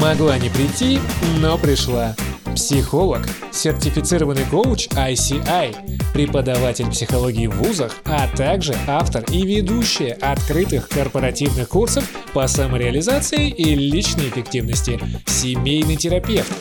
Могла 0.00 0.38
не 0.38 0.48
прийти, 0.48 0.98
но 1.40 1.56
пришла. 1.56 2.16
Психолог, 2.56 3.22
сертифицированный 3.52 4.44
коуч 4.50 4.88
ICI, 4.88 6.12
преподаватель 6.12 6.90
психологии 6.90 7.46
в 7.46 7.56
вузах, 7.56 7.92
а 8.04 8.28
также 8.28 8.74
автор 8.86 9.24
и 9.30 9.44
ведущая 9.44 10.12
открытых 10.20 10.88
корпоративных 10.88 11.68
курсов 11.68 12.08
по 12.32 12.46
самореализации 12.46 13.48
и 13.48 13.74
личной 13.74 14.28
эффективности, 14.28 15.00
семейный 15.26 15.96
терапевт, 15.96 16.52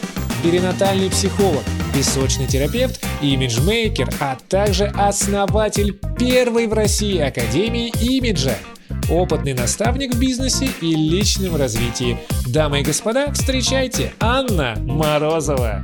перинатальный 0.43 1.09
психолог, 1.09 1.63
песочный 1.93 2.47
терапевт, 2.47 3.03
имиджмейкер, 3.21 4.09
а 4.19 4.37
также 4.47 4.85
основатель 4.95 5.99
первой 6.19 6.67
в 6.67 6.73
России 6.73 7.19
Академии 7.19 7.91
имиджа– 7.99 8.57
опытный 9.09 9.53
наставник 9.53 10.13
в 10.13 10.19
бизнесе 10.19 10.69
и 10.81 10.95
личном 10.95 11.55
развитии. 11.55 12.17
Дамы 12.47 12.81
и 12.81 12.83
господа, 12.83 13.31
встречайте 13.31 14.13
Анна 14.19 14.75
Морозова. 14.79 15.83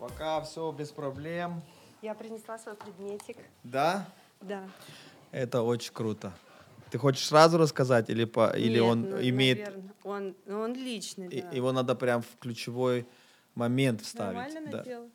Пока 0.00 0.40
все 0.42 0.72
без 0.72 0.90
проблем. 0.90 1.62
Я 2.02 2.14
принесла 2.14 2.58
свой 2.58 2.74
предметик. 2.74 3.36
Да? 3.64 4.06
Да. 4.40 4.62
Это 5.32 5.62
очень 5.62 5.92
круто. 5.92 6.32
Ты 6.96 7.00
хочешь 7.00 7.26
сразу 7.26 7.58
рассказать 7.58 8.08
или 8.08 8.24
по 8.24 8.56
или 8.56 8.80
Нет, 8.80 8.82
он 8.82 9.02
ну, 9.02 9.20
имеет 9.20 9.58
наверно, 9.58 9.92
он, 10.02 10.34
ну, 10.46 10.60
он 10.60 10.74
личный, 10.74 11.28
и- 11.28 11.42
да. 11.42 11.50
его 11.50 11.70
надо 11.70 11.94
прям 11.94 12.22
в 12.22 12.38
ключевой 12.40 13.06
момент 13.54 14.00
вставить. 14.00 14.34
Нормально 14.34 14.70
да. 14.70 14.78
надела? 14.78 15.10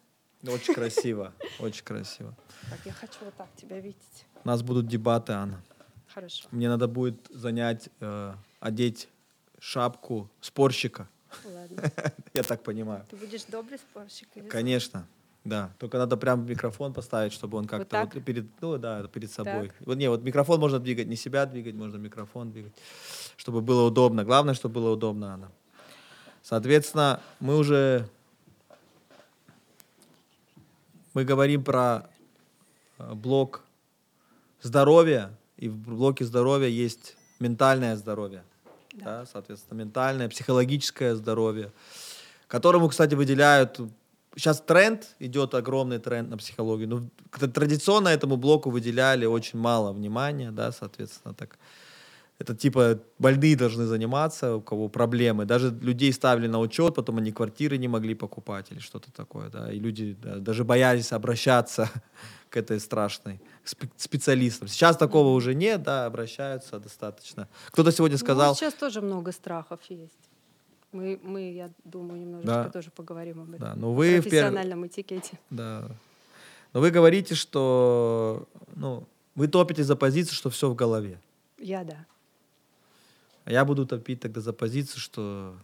Очень 0.46 0.76
красиво, 0.76 1.34
очень 1.60 1.84
красиво. 1.84 2.38
Так, 2.70 2.80
я 2.86 2.92
хочу 2.94 3.16
вот 3.22 3.34
так 3.34 3.48
тебя 3.56 3.80
видеть. 3.80 4.28
У 4.44 4.48
нас 4.48 4.62
будут 4.62 4.86
дебаты, 4.86 5.34
Анна. 5.34 5.64
Хорошо. 6.14 6.48
Мне 6.52 6.70
надо 6.70 6.88
будет 6.88 7.16
занять, 7.32 7.90
э, 8.00 8.36
одеть 8.60 9.10
шапку 9.58 10.30
спорщика. 10.40 11.10
Ладно. 11.44 11.92
Я 12.36 12.44
так 12.44 12.62
понимаю. 12.62 13.08
Ты 13.10 13.16
будешь 13.16 13.45
добрый 13.45 13.80
спорщик 13.80 14.28
или 14.36 14.48
Конечно. 14.48 15.08
Да, 15.44 15.72
только 15.80 15.97
надо 15.97 16.17
прям 16.17 16.45
микрофон 16.45 16.94
поставить, 16.94 17.34
чтобы 17.34 17.58
он 17.58 17.66
как-то 17.66 17.89
так? 17.89 18.14
вот 18.14 18.23
перед, 18.23 18.45
ну 18.61 18.78
да, 18.78 19.08
перед 19.08 19.31
собой. 19.31 19.70
Так. 19.70 19.75
Вот 19.80 19.98
не, 19.98 20.08
вот 20.08 20.22
микрофон 20.23 20.59
можно 20.59 20.80
двигать, 20.80 21.08
не 21.08 21.16
себя 21.16 21.48
двигать, 21.48 21.73
можно 21.73 21.98
микрофон 21.98 22.52
двигать, 22.52 22.73
чтобы 23.38 23.61
было 23.61 23.88
удобно. 23.88 24.23
Главное, 24.23 24.53
чтобы 24.53 24.75
было 24.75 24.92
удобно, 24.92 25.33
Анна. 25.33 25.52
Соответственно, 26.44 27.22
мы 27.39 27.58
уже 27.58 28.08
мы 31.14 31.25
говорим 31.25 31.64
про 31.64 32.08
э, 33.00 33.14
блок 33.14 33.64
здоровья, 34.61 35.31
и 35.58 35.67
в 35.67 35.76
блоке 35.76 36.23
здоровья 36.23 36.67
есть 36.67 37.17
ментальное 37.39 37.95
здоровье, 37.95 38.44
да. 38.94 39.26
соответственно, 39.26 39.80
ментальное, 39.80 40.30
психологическое 40.30 41.16
здоровье, 41.16 41.72
которому, 42.48 42.89
кстати, 42.89 43.16
выделяют 43.16 43.80
сейчас 44.36 44.62
тренд 44.62 45.08
идет 45.20 45.54
огромный 45.54 46.00
тренд 46.00 46.30
на 46.30 46.38
психологию. 46.38 46.88
Ну, 46.90 47.10
к- 47.30 47.48
традиционно 47.48 48.10
этому 48.10 48.38
блоку 48.38 48.70
выделяли 48.70 49.26
очень 49.26 49.60
мало 49.60 49.92
внимания, 49.94 50.52
да, 50.52 50.72
соответственно, 50.72 51.34
так. 51.34 51.58
Это 52.40 52.56
типа 52.56 52.98
больные 53.20 53.56
должны 53.56 53.86
заниматься, 53.86 54.56
у 54.56 54.62
кого 54.62 54.90
проблемы. 54.90 55.46
Даже 55.46 55.70
людей 55.70 56.12
ставили 56.12 56.48
на 56.48 56.60
учет, 56.60 56.96
потом 56.96 57.18
они 57.20 57.32
квартиры 57.32 57.78
не 57.78 57.88
могли 57.88 58.16
покупать 58.16 58.72
или 58.72 58.80
что-то 58.80 59.12
такое, 59.12 59.50
да. 59.50 59.72
И 59.72 59.78
люди 59.80 60.18
да, 60.23 60.38
даже 60.38 60.64
боялись 60.64 61.12
обращаться 61.12 61.88
к 62.50 62.58
этой 62.58 62.80
страшной 62.80 63.40
спе- 63.64 63.92
специалистам. 63.95 64.67
Сейчас 64.70 64.98
такого 64.98 65.36
уже 65.36 65.54
нет, 65.54 65.84
да, 65.84 66.08
обращаются 66.08 66.80
достаточно. 66.80 67.48
Кто-то 67.67 67.92
сегодня 67.92 68.17
сказал, 68.17 68.50
Ну, 68.54 68.55
сейчас 68.55 68.73
тоже 68.73 69.02
много 69.02 69.32
страхов 69.32 69.80
есть. 69.89 70.30
Мы, 70.92 71.20
мы 71.24 71.54
я 71.54 71.70
думаю, 71.86 72.20
немножечко 72.20 72.64
Да. 72.64 72.70
тоже 72.70 72.92
поговорим 72.92 73.42
об 73.42 73.50
этом. 73.54 73.60
Да, 73.68 73.76
но 73.76 73.94
вы 73.94 74.20
в 74.20 74.20
перв- 74.20 74.22
профессиональном 74.24 74.86
этикете. 74.88 75.40
Да. 75.50 75.88
Но 76.74 76.80
вы 76.82 76.92
говорите, 76.92 77.36
что 77.36 78.48
ну, 78.76 79.04
вы 79.36 79.48
топите 79.48 79.84
за 79.84 79.96
позицию, 79.96 80.36
что 80.36 80.50
все 80.50 80.70
в 80.70 80.76
голове. 80.76 81.20
Я 81.58 81.84
да. 81.84 82.06
А 83.46 83.52
я 83.52 83.66
буду 83.66 83.86
топить 83.86 84.20
тогда 84.20 84.42
за 84.42 84.54
позицию, 84.54 85.00
что 85.00 85.56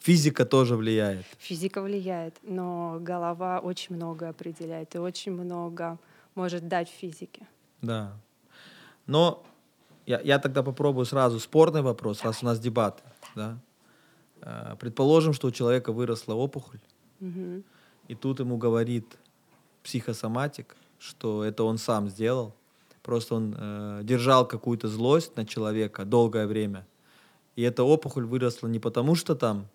физика 0.00 0.44
тоже 0.44 0.76
влияет. 0.76 1.24
Физика 1.38 1.80
влияет, 1.80 2.36
но 2.42 2.98
голова 3.00 3.60
очень 3.60 3.94
много 3.96 4.28
определяет 4.28 4.94
и 4.94 4.98
очень 4.98 5.32
много 5.32 5.98
может 6.34 6.68
дать 6.68 6.88
физике. 6.88 7.46
Да. 7.80 8.12
Но 9.06 9.44
я, 10.06 10.20
я 10.20 10.38
тогда 10.38 10.62
попробую 10.62 11.06
сразу 11.06 11.38
спорный 11.40 11.82
вопрос, 11.82 12.22
раз 12.22 12.42
у 12.42 12.46
нас 12.46 12.58
дебаты. 12.58 13.02
Да? 13.34 13.52
Э, 13.52 13.56
Предположим, 14.80 15.32
что 15.32 15.48
у 15.48 15.50
человека 15.50 15.92
выросла 15.92 16.34
опухоль, 16.34 16.80
и 18.08 18.14
тут 18.14 18.40
ему 18.40 18.56
говорит 18.56 19.06
психосоматик, 19.82 20.76
что 20.98 21.44
это 21.44 21.64
он 21.64 21.78
сам 21.78 22.08
сделал. 22.08 22.52
Просто 23.02 23.34
он 23.34 23.54
э, 23.58 24.00
держал 24.04 24.46
какую-то 24.46 24.88
злость 24.88 25.36
на 25.36 25.44
человека 25.44 26.04
долгое 26.04 26.46
время. 26.46 26.86
И 27.56 27.62
эта 27.62 27.82
опухоль 27.82 28.24
выросла 28.24 28.68
не 28.68 28.78
потому, 28.78 29.14
что 29.16 29.34
там 29.34 29.66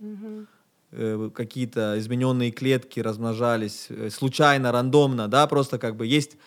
э, 0.91 1.29
какие-то 1.33 1.95
измененные 1.99 2.51
клетки 2.51 3.01
размножались 3.01 3.87
э, 3.89 4.09
случайно, 4.09 4.71
рандомно, 4.71 5.27
да, 5.27 5.45
просто 5.47 5.77
как 5.77 5.95
бы 5.95 6.05
есть 6.05 6.37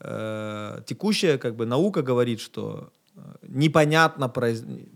э, 0.00 0.82
текущая 0.86 1.38
как 1.38 1.56
бы 1.56 1.66
наука 1.66 2.02
говорит, 2.02 2.40
что 2.40 2.90
э, 3.16 3.20
непонятно, 3.48 4.26
произ- 4.26 4.88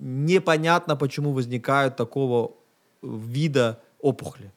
непонятно, 0.00 0.96
почему 0.96 1.32
возникают 1.32 1.96
такого 1.96 2.52
вида 3.02 3.80
опухоли. 4.00 4.52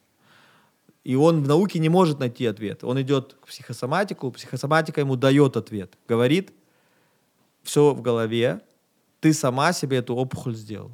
И 1.04 1.16
он 1.16 1.42
в 1.42 1.48
науке 1.48 1.78
не 1.78 1.88
может 1.88 2.18
найти 2.18 2.46
ответ. 2.46 2.84
Он 2.84 3.00
идет 3.00 3.36
к 3.40 3.46
психосоматику, 3.46 4.30
психосоматика 4.30 5.00
ему 5.00 5.16
дает 5.16 5.56
ответ. 5.56 5.94
Говорит, 6.06 6.52
все 7.62 7.94
в 7.94 8.02
голове, 8.02 8.60
ты 9.20 9.32
сама 9.32 9.72
себе 9.72 9.98
эту 9.98 10.14
опухоль 10.14 10.54
сделал. 10.54 10.90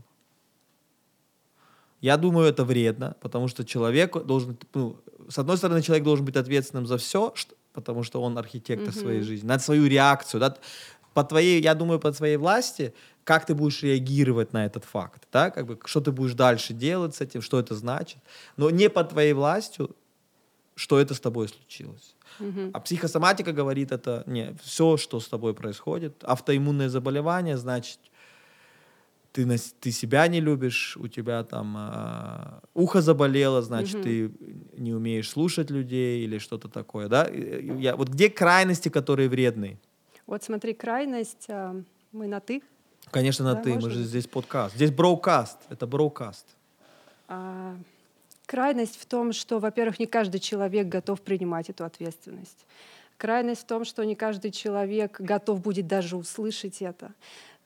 Я 2.01 2.17
думаю, 2.17 2.49
это 2.49 2.65
вредно, 2.65 3.17
потому 3.21 3.49
что 3.49 3.65
человек 3.65 4.25
должен, 4.25 4.57
ну, 4.75 4.97
с 5.29 5.39
одной 5.39 5.57
стороны, 5.57 5.83
человек 5.83 6.05
должен 6.05 6.25
быть 6.25 6.37
ответственным 6.37 6.87
за 6.87 6.99
все, 6.99 7.33
потому 7.73 8.03
что 8.03 8.23
он 8.23 8.37
архитектор 8.39 8.93
Мгм. 8.93 9.01
своей 9.01 9.23
жизни, 9.23 9.47
над 9.47 9.63
свою 9.63 9.87
реакцию, 9.87 10.41
да, 10.41 10.57
по 11.15 11.25
твоей, 11.25 11.63
я 11.63 11.75
думаю, 11.75 11.99
по 11.99 12.13
твоей 12.13 12.37
власти, 12.37 12.93
как 13.25 13.47
ты 13.47 13.55
будешь 13.55 13.83
реагировать 13.83 14.53
на 14.53 14.67
этот 14.67 14.85
факт, 14.85 15.27
да, 15.33 15.51
как 15.51 15.67
бы, 15.67 15.79
что 15.85 16.01
ты 16.01 16.13
будешь 16.13 16.35
дальше 16.35 16.75
делать 16.75 17.15
с 17.15 17.21
этим, 17.21 17.43
что 17.43 17.59
это 17.59 17.75
значит, 17.75 18.19
но 18.57 18.71
не 18.71 18.89
по 18.91 19.03
твоей 19.03 19.33
властью, 19.33 19.97
что 20.77 20.99
это 21.01 21.15
с 21.15 21.21
тобой 21.21 21.49
случилось. 21.49 22.15
Мгм. 22.39 22.71
А 22.73 22.81
психосоматика 22.81 23.53
говорит 23.53 23.93
это, 23.93 24.25
не, 24.27 24.55
все, 24.63 24.97
что 24.97 25.21
с 25.21 25.29
тобой 25.29 25.55
происходит, 25.55 26.23
автоиммунное 26.25 26.89
заболевание, 26.89 27.57
значит, 27.57 27.99
ты, 29.33 29.47
на 29.47 29.57
ты 29.81 29.91
себя 29.91 30.29
не 30.29 30.41
любишь, 30.41 30.97
у 30.97 31.09
тебя 31.09 31.43
там 31.45 31.75
а, 31.77 32.61
ухо 32.75 33.01
заболело, 33.01 33.63
значит, 33.63 33.95
Мгм. 33.95 34.03
ты 34.03 34.31
не 34.77 34.93
умеешь 34.93 35.31
слушать 35.31 35.71
людей 35.71 36.25
или 36.25 36.39
что-то 36.39 36.69
такое, 36.69 37.09
да? 37.09 37.29
Я, 37.29 37.97
вот 37.97 38.09
где 38.09 38.29
крайности, 38.29 38.91
которые 38.91 39.29
вредные? 39.29 39.79
Вот 40.27 40.45
смотри, 40.45 40.75
крайность, 40.75 41.47
а, 41.49 41.75
мы 42.13 42.29
на 42.29 42.41
«ты», 42.41 42.63
Конечно, 43.11 43.45
на 43.45 43.55
Да, 43.55 43.63
ты, 43.63 43.69
мы 43.71 43.75
можно 43.77 43.91
же 43.91 43.99
быть? 44.01 44.09
здесь 44.09 44.27
подкаст. 44.27 44.75
Здесь 44.75 44.91
броукаст, 44.91 45.59
это 45.71 45.87
броукаст. 45.87 46.47
А, 47.29 47.77
Крайность 48.47 49.01
в 49.01 49.07
том, 49.07 49.33
что, 49.33 49.59
во-первых, 49.59 49.99
не 49.99 50.07
каждый 50.07 50.39
человек 50.39 50.87
готов 50.87 51.23
принимать 51.23 51.71
эту 51.71 51.85
ответственность. 51.85 52.67
Крайность 53.17 53.63
в 53.63 53.67
том, 53.67 53.85
что 53.85 54.05
не 54.05 54.15
каждый 54.15 54.51
человек 54.51 55.19
готов 55.19 55.63
будет 55.63 55.87
даже 55.87 56.17
услышать 56.17 56.83
это. 56.83 57.13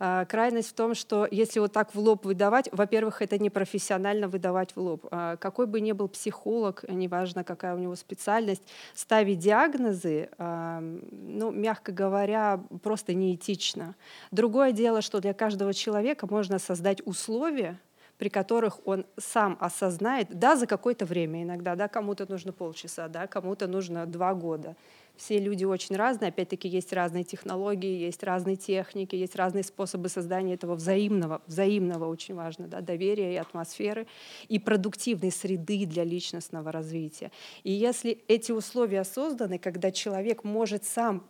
А, 0.00 0.25
Крайность 0.27 0.71
в 0.71 0.75
том, 0.75 0.95
что 0.95 1.27
если 1.31 1.59
вот 1.59 1.73
так 1.73 1.95
в 1.95 1.99
лоб 1.99 2.25
выдавать, 2.25 2.69
во-первых, 2.73 3.21
это 3.23 3.39
не 3.39 3.50
профессионально 3.50 4.29
выдавать 4.29 4.77
в 4.77 4.81
лоб. 4.81 5.06
А, 5.11 5.37
Какой 5.37 5.67
бы 5.67 5.81
ни 5.81 5.93
был 5.93 6.09
психолог, 6.09 6.85
неважно, 6.89 7.45
какая 7.45 7.75
у 7.75 7.79
него 7.79 7.97
специальность, 7.97 8.62
ставить 8.95 9.39
диагнозы, 9.39 10.29
а, 10.39 10.81
ну, 10.81 11.50
мягко 11.50 11.93
говоря, 11.93 12.61
просто 12.83 13.15
неэтично. 13.15 13.97
Другое 14.31 14.73
дело, 14.73 15.03
что 15.03 15.21
для 15.21 15.35
каждого 15.35 15.75
человека 15.75 16.27
можно 16.31 16.59
создать 16.59 17.05
условия, 17.06 17.79
при 18.19 18.29
которых 18.29 18.81
он 18.85 19.06
сам 19.17 19.56
осознает, 19.61 20.29
да, 20.31 20.56
за 20.56 20.67
какое-то 20.67 21.06
время 21.06 21.44
иногда, 21.44 21.77
да, 21.77 21.89
кому-то 21.89 22.27
нужно 22.29 22.53
полчаса, 22.53 23.09
да, 23.09 23.27
кому-то 23.27 23.69
нужно 23.69 24.06
два 24.06 24.35
года. 24.35 24.77
Все 25.19 25.38
люди 25.38 25.65
очень 25.65 25.97
разные, 25.97 26.29
опять-таки 26.29 26.69
есть 26.69 26.93
разные 26.93 27.25
технологии, 27.25 27.99
есть 27.99 28.23
разные 28.23 28.56
техники, 28.56 29.17
есть 29.17 29.37
разные 29.37 29.65
способы 29.65 30.09
создания 30.09 30.55
этого 30.55 30.75
взаимного, 30.76 31.43
взаимного 31.47 32.06
очень 32.06 32.35
важно, 32.35 32.69
да, 32.69 32.81
доверия 32.81 33.35
и 33.35 33.37
атмосферы, 33.37 34.06
и 34.49 34.59
продуктивной 34.59 35.32
среды 35.32 35.85
для 35.87 36.05
личностного 36.05 36.73
развития. 36.73 37.32
И 37.65 37.73
если 37.73 38.23
эти 38.29 38.53
условия 38.53 39.05
созданы, 39.05 39.59
когда 39.59 39.91
человек 39.91 40.44
может 40.44 40.85
сам 40.85 41.25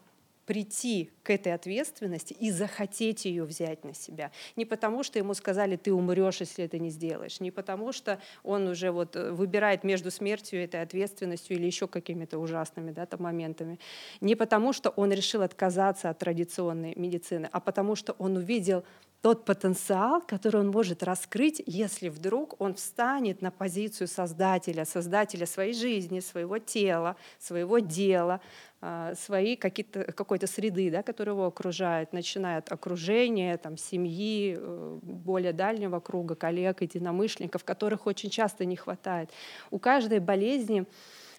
прийти 0.49 1.11
к 1.23 1.29
этой 1.29 1.53
ответственности 1.53 2.33
и 2.33 2.51
захотеть 2.51 3.27
ее 3.27 3.45
взять 3.45 3.85
на 3.85 3.93
себя. 3.93 4.33
Не 4.57 4.65
потому, 4.65 5.03
что 5.03 5.19
ему 5.19 5.35
сказали, 5.35 5.77
ты 5.77 5.93
умрешь, 5.93 6.41
если 6.41 6.65
это 6.65 6.79
не 6.79 6.89
сделаешь. 6.89 7.39
Не 7.41 7.51
потому, 7.51 7.93
что 7.93 8.19
он 8.43 8.67
уже 8.67 8.91
вот 8.91 9.15
э, 9.15 9.31
выбирает 9.31 9.85
между 9.85 10.11
смертью 10.11 10.65
этой 10.65 10.81
ответственностью 10.81 11.59
или 11.59 11.67
еще 11.67 11.87
какими-то 11.87 12.39
ужасными 12.39 12.93
да, 12.93 13.05
там 13.05 13.25
моментами. 13.25 13.79
Не 14.23 14.37
потому, 14.37 14.73
что 14.73 14.89
он 14.89 15.13
решил 15.13 15.43
отказаться 15.43 16.09
от 16.09 16.19
традиционной 16.19 16.95
медицины, 16.97 17.51
а 17.53 17.61
потому, 17.61 17.95
что 17.95 18.15
он 18.15 18.39
увидел 18.39 18.85
тот 19.21 19.45
потенциал, 19.45 20.23
который 20.23 20.61
он 20.61 20.71
может 20.71 21.03
раскрыть, 21.03 21.61
если 21.67 22.09
вдруг 22.09 22.61
он 22.61 22.75
встанет 22.75 23.43
на 23.43 23.51
позицию 23.51 24.07
создателя, 24.07 24.85
создателя 24.85 25.45
своей 25.45 25.75
жизни, 25.75 26.21
своего 26.21 26.59
тела, 26.59 27.17
своего 27.39 27.81
дела, 27.81 28.41
а, 28.81 29.15
своей 29.17 29.57
какой-то 29.57 30.47
среды, 30.47 30.89
да, 30.93 31.03
которая 31.03 31.35
его 31.35 31.47
окружает, 31.47 32.13
начиная 32.13 32.59
от 32.59 32.71
окружения, 32.71 33.57
там, 33.57 33.77
семьи, 33.77 34.57
э, 34.57 34.99
более 35.03 35.53
дальнего 35.53 35.99
круга, 35.99 36.37
коллег, 36.37 36.81
единомышленников, 36.81 37.65
которых 37.65 38.07
очень 38.07 38.31
часто 38.31 38.65
не 38.65 38.77
хватает. 38.77 39.31
У 39.73 39.81
каждой 39.81 40.21
болезни, 40.21 40.87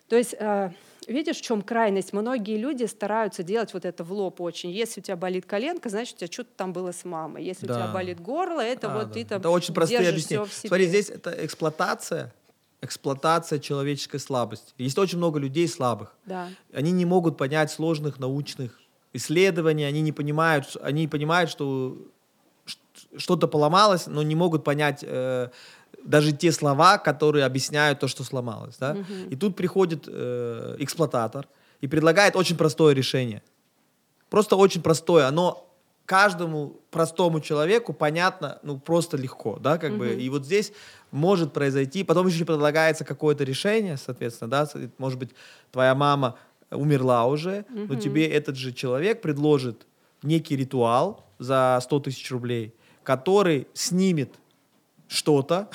то 0.10 0.16
есть 0.18 0.36
а, 0.40 0.72
видишь, 1.08 1.38
в 1.38 1.42
чем 1.42 1.62
крайность? 1.62 2.14
Многие 2.14 2.58
люди 2.58 2.86
стараются 2.86 3.44
делать 3.44 3.74
вот 3.74 3.86
это 3.86 4.04
в 4.04 4.12
лоб 4.12 4.42
очень. 4.42 4.72
Если 4.72 5.02
у 5.02 5.04
тебя 5.04 5.16
болит 5.16 5.46
коленка, 5.46 5.90
значит, 5.90 6.16
у 6.16 6.18
тебя 6.20 6.32
что-то 6.32 6.50
там 6.56 6.74
было 6.74 6.92
с 6.92 7.06
мамой. 7.06 7.44
Если 7.44 7.66
да. 7.66 7.74
у 7.74 7.78
тебя 7.78 7.88
болит 7.94 8.20
горло, 8.20 8.62
это 8.62 8.92
а, 8.92 8.98
вот 8.98 9.08
да. 9.08 9.14
ты 9.14 9.26
там 9.26 9.40
Это 9.40 9.50
очень 9.50 9.74
простые 9.74 10.10
объяснения. 10.10 10.46
Смотри, 10.52 10.88
здесь 10.88 11.10
это 11.10 11.34
эксплуатация 11.46 12.34
эксплуатация 12.82 13.60
человеческой 13.60 14.20
слабости. 14.20 14.74
Есть 14.78 14.98
очень 14.98 15.18
много 15.18 15.38
людей 15.38 15.68
слабых. 15.68 16.16
Да. 16.26 16.48
Они 16.74 16.92
не 16.92 17.04
могут 17.04 17.38
понять 17.38 17.72
сложных 17.72 18.20
научных 18.20 18.80
исследований, 19.12 19.84
они 19.84 20.00
не 20.00 20.14
понимают, 20.14 20.78
они 20.82 21.06
понимают, 21.08 21.50
что 21.50 21.98
что-то 23.18 23.48
поломалось, 23.48 24.08
но 24.08 24.24
не 24.24 24.36
могут 24.36 24.64
понять 24.64 25.04
э, 25.04 25.50
даже 26.04 26.32
те 26.32 26.52
слова, 26.52 26.98
которые 26.98 27.46
объясняют 27.46 28.00
то, 28.00 28.08
что 28.08 28.24
сломалось. 28.24 28.78
Да? 28.78 28.92
Угу. 28.92 29.30
И 29.30 29.36
тут 29.36 29.56
приходит 29.56 30.06
э, 30.08 30.76
эксплуататор 30.80 31.48
и 31.82 31.88
предлагает 31.88 32.36
очень 32.36 32.56
простое 32.56 32.94
решение. 32.94 33.42
Просто 34.30 34.56
очень 34.56 34.82
простое. 34.82 35.28
Оно 35.28 35.70
каждому 36.06 36.82
простому 36.90 37.40
человеку 37.40 37.94
понятно, 37.94 38.58
ну, 38.64 38.80
просто 38.80 39.16
легко, 39.16 39.60
да, 39.60 39.78
как 39.78 39.92
угу. 39.92 40.00
бы. 40.00 40.14
И 40.14 40.28
вот 40.30 40.44
здесь 40.44 40.74
может 41.12 41.54
произойти, 41.54 42.04
потом 42.04 42.26
еще 42.26 42.46
предлагается 42.46 43.06
какое-то 43.06 43.44
решение, 43.44 43.96
соответственно, 43.96 44.50
да, 44.50 44.68
может 44.98 45.20
быть, 45.20 45.30
твоя 45.72 45.94
мама 45.94 46.36
умерла 46.72 47.28
уже, 47.28 47.66
угу. 47.70 47.94
но 47.94 47.96
тебе 47.96 48.28
этот 48.28 48.56
же 48.56 48.74
человек 48.74 49.22
предложит 49.22 49.86
некий 50.24 50.56
ритуал 50.56 51.26
за 51.38 51.80
100 51.82 52.00
тысяч 52.00 52.32
рублей, 52.32 52.74
который 53.04 53.68
снимет 53.74 54.34
что-то, 55.10 55.70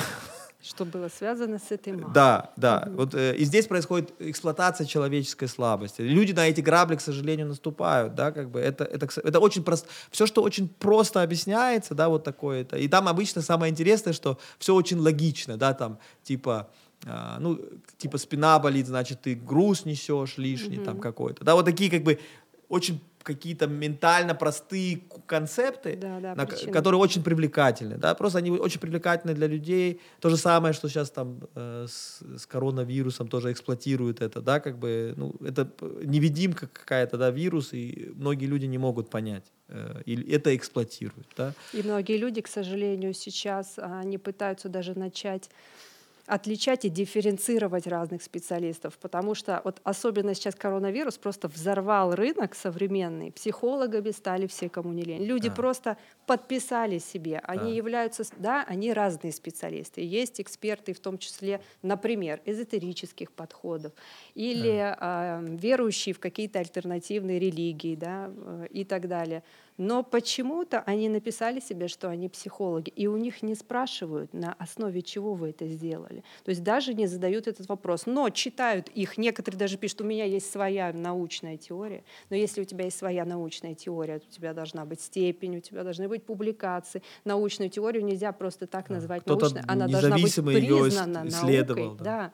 Что 0.64 0.86
было 0.86 1.08
связано 1.08 1.58
с 1.58 1.70
этой 1.70 1.92
мамой. 1.92 2.14
Да, 2.14 2.50
да. 2.56 2.84
Угу. 2.86 2.96
Вот, 2.96 3.14
э, 3.14 3.36
и 3.36 3.44
здесь 3.44 3.66
происходит 3.66 4.14
эксплуатация 4.18 4.86
человеческой 4.86 5.46
слабости. 5.46 6.00
Люди 6.00 6.32
на 6.32 6.48
эти 6.48 6.62
грабли, 6.62 6.96
к 6.96 7.02
сожалению, 7.02 7.48
наступают. 7.48 8.14
Да, 8.14 8.32
как 8.32 8.50
бы 8.50 8.60
это, 8.60 8.84
это, 8.84 9.06
это 9.22 9.40
очень 9.40 9.62
просто. 9.62 9.88
Все, 10.10 10.24
что 10.24 10.42
очень 10.42 10.68
просто 10.68 11.20
объясняется, 11.20 11.94
да, 11.94 12.08
вот 12.08 12.24
такое-то. 12.24 12.78
И 12.78 12.88
там 12.88 13.08
обычно 13.08 13.42
самое 13.42 13.70
интересное, 13.70 14.14
что 14.14 14.38
все 14.58 14.74
очень 14.74 14.98
логично, 14.98 15.58
да, 15.58 15.74
там, 15.74 15.98
типа, 16.22 16.70
а, 17.04 17.36
ну, 17.40 17.60
типа 17.98 18.16
спина 18.16 18.58
болит, 18.58 18.86
значит, 18.86 19.20
ты 19.20 19.34
груз 19.34 19.84
несешь 19.84 20.38
лишний 20.38 20.78
угу. 20.78 20.86
там 20.86 20.98
какой-то. 20.98 21.44
Да, 21.44 21.56
вот 21.56 21.66
такие 21.66 21.90
как 21.90 22.04
бы 22.04 22.18
очень 22.70 23.02
какие-то 23.24 23.66
ментально 23.66 24.34
простые 24.34 25.00
концепты, 25.26 25.96
да, 25.96 26.20
да, 26.20 26.34
на, 26.34 26.46
которые 26.46 27.00
очень 27.00 27.22
привлекательны. 27.22 27.96
Да? 27.96 28.14
Просто 28.14 28.38
они 28.38 28.50
очень 28.50 28.80
привлекательны 28.80 29.34
для 29.34 29.46
людей. 29.46 30.00
То 30.20 30.30
же 30.30 30.36
самое, 30.36 30.74
что 30.74 30.88
сейчас 30.88 31.10
там 31.10 31.40
э, 31.54 31.86
с, 31.88 32.22
с 32.36 32.46
коронавирусом 32.46 33.28
тоже 33.28 33.50
эксплуатируют 33.50 34.20
это. 34.20 34.40
Да? 34.40 34.60
Как 34.60 34.78
бы, 34.78 35.14
ну, 35.16 35.34
это 35.40 35.68
невидимка 36.04 36.68
какая-то, 36.68 37.16
да, 37.16 37.30
вирус, 37.30 37.72
и 37.72 38.12
многие 38.14 38.46
люди 38.46 38.66
не 38.66 38.78
могут 38.78 39.10
понять. 39.10 39.44
Э, 39.68 40.02
и 40.04 40.30
это 40.30 40.54
эксплуатируют. 40.54 41.26
Да? 41.36 41.54
И 41.72 41.82
многие 41.82 42.18
люди, 42.18 42.42
к 42.42 42.48
сожалению, 42.48 43.14
сейчас 43.14 43.78
они 43.78 44.18
пытаются 44.18 44.68
даже 44.68 44.98
начать 44.98 45.50
отличать 46.26 46.84
и 46.84 46.88
дифференцировать 46.88 47.86
разных 47.86 48.22
специалистов, 48.22 48.98
потому 48.98 49.34
что 49.34 49.60
вот 49.64 49.80
особенно 49.84 50.34
сейчас 50.34 50.54
коронавирус 50.54 51.18
просто 51.18 51.48
взорвал 51.48 52.14
рынок 52.14 52.54
современный, 52.54 53.32
психологами 53.32 54.10
стали 54.10 54.46
все, 54.46 54.68
кому 54.68 54.92
не 54.92 55.02
лень. 55.02 55.22
Люди 55.22 55.48
да. 55.48 55.54
просто 55.54 55.96
подписали 56.26 56.98
себе, 56.98 57.40
они 57.44 57.72
да. 57.72 57.76
являются, 57.76 58.24
да, 58.38 58.64
они 58.66 58.92
разные 58.92 59.32
специалисты. 59.32 60.00
Есть 60.00 60.40
эксперты, 60.40 60.94
в 60.94 61.00
том 61.00 61.18
числе, 61.18 61.60
например, 61.82 62.40
эзотерических 62.46 63.30
подходов 63.30 63.92
или 64.34 64.78
да. 64.78 65.42
э, 65.42 65.56
верующие 65.56 66.14
в 66.14 66.20
какие-то 66.20 66.58
альтернативные 66.58 67.38
религии, 67.38 67.96
да, 67.96 68.30
э, 68.34 68.66
и 68.70 68.84
так 68.84 69.08
далее 69.08 69.42
но 69.76 70.02
почему-то 70.02 70.80
они 70.80 71.08
написали 71.08 71.60
себе, 71.60 71.88
что 71.88 72.08
они 72.08 72.28
психологи, 72.28 72.90
и 72.90 73.06
у 73.06 73.16
них 73.16 73.42
не 73.42 73.54
спрашивают, 73.54 74.32
на 74.32 74.52
основе 74.54 75.02
чего 75.02 75.34
вы 75.34 75.50
это 75.50 75.66
сделали. 75.66 76.22
То 76.44 76.50
есть 76.50 76.62
даже 76.62 76.94
не 76.94 77.06
задают 77.06 77.46
этот 77.46 77.68
вопрос, 77.68 78.06
но 78.06 78.30
читают 78.30 78.88
их. 78.88 79.18
Некоторые 79.18 79.58
даже 79.58 79.76
пишут, 79.76 80.02
у 80.02 80.04
меня 80.04 80.24
есть 80.24 80.50
своя 80.50 80.92
научная 80.92 81.56
теория, 81.56 82.04
но 82.30 82.36
если 82.36 82.60
у 82.60 82.64
тебя 82.64 82.84
есть 82.84 82.98
своя 82.98 83.24
научная 83.24 83.74
теория, 83.74 84.18
то 84.18 84.26
у 84.28 84.30
тебя 84.30 84.54
должна 84.54 84.84
быть 84.84 85.00
степень, 85.00 85.56
у 85.56 85.60
тебя 85.60 85.82
должны 85.82 86.08
быть 86.08 86.24
публикации. 86.24 87.02
Научную 87.24 87.70
теорию 87.70 88.04
нельзя 88.04 88.32
просто 88.32 88.66
так 88.66 88.90
называть 88.90 89.26
научной, 89.26 89.62
она 89.66 89.88
должна 89.88 90.18
быть 90.18 90.34
признана 90.34 91.24
наукой. 91.24 91.96
Да. 92.00 92.32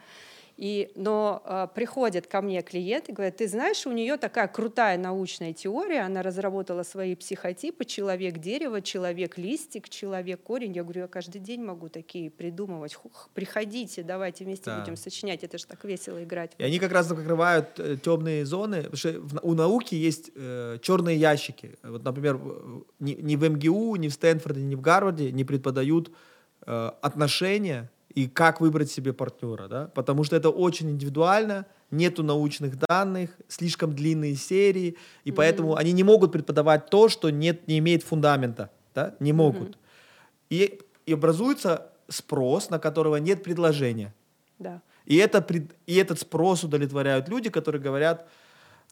И, 0.61 0.93
но 0.95 1.43
э, 1.47 1.69
приходят 1.75 2.27
ко 2.27 2.43
мне 2.43 2.61
клиенты 2.61 3.13
и 3.13 3.15
говорят, 3.15 3.39
ты 3.39 3.49
знаешь, 3.49 3.87
у 3.87 3.93
нее 3.93 4.19
такая 4.19 4.47
крутая 4.47 4.99
научная 4.99 5.55
теория, 5.55 6.03
она 6.03 6.23
разработала 6.23 6.83
свои 6.83 7.15
психотипы, 7.15 7.87
человек-дерево, 7.87 8.83
человек-листик, 8.83 9.89
человек-корень. 9.89 10.75
Я 10.75 10.83
говорю, 10.83 11.01
я 11.01 11.09
каждый 11.09 11.41
день 11.41 11.63
могу 11.63 11.89
такие 11.89 12.31
придумывать. 12.31 12.95
Приходите, 13.33 14.03
давайте 14.03 14.45
вместе 14.45 14.67
да. 14.67 14.81
будем 14.81 14.97
сочинять, 14.97 15.43
это 15.45 15.57
же 15.57 15.65
так 15.65 15.83
весело 15.83 16.23
играть. 16.23 16.51
И 16.59 16.63
они 16.63 16.79
как 16.79 16.93
раз 16.93 17.07
закрывают 17.07 17.81
э, 17.81 17.97
темные 17.97 18.45
зоны, 18.45 18.83
потому 18.83 18.97
что 18.99 19.19
у 19.41 19.55
науки 19.55 19.95
есть 19.95 20.31
э, 20.35 20.77
черные 20.83 21.17
ящики. 21.17 21.79
Вот, 21.83 22.05
например, 22.05 22.39
ни, 22.99 23.13
ни 23.13 23.37
в 23.37 23.49
МГУ, 23.49 23.97
ни 23.97 24.09
в 24.09 24.13
Стэнфорде, 24.13 24.61
ни 24.61 24.75
в 24.75 24.83
Гарварде 24.83 25.33
не 25.33 25.45
преподают 25.45 26.13
э, 26.67 26.91
отношения 27.01 27.89
и 28.15 28.27
как 28.27 28.61
выбрать 28.61 28.91
себе 28.91 29.13
партнера, 29.13 29.69
да, 29.69 29.87
потому 29.95 30.25
что 30.25 30.37
это 30.37 30.51
очень 30.51 30.91
индивидуально, 30.91 31.67
нету 31.91 32.23
научных 32.23 32.79
данных, 32.79 33.31
слишком 33.49 33.95
длинные 33.95 34.37
серии, 34.37 34.97
и 35.25 35.31
mm-hmm. 35.31 35.35
поэтому 35.35 35.77
они 35.77 35.93
не 35.93 36.05
могут 36.05 36.33
преподавать 36.33 36.91
то, 36.91 37.09
что 37.09 37.31
нет, 37.31 37.69
не 37.69 37.79
имеет 37.79 38.03
фундамента, 38.03 38.71
да, 38.95 39.15
не 39.21 39.33
могут. 39.33 39.71
Mm-hmm. 39.71 39.77
И, 40.51 40.81
и 41.07 41.13
образуется 41.13 41.91
спрос, 42.09 42.71
на 42.71 42.79
которого 42.79 43.17
нет 43.17 43.43
предложения. 43.43 44.13
Да. 44.59 44.83
И, 45.07 45.17
это, 45.17 45.45
и 45.87 45.97
этот 45.97 46.21
спрос 46.21 46.65
удовлетворяют 46.65 47.29
люди, 47.29 47.51
которые 47.51 47.81
говорят, 47.81 48.29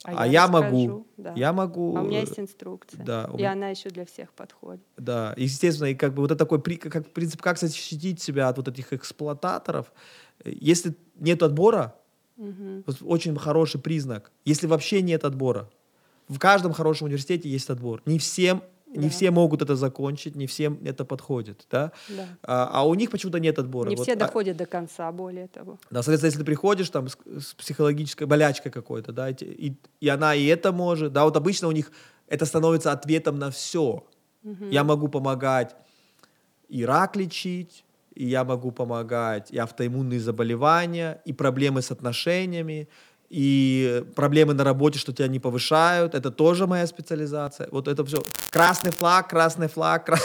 а, 0.04 0.22
а 0.22 0.26
я, 0.26 0.32
я 0.44 0.48
могу. 0.48 1.06
Да. 1.16 1.32
Я 1.34 1.52
могу. 1.52 1.96
А 1.96 2.02
у 2.02 2.04
меня 2.04 2.20
есть 2.20 2.38
инструкция. 2.38 3.04
Да. 3.04 3.30
И 3.36 3.42
она 3.42 3.68
еще 3.68 3.90
для 3.90 4.04
всех 4.04 4.32
подходит. 4.32 4.82
Да. 4.96 5.34
Естественно, 5.36 5.86
и 5.86 5.94
как 5.94 6.14
бы 6.14 6.22
вот 6.22 6.30
это 6.30 6.38
такой 6.38 6.60
как 6.60 7.12
принцип, 7.12 7.42
как 7.42 7.58
защитить 7.58 8.22
себя 8.22 8.48
от 8.48 8.56
вот 8.58 8.68
этих 8.68 8.92
эксплуататоров. 8.92 9.92
Если 10.44 10.94
нет 11.16 11.42
отбора, 11.42 11.96
угу. 12.36 12.84
вот 12.86 12.98
очень 13.02 13.36
хороший 13.36 13.80
признак. 13.80 14.30
Если 14.44 14.66
вообще 14.66 15.02
нет 15.02 15.24
отбора, 15.24 15.68
в 16.28 16.38
каждом 16.38 16.72
хорошем 16.72 17.06
университете 17.06 17.48
есть 17.48 17.68
отбор. 17.70 18.02
Не 18.06 18.18
всем 18.18 18.62
да. 18.94 19.02
Не 19.02 19.08
все 19.08 19.30
могут 19.30 19.62
это 19.62 19.76
закончить, 19.76 20.36
не 20.36 20.46
всем 20.46 20.80
это 20.84 21.04
подходит, 21.04 21.66
да? 21.70 21.92
да. 22.08 22.26
А, 22.42 22.70
а 22.72 22.86
у 22.86 22.94
них 22.94 23.10
почему-то 23.10 23.38
нет 23.38 23.58
отбора. 23.58 23.88
Не 23.90 23.96
вот, 23.96 24.04
все 24.04 24.14
а 24.14 24.16
доходят 24.16 24.56
а, 24.56 24.58
до 24.58 24.66
конца, 24.66 25.12
более 25.12 25.48
того. 25.48 25.78
Да, 25.90 26.02
соответственно, 26.02 26.28
если 26.28 26.38
ты 26.38 26.44
приходишь 26.44 26.90
там 26.90 27.08
с, 27.08 27.16
с 27.38 27.54
психологической 27.54 28.26
болячкой 28.26 28.72
какой-то, 28.72 29.12
да, 29.12 29.30
и, 29.30 29.74
и 30.00 30.08
она 30.08 30.34
и 30.34 30.46
это 30.46 30.72
может, 30.72 31.12
да, 31.12 31.24
вот 31.24 31.36
обычно 31.36 31.68
у 31.68 31.72
них 31.72 31.92
это 32.28 32.46
становится 32.46 32.92
ответом 32.92 33.38
на 33.38 33.50
все. 33.50 34.04
Угу. 34.44 34.66
Я 34.70 34.84
могу 34.84 35.08
помогать 35.08 35.76
и 36.68 36.84
рак 36.84 37.16
лечить, 37.16 37.84
и 38.14 38.26
я 38.26 38.44
могу 38.44 38.72
помогать 38.72 39.50
и 39.50 39.58
автоиммунные 39.58 40.20
заболевания, 40.20 41.20
и 41.24 41.32
проблемы 41.32 41.82
с 41.82 41.90
отношениями, 41.90 42.88
и 43.30 44.04
проблемы 44.14 44.54
на 44.54 44.64
работе, 44.64 44.98
что 44.98 45.12
тебя 45.12 45.28
не 45.28 45.38
повышают, 45.38 46.14
это 46.14 46.30
тоже 46.30 46.66
моя 46.66 46.86
специализация. 46.86 47.68
Вот 47.70 47.88
это 47.88 48.04
все. 48.04 48.22
Красный 48.50 48.90
флаг, 48.90 49.28
красный 49.28 49.68
флаг, 49.68 50.06
кра- 50.06 50.18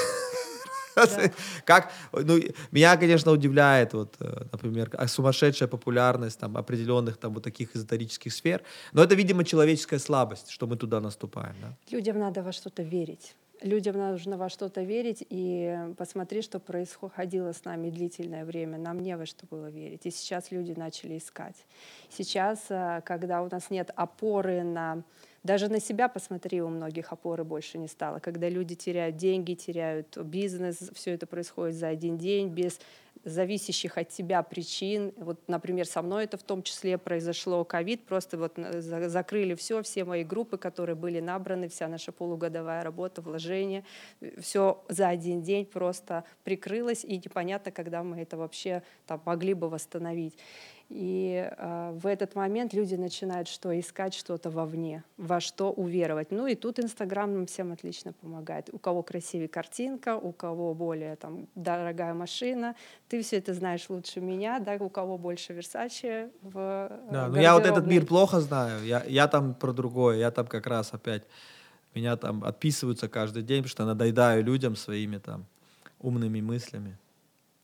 Как, 1.65 1.91
ну, 2.11 2.39
меня, 2.71 2.97
конечно, 2.97 3.31
удивляет, 3.31 3.93
вот, 3.93 4.15
э, 4.19 4.45
например, 4.51 4.89
сумасшедшая 5.07 5.67
популярность 5.67 6.39
там, 6.39 6.55
определенных 6.55 7.17
там, 7.17 7.33
вот 7.33 7.43
таких 7.43 7.75
эзотерических 7.75 8.31
сфер. 8.31 8.61
Но 8.93 9.03
это, 9.03 9.15
видимо, 9.15 9.43
человеческая 9.43 9.99
слабость, 9.99 10.51
что 10.51 10.67
мы 10.67 10.75
туда 10.75 10.99
наступаем. 10.99 11.55
Да? 11.61 11.75
Людям 11.91 12.19
надо 12.19 12.43
во 12.43 12.51
что-то 12.51 12.83
верить. 12.83 13.35
Людям 13.63 13.97
нужно 13.97 14.37
во 14.37 14.49
что-то 14.49 14.81
верить, 14.81 15.25
и 15.29 15.77
посмотри, 15.97 16.41
что 16.41 16.59
происходило 16.59 17.53
с 17.53 17.63
нами 17.63 17.89
длительное 17.89 18.43
время. 18.43 18.77
Нам 18.77 18.99
не 18.99 19.15
во 19.15 19.25
что 19.25 19.45
было 19.49 19.69
верить. 19.69 20.05
И 20.05 20.11
сейчас 20.11 20.51
люди 20.51 20.73
начали 20.77 21.17
искать. 21.17 21.65
Сейчас, 22.09 22.65
э, 22.69 23.01
когда 23.05 23.41
у 23.41 23.49
нас 23.49 23.69
нет 23.69 23.89
опоры 23.95 24.63
на 24.63 25.03
даже 25.43 25.67
на 25.67 25.81
себя 25.81 26.07
посмотри, 26.07 26.61
у 26.61 26.69
многих 26.69 27.11
опоры 27.11 27.43
больше 27.43 27.77
не 27.77 27.89
стало. 27.89 28.19
Когда 28.19 28.47
люди 28.47 28.75
теряют 28.75 29.17
деньги, 29.17 29.55
теряют 29.55 30.17
бизнес, 30.17 30.77
все 30.93 31.11
это 31.11 31.27
происходит 31.27 31.75
за 31.75 31.89
один 31.89 32.17
день, 32.17 32.47
без 32.47 32.79
зависящих 33.23 33.97
от 33.97 34.09
тебя 34.09 34.43
причин. 34.43 35.13
Вот, 35.17 35.39
например, 35.47 35.85
со 35.85 36.01
мной 36.01 36.25
это 36.25 36.37
в 36.37 36.43
том 36.43 36.63
числе 36.63 36.97
произошло 36.97 37.63
ковид, 37.63 38.05
просто 38.05 38.37
вот 38.37 38.53
закрыли 38.57 39.55
все, 39.55 39.81
все 39.81 40.03
мои 40.03 40.23
группы, 40.23 40.57
которые 40.57 40.95
были 40.95 41.19
набраны, 41.19 41.69
вся 41.69 41.87
наша 41.87 42.11
полугодовая 42.11 42.83
работа, 42.83 43.21
вложения, 43.21 43.83
все 44.39 44.83
за 44.89 45.07
один 45.07 45.41
день 45.41 45.65
просто 45.65 46.23
прикрылось, 46.43 47.03
и 47.05 47.17
непонятно, 47.17 47.71
когда 47.71 48.03
мы 48.03 48.21
это 48.21 48.37
вообще 48.37 48.83
там 49.07 49.21
могли 49.25 49.53
бы 49.53 49.69
восстановить. 49.69 50.37
И 50.93 51.49
э, 51.49 51.91
в 51.99 52.05
этот 52.05 52.35
момент 52.35 52.71
люди 52.71 52.93
начинают 52.93 53.47
что? 53.47 53.77
Искать 53.79 54.13
что-то 54.13 54.51
вовне, 54.51 55.03
во 55.17 55.39
что 55.39 55.71
уверовать. 55.71 56.29
Ну 56.29 56.45
и 56.45 56.53
тут 56.53 56.79
Инстаграм 56.79 57.33
нам 57.33 57.47
всем 57.47 57.71
отлично 57.71 58.13
помогает. 58.13 58.69
У 58.71 58.77
кого 58.77 59.01
красивее 59.01 59.47
картинка, 59.47 60.15
у 60.15 60.31
кого 60.31 60.75
более 60.75 61.15
там, 61.15 61.47
дорогая 61.55 62.13
машина. 62.13 62.75
Ты 63.09 63.23
все 63.23 63.37
это 63.37 63.55
знаешь 63.55 63.89
лучше 63.89 64.21
меня, 64.21 64.59
да, 64.59 64.75
у 64.75 64.89
кого 64.89 65.17
больше 65.17 65.53
Версачи 65.53 66.29
в 66.43 66.87
э, 66.91 66.99
Да, 67.11 67.27
но 67.27 67.35
ну 67.35 67.41
я 67.41 67.55
вот 67.55 67.65
этот 67.65 67.87
мир 67.87 68.05
плохо 68.05 68.39
знаю. 68.39 68.85
Я, 68.85 69.03
я 69.07 69.27
там 69.27 69.55
про 69.55 69.73
другое. 69.73 70.17
Я 70.17 70.29
там 70.29 70.45
как 70.45 70.67
раз 70.67 70.93
опять... 70.93 71.23
Меня 71.95 72.17
там 72.17 72.43
отписываются 72.43 73.07
каждый 73.07 73.41
день, 73.41 73.63
потому 73.63 73.69
что 73.69 73.85
надоедаю 73.85 74.43
людям 74.43 74.75
своими 74.75 75.17
там 75.17 75.45
умными 75.99 76.41
мыслями. 76.41 76.97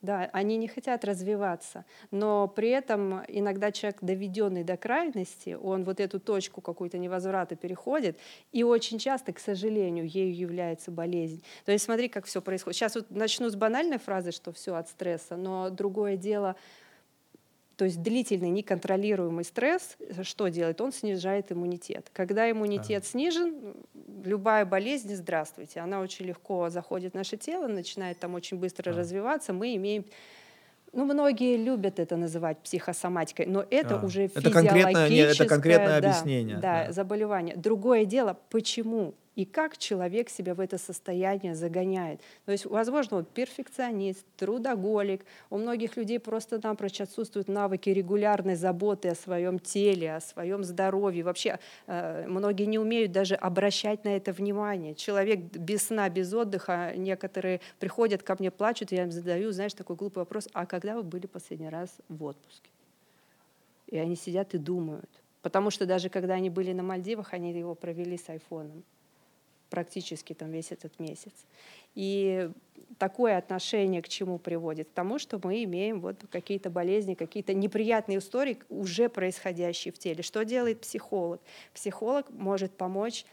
Да, 0.02 0.30
они 0.32 0.56
не 0.56 0.70
хотят 0.70 1.04
развиваться, 1.04 1.84
но 2.10 2.48
при 2.48 2.70
этом 2.70 3.22
иногда 3.28 3.70
человек, 3.74 3.98
доведенный 4.02 4.64
до 4.64 4.78
крайности, 4.78 5.58
он 5.62 5.84
вот 5.84 6.00
эту 6.00 6.22
точку 6.22 6.62
какую-то 6.62 6.98
невозврата 6.98 7.58
переходит, 7.58 8.18
и 8.54 8.64
очень 8.64 8.98
часто, 8.98 9.34
к 9.34 9.40
сожалению, 9.40 10.08
ею 10.08 10.34
является 10.34 10.90
болезнь. 10.90 11.44
То 11.66 11.74
есть 11.74 11.84
смотри, 11.84 12.08
как 12.08 12.26
все 12.26 12.42
происходит. 12.42 12.78
Сейчас 12.78 12.96
вот 12.96 13.12
начну 13.12 13.50
с 13.50 13.56
банальной 13.56 14.00
фразы, 14.00 14.32
что 14.32 14.54
все 14.54 14.76
от 14.76 14.88
стресса, 14.88 15.36
но 15.36 15.70
другое 15.70 16.16
дело— 16.16 16.56
то 17.80 17.86
есть 17.86 18.02
длительный 18.02 18.50
неконтролируемый 18.50 19.46
стресс 19.46 19.96
что 20.24 20.50
делает? 20.50 20.82
Он 20.82 20.92
снижает 20.92 21.50
иммунитет. 21.54 22.10
Когда 22.12 22.52
иммунитет 22.52 23.04
а. 23.04 23.08
снижен, 23.08 23.74
любая 24.26 24.66
болезнь, 24.66 25.16
здравствуйте, 25.16 25.80
она 25.80 26.02
очень 26.02 26.26
легко 26.26 26.70
заходит 26.70 27.14
в 27.14 27.16
наше 27.16 27.38
тело, 27.38 27.68
начинает 27.68 28.20
там 28.20 28.36
очень 28.36 28.58
быстро 28.58 28.92
а. 28.92 28.98
развиваться. 28.98 29.54
Мы 29.54 29.78
имеем 29.78 30.04
ну, 30.92 31.06
многие 31.06 31.56
любят 31.56 32.00
это 32.00 32.18
называть 32.18 32.58
психосоматикой, 32.58 33.46
но 33.46 33.66
это 33.70 33.98
а, 33.98 34.06
уже 34.06 34.24
это 34.24 34.42
физиологическое 34.42 35.30
это 35.30 35.46
конкретное 35.46 36.02
да, 36.02 36.10
объяснение. 36.10 36.58
Да, 36.58 36.88
да, 36.88 36.92
заболевание. 36.92 37.56
Другое 37.56 38.04
дело, 38.04 38.38
почему 38.50 39.14
и 39.40 39.46
как 39.46 39.78
человек 39.78 40.30
себя 40.30 40.54
в 40.54 40.60
это 40.60 40.78
состояние 40.78 41.56
загоняет. 41.56 42.20
То 42.46 42.52
есть, 42.52 42.66
возможно, 42.66 43.18
вот 43.18 43.30
перфекционист, 43.30 44.26
трудоголик, 44.36 45.24
у 45.50 45.58
многих 45.58 45.96
людей 45.96 46.20
просто 46.20 46.60
напрочь 46.62 47.00
отсутствуют 47.00 47.48
навыки 47.48 47.90
регулярной 47.90 48.56
заботы 48.56 49.08
о 49.08 49.16
своем 49.16 49.58
теле, 49.58 50.18
о 50.18 50.20
своем 50.20 50.66
здоровье. 50.66 51.24
Вообще 51.24 51.58
э, 51.88 52.28
многие 52.28 52.66
не 52.66 52.80
умеют 52.80 53.14
даже 53.14 53.36
обращать 53.36 54.04
на 54.04 54.10
это 54.10 54.34
внимание. 54.34 54.94
Человек 54.94 55.40
без 55.40 55.84
сна, 55.84 56.10
без 56.10 56.34
отдыха, 56.34 56.92
некоторые 56.98 57.62
приходят 57.80 58.22
ко 58.22 58.36
мне, 58.38 58.52
плачут, 58.52 58.92
я 58.92 59.04
им 59.04 59.12
задаю, 59.12 59.54
знаешь, 59.54 59.74
такой 59.74 59.96
глупый 59.96 60.24
вопрос, 60.24 60.50
а 60.52 60.66
когда 60.66 60.96
вы 60.96 61.04
были 61.04 61.28
последний 61.28 61.70
раз 61.70 61.96
в 62.10 62.22
отпуске? 62.26 62.70
И 63.88 63.98
они 63.98 64.18
сидят 64.18 64.54
и 64.54 64.58
думают. 64.58 65.10
Потому 65.42 65.72
что 65.72 65.86
даже 65.86 66.10
когда 66.10 66.34
они 66.34 66.50
были 66.50 66.74
на 66.74 66.84
Мальдивах, 66.84 67.34
они 67.34 67.58
его 67.58 67.74
провели 67.74 68.18
с 68.18 68.28
айфоном 68.28 68.84
практически 69.70 70.34
там 70.34 70.52
весь 70.52 70.72
этот 70.72 71.00
месяц. 71.00 71.34
И 71.96 72.50
такое 72.98 73.38
отношение 73.38 74.02
к 74.02 74.08
чему 74.08 74.40
приводит? 74.40 74.90
К 74.90 74.94
тому, 74.94 75.20
что 75.20 75.40
мы 75.44 75.64
имеем 75.64 76.02
вот 76.02 76.24
какие-то 76.32 76.70
болезни, 76.70 77.14
какие-то 77.14 77.54
неприятные 77.54 78.20
истории, 78.20 78.60
уже 78.70 79.10
происходящие 79.10 79.94
в 79.94 80.00
теле. 80.00 80.24
Что 80.24 80.44
делает 80.44 80.82
психолог? 80.82 81.42
Психолог 81.74 82.30
может 82.30 82.72
помочь 82.72 83.26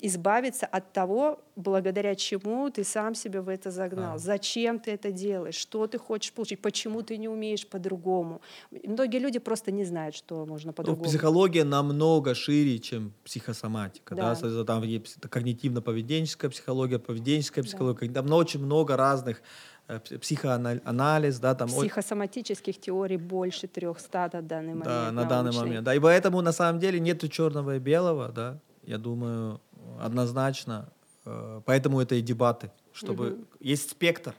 избавиться 0.00 0.66
от 0.66 0.92
того, 0.92 1.40
благодаря 1.56 2.14
чему 2.14 2.70
ты 2.70 2.84
сам 2.84 3.14
себя 3.14 3.42
в 3.42 3.48
это 3.48 3.70
загнал. 3.70 4.14
А. 4.14 4.18
Зачем 4.18 4.78
ты 4.78 4.92
это 4.92 5.10
делаешь? 5.10 5.56
Что 5.56 5.86
ты 5.86 5.98
хочешь 5.98 6.32
получить? 6.32 6.60
Почему 6.60 7.02
ты 7.02 7.16
не 7.16 7.28
умеешь 7.28 7.66
по-другому? 7.66 8.40
Многие 8.70 9.18
люди 9.18 9.38
просто 9.40 9.72
не 9.72 9.84
знают, 9.84 10.14
что 10.14 10.46
можно 10.46 10.68
ну, 10.68 10.74
по-другому. 10.74 11.04
Ну, 11.04 11.10
психология 11.10 11.64
намного 11.64 12.34
шире, 12.34 12.78
чем 12.78 13.12
психосоматика. 13.24 14.14
Да. 14.14 14.36
Да? 14.40 14.64
Там 14.64 14.82
есть 14.84 15.18
когнитивно-поведенческая 15.18 16.50
психология, 16.50 16.98
поведенческая 17.00 17.64
психология. 17.64 18.08
Да. 18.08 18.22
Там 18.22 18.32
очень 18.32 18.60
много 18.60 18.96
разных 18.96 19.42
э, 19.88 19.98
психоанализ, 19.98 21.40
да, 21.40 21.56
там 21.56 21.68
психосоматических 21.68 22.80
теорий 22.80 23.16
больше 23.16 23.66
300 23.66 24.30
на 24.34 24.42
данный 24.42 24.74
момент. 24.74 24.84
Да, 24.84 25.10
на 25.10 25.24
данный 25.24 25.52
момент, 25.52 25.84
да, 25.84 25.94
и 25.94 25.98
поэтому 25.98 26.40
на 26.42 26.52
самом 26.52 26.78
деле 26.78 27.00
нету 27.00 27.26
черного 27.28 27.76
и 27.76 27.78
белого, 27.80 28.28
да, 28.28 28.60
я 28.82 28.98
думаю, 28.98 29.60
однозначно. 30.00 30.88
Э, 31.24 31.60
поэтому 31.64 32.00
это 32.00 32.14
и 32.14 32.22
дебаты, 32.22 32.70
чтобы 32.92 33.32
угу. 33.32 33.44
есть 33.60 33.90
спектр. 33.90 34.34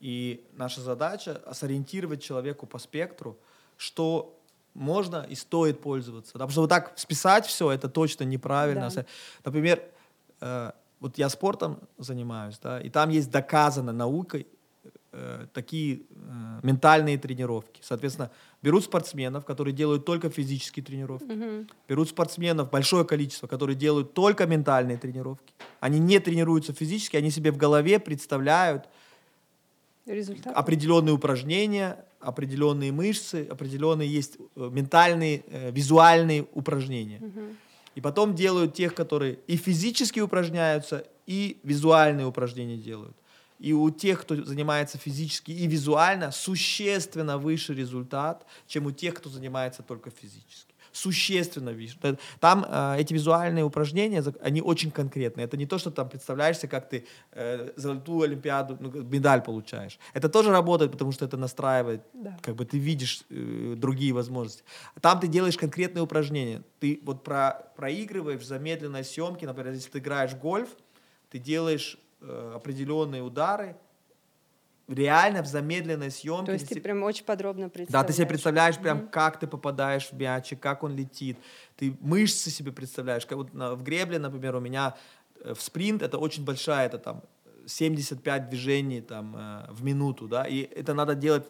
И 0.00 0.44
наша 0.52 0.80
задача 0.80 1.40
сориентировать 1.52 2.22
человеку 2.22 2.66
по 2.66 2.78
спектру, 2.78 3.38
что 3.76 4.38
можно 4.74 5.26
и 5.28 5.34
стоит 5.34 5.80
пользоваться. 5.80 6.32
Потому 6.32 6.50
что 6.50 6.62
вот 6.62 6.70
так 6.70 6.92
списать 6.96 7.46
все, 7.46 7.70
это 7.70 7.88
точно 7.88 8.24
неправильно. 8.24 8.90
Да. 8.90 9.06
Например, 9.44 9.82
э, 10.40 10.72
вот 11.00 11.18
я 11.18 11.28
спортом 11.28 11.80
занимаюсь, 11.98 12.58
да, 12.58 12.80
и 12.80 12.90
там 12.90 13.10
есть 13.10 13.30
доказано 13.30 13.92
наукой 13.92 14.46
э, 15.14 15.46
такие 15.52 15.96
э, 15.96 16.60
ментальные 16.62 17.18
тренировки. 17.18 17.80
Соответственно, 17.82 18.30
берут 18.62 18.84
спортсменов, 18.84 19.44
которые 19.44 19.72
делают 19.72 20.04
только 20.04 20.28
физические 20.28 20.84
тренировки, 20.84 21.32
угу. 21.32 21.66
берут 21.88 22.08
спортсменов 22.08 22.70
большое 22.70 23.04
количество, 23.04 23.46
которые 23.46 23.76
делают 23.76 24.12
только 24.12 24.46
ментальные 24.46 24.98
тренировки. 24.98 25.54
Они 25.80 25.98
не 25.98 26.18
тренируются 26.18 26.72
физически, 26.72 27.16
они 27.16 27.30
себе 27.30 27.52
в 27.52 27.56
голове 27.56 27.98
представляют 27.98 28.88
Результат. 30.06 30.54
определенные 30.56 31.14
упражнения, 31.14 32.04
определенные 32.20 32.92
мышцы, 32.92 33.46
определенные 33.48 34.12
есть 34.12 34.36
э, 34.56 34.68
ментальные, 34.72 35.44
э, 35.46 35.70
визуальные 35.70 36.46
упражнения. 36.52 37.18
Угу. 37.18 37.40
И 37.94 38.00
потом 38.00 38.34
делают 38.34 38.74
тех, 38.74 38.94
которые 38.94 39.38
и 39.46 39.56
физически 39.56 40.18
упражняются, 40.20 41.06
и 41.26 41.58
визуальные 41.62 42.26
упражнения 42.26 42.76
делают 42.76 43.16
и 43.64 43.72
у 43.72 43.90
тех, 43.90 44.20
кто 44.20 44.44
занимается 44.44 44.98
физически 44.98 45.50
и 45.50 45.66
визуально, 45.66 46.32
существенно 46.32 47.38
выше 47.38 47.72
результат, 47.72 48.46
чем 48.66 48.84
у 48.84 48.90
тех, 48.90 49.14
кто 49.14 49.30
занимается 49.30 49.82
только 49.82 50.10
физически. 50.10 50.74
Существенно 50.92 51.72
выше. 51.72 51.96
Там 52.40 52.66
э, 52.68 52.96
эти 52.98 53.14
визуальные 53.14 53.64
упражнения, 53.64 54.22
они 54.42 54.60
очень 54.60 54.90
конкретные. 54.90 55.46
Это 55.46 55.56
не 55.56 55.64
то, 55.64 55.78
что 55.78 55.90
там 55.90 56.10
представляешься, 56.10 56.68
как 56.68 56.90
ты 56.90 57.06
э, 57.32 57.72
золотую 57.76 58.24
олимпиаду, 58.24 58.76
ну, 58.78 58.90
медаль 59.02 59.42
получаешь. 59.42 59.98
Это 60.12 60.28
тоже 60.28 60.50
работает, 60.50 60.92
потому 60.92 61.12
что 61.12 61.24
это 61.24 61.38
настраивает, 61.38 62.02
да. 62.12 62.36
как 62.42 62.56
бы 62.56 62.66
ты 62.66 62.76
видишь 62.78 63.24
э, 63.30 63.76
другие 63.78 64.12
возможности. 64.12 64.62
Там 65.00 65.20
ты 65.20 65.26
делаешь 65.26 65.56
конкретные 65.56 66.02
упражнения. 66.02 66.62
Ты 66.80 67.00
вот 67.02 67.24
про, 67.24 67.72
проигрываешь 67.76 68.42
в 68.42 68.44
замедленной 68.44 69.04
съемке, 69.04 69.46
например, 69.46 69.72
если 69.72 69.90
ты 69.90 69.98
играешь 70.00 70.32
в 70.32 70.38
гольф, 70.38 70.68
ты 71.30 71.38
делаешь 71.38 71.98
определенные 72.54 73.22
удары, 73.22 73.76
реально 74.88 75.42
в 75.42 75.46
замедленной 75.46 76.10
съемке. 76.10 76.46
То 76.46 76.52
есть 76.52 76.68
ты, 76.68 76.80
прям 76.80 77.02
очень 77.02 77.24
подробно 77.24 77.68
представляешь. 77.68 78.06
Да, 78.06 78.06
ты 78.06 78.12
себе 78.12 78.26
представляешь 78.26 78.78
прям, 78.78 78.98
mm-hmm. 78.98 79.10
как 79.10 79.40
ты 79.40 79.46
попадаешь 79.46 80.08
в 80.10 80.12
мячик, 80.12 80.60
как 80.60 80.82
он 80.82 80.94
летит. 80.94 81.38
Ты 81.76 81.96
мышцы 82.00 82.50
себе 82.50 82.72
представляешь. 82.72 83.26
Как 83.26 83.38
вот 83.38 83.54
на, 83.54 83.74
в 83.74 83.82
гребле, 83.82 84.18
например, 84.18 84.56
у 84.56 84.60
меня 84.60 84.94
э, 85.40 85.54
в 85.54 85.62
спринт 85.62 86.02
это 86.02 86.18
очень 86.18 86.44
большая, 86.44 86.86
это 86.86 86.98
там 86.98 87.22
75 87.66 88.48
движений 88.50 89.00
там, 89.00 89.34
э, 89.36 89.66
в 89.70 89.82
минуту, 89.82 90.28
да, 90.28 90.44
и 90.44 90.62
это 90.62 90.94
надо 90.94 91.14
делать 91.14 91.46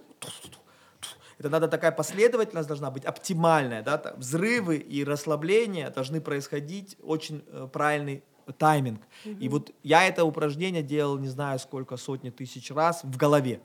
Это 1.39 1.51
надо 1.51 1.67
такая 1.67 1.91
последовательность 1.91 2.69
должна 2.69 2.91
быть 2.91 3.05
оптимальная, 3.05 3.83
да, 3.83 3.99
там, 3.99 4.19
взрывы 4.21 4.77
и 4.77 5.05
расслабления 5.05 5.91
должны 5.91 6.21
происходить 6.21 6.97
очень 7.03 7.43
э, 7.49 7.69
правильный 7.73 8.23
тайминг. 8.53 9.01
И 9.25 9.49
вот 9.49 9.73
я 9.83 10.07
это 10.07 10.25
упражнение 10.25 10.83
делал, 10.83 11.19
не 11.19 11.29
знаю 11.29 11.59
сколько, 11.59 11.97
сотни 11.97 12.31
тысяч 12.31 12.71
раз 12.71 13.03
в 13.05 13.17
голове. 13.17 13.61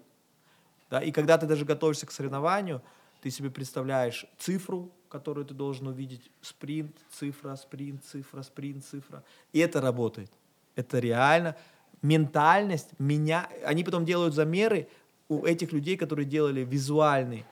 Да? 0.90 1.02
И 1.02 1.12
когда 1.12 1.38
ты 1.38 1.46
даже 1.46 1.66
готовишься 1.66 2.06
к 2.06 2.12
соревнованию, 2.12 2.82
ты 3.22 3.30
себе 3.32 3.50
представляешь 3.50 4.26
цифру, 4.38 4.92
которую 5.10 5.46
ты 5.46 5.54
должен 5.54 5.88
увидеть, 5.88 6.32
спринт, 6.42 6.96
цифра, 7.12 7.56
спринт, 7.56 8.04
цифра, 8.06 8.42
спринт, 8.44 8.86
цифра. 8.86 9.24
И 9.54 9.60
это 9.60 9.82
работает. 9.82 10.32
Это 10.76 11.00
реально. 11.00 11.56
Ментальность 12.02 12.90
меня... 13.00 13.50
Они 13.66 13.84
потом 13.84 14.06
делают 14.06 14.34
замеры 14.34 14.88
у 15.28 15.46
этих 15.46 15.74
людей, 15.74 15.98
которые 15.98 16.26
делали 16.26 16.62
визуальные 16.64 17.46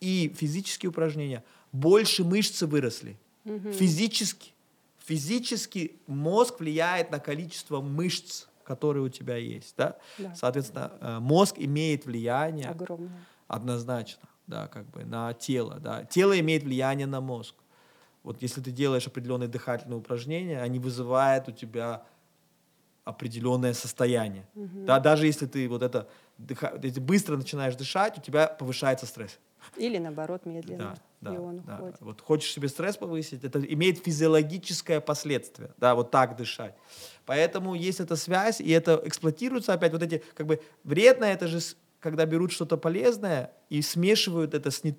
и 0.00 0.32
физические 0.36 0.90
упражнения. 0.90 1.42
Больше 1.72 2.24
мышцы 2.24 2.66
выросли. 2.66 3.16
Физически. 3.44 4.53
Физически 5.06 6.00
мозг 6.06 6.60
влияет 6.60 7.10
на 7.10 7.18
количество 7.18 7.80
мышц, 7.80 8.46
которые 8.64 9.02
у 9.04 9.08
тебя 9.10 9.36
есть. 9.36 9.74
Да? 9.76 9.96
Да. 10.18 10.34
Соответственно, 10.34 10.92
э, 11.00 11.18
мозг 11.18 11.56
имеет 11.58 12.06
влияние 12.06 12.68
Огромное. 12.70 13.12
однозначно, 13.46 14.28
да, 14.46 14.66
как 14.68 14.86
бы 14.90 15.04
на 15.04 15.34
тело, 15.34 15.78
да. 15.78 16.04
Тело 16.04 16.38
имеет 16.40 16.62
влияние 16.62 17.06
на 17.06 17.20
мозг. 17.20 17.54
Вот 18.22 18.40
если 18.40 18.62
ты 18.62 18.70
делаешь 18.70 19.06
определенные 19.06 19.48
дыхательные 19.48 19.98
упражнения, 19.98 20.62
они 20.62 20.78
вызывают 20.78 21.48
у 21.48 21.52
тебя 21.52 22.04
определенное 23.04 23.74
состояние. 23.74 24.46
Да, 24.54 24.98
даже 24.98 25.26
если 25.26 25.44
ты 25.44 25.68
вот 25.68 25.82
это 25.82 26.08
дыха- 26.38 26.80
если 26.82 27.00
быстро 27.00 27.36
начинаешь 27.36 27.76
дышать, 27.76 28.16
у 28.16 28.22
тебя 28.22 28.46
повышается 28.46 29.04
стресс. 29.04 29.38
Или 29.76 29.98
наоборот, 29.98 30.46
медленно. 30.46 30.96
Да, 31.20 31.30
да, 31.30 31.34
и 31.34 31.38
он 31.38 31.60
да. 31.60 31.76
уходит. 31.76 31.96
Вот 32.00 32.20
хочешь 32.20 32.52
себе 32.52 32.68
стресс 32.68 32.96
повысить, 32.96 33.44
это 33.44 33.60
имеет 33.60 33.98
физиологическое 33.98 35.00
последствие, 35.00 35.70
да, 35.78 35.94
вот 35.94 36.10
так 36.10 36.36
дышать. 36.36 36.74
Поэтому 37.26 37.74
есть 37.74 38.00
эта 38.00 38.16
связь, 38.16 38.60
и 38.60 38.70
это 38.70 39.00
эксплуатируется 39.04 39.72
опять, 39.72 39.92
вот 39.92 40.02
эти, 40.02 40.22
как 40.34 40.46
бы, 40.46 40.60
вредно 40.84 41.24
это 41.24 41.48
же, 41.48 41.60
когда 42.00 42.26
берут 42.26 42.52
что-то 42.52 42.76
полезное 42.76 43.52
и 43.70 43.80
смешивают 43.82 44.54
это 44.54 44.70
с, 44.70 44.84
не- 44.84 44.96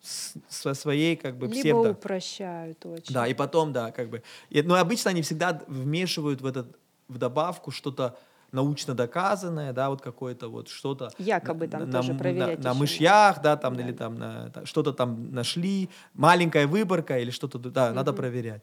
со 0.00 0.74
своей, 0.74 1.16
как 1.16 1.36
бы, 1.36 1.46
Либо 1.46 1.60
псевдо... 1.60 1.90
упрощают 1.90 2.84
очень. 2.86 3.14
Да, 3.14 3.26
и 3.26 3.34
потом, 3.34 3.72
да, 3.72 3.92
как 3.92 4.10
бы. 4.10 4.22
И- 4.50 4.62
но 4.62 4.74
обычно 4.74 5.10
они 5.10 5.22
всегда 5.22 5.62
вмешивают 5.66 6.40
в 6.40 6.46
этот 6.46 6.76
в 7.08 7.16
добавку 7.16 7.70
что-то 7.70 8.18
научно 8.52 8.94
доказанное, 8.94 9.72
да, 9.72 9.90
вот 9.90 10.00
какое-то 10.00 10.48
вот 10.48 10.68
что-то 10.68 11.10
Якобы 11.18 11.66
на- 11.66 11.70
там 11.72 11.86
на, 11.86 11.92
тоже 11.92 12.12
на- 12.12 12.18
проверять 12.18 12.58
на 12.64 12.70
еще 12.70 12.78
мышьях, 12.78 13.42
да, 13.42 13.56
там 13.56 13.76
Да. 13.76 13.82
или 13.82 13.92
там 13.92 14.14
на- 14.18 14.50
что-то 14.64 14.92
там 14.92 15.32
нашли, 15.32 15.88
маленькая 16.14 16.66
выборка 16.66 17.18
или 17.18 17.30
что-то, 17.30 17.58
да, 17.58 17.92
надо 17.92 18.12
Мгм. 18.12 18.16
проверять. 18.20 18.62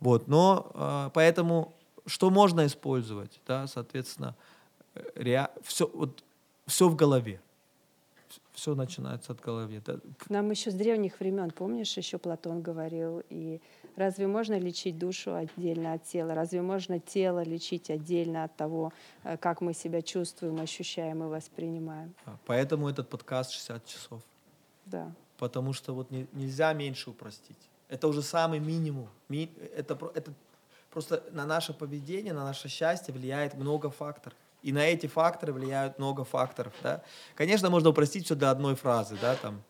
Вот, 0.00 0.28
но 0.28 0.70
э, 0.74 1.10
поэтому 1.14 1.74
что 2.06 2.30
можно 2.30 2.66
использовать, 2.66 3.40
да, 3.46 3.66
соответственно, 3.66 4.34
все 5.62 5.86
вот 5.94 6.22
все 6.66 6.88
в 6.88 6.96
голове, 6.96 7.40
все 8.52 8.74
начинается 8.74 9.32
от 9.32 9.40
головы. 9.40 9.76
Это 9.76 10.00
Нам 10.28 10.50
еще 10.50 10.70
с 10.70 10.74
древних 10.74 11.20
времен, 11.20 11.50
помнишь, 11.50 11.96
еще 11.96 12.18
Платон 12.18 12.60
говорил, 12.62 13.22
и 13.30 13.60
разве 13.96 14.26
можно 14.26 14.58
лечить 14.58 14.98
душу 14.98 15.34
отдельно 15.34 15.94
от 15.94 16.04
тела? 16.04 16.34
Разве 16.34 16.60
можно 16.62 16.98
тело 17.00 17.42
лечить 17.44 17.90
отдельно 17.90 18.44
от 18.44 18.54
того, 18.56 18.92
э, 19.24 19.36
как 19.36 19.60
мы 19.62 19.72
себя 19.74 20.02
чувствуем, 20.02 20.60
ощущаем 20.60 21.22
и 21.24 21.26
воспринимаем? 21.28 22.14
а, 22.26 22.36
Поэтому 22.46 22.88
этот 22.88 23.08
подкаст 23.08 23.52
60 23.52 23.84
часов. 23.86 24.20
Да. 24.86 25.12
потому 25.38 25.72
что 25.72 25.94
вот 25.94 26.10
не- 26.10 26.26
нельзя 26.32 26.72
меньше 26.72 27.10
упростить. 27.10 27.56
Это 27.88 28.06
уже 28.08 28.22
самый 28.22 28.58
минимум. 28.60 29.08
Ми- 29.28 29.50
это, 29.76 29.98
это 30.14 30.32
просто 30.90 31.22
на 31.32 31.46
наше 31.46 31.72
поведение, 31.72 32.32
на 32.32 32.44
наше 32.44 32.68
счастье 32.68 33.12
влияет 33.14 33.54
много 33.54 33.90
факторов. 33.90 34.36
И 34.62 34.72
на 34.72 34.86
эти 34.86 35.06
факторы 35.06 35.52
влияют 35.52 35.98
много 35.98 36.24
факторов. 36.24 36.72
Да? 36.82 37.02
Конечно, 37.34 37.68
можно 37.68 37.90
упростить 37.90 38.24
все 38.26 38.34
до 38.34 38.50
одной 38.50 38.76
фразы, 38.76 39.16
да, 39.20 39.34
там, 39.34 39.62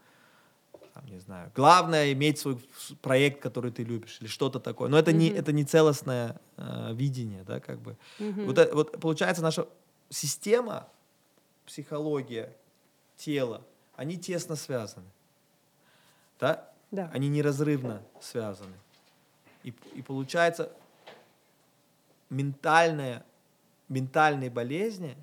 там, 0.92 1.06
не 1.06 1.18
знаю, 1.18 1.50
главное 1.54 2.12
иметь 2.12 2.38
свой 2.38 2.58
проект, 3.00 3.40
который 3.40 3.70
ты 3.70 3.82
любишь, 3.84 4.18
или 4.20 4.28
что-то 4.28 4.60
такое. 4.60 4.90
Но 4.90 4.98
это, 4.98 5.12
не, 5.12 5.30
Мгм. 5.30 5.38
это 5.38 5.52
не 5.52 5.64
целостное 5.64 6.38
э, 6.58 6.92
видение, 6.92 7.42
да, 7.44 7.60
как 7.60 7.80
бы. 7.80 7.96
Мгм. 8.18 8.44
Вот, 8.44 8.72
вот 8.74 9.00
получается 9.00 9.42
наша 9.42 9.66
система, 10.10 10.88
психология, 11.64 12.54
тело, 13.16 13.62
они 13.96 14.18
тесно 14.18 14.56
связаны. 14.56 15.06
Да? 16.38 16.68
Да. 16.90 17.10
Они 17.14 17.28
неразрывно 17.28 18.02
связаны. 18.20 18.74
И, 19.62 19.72
и 19.94 20.02
получается, 20.02 20.70
ментальная, 22.28 23.24
ментальные 23.88 24.50
болезни 24.50 25.16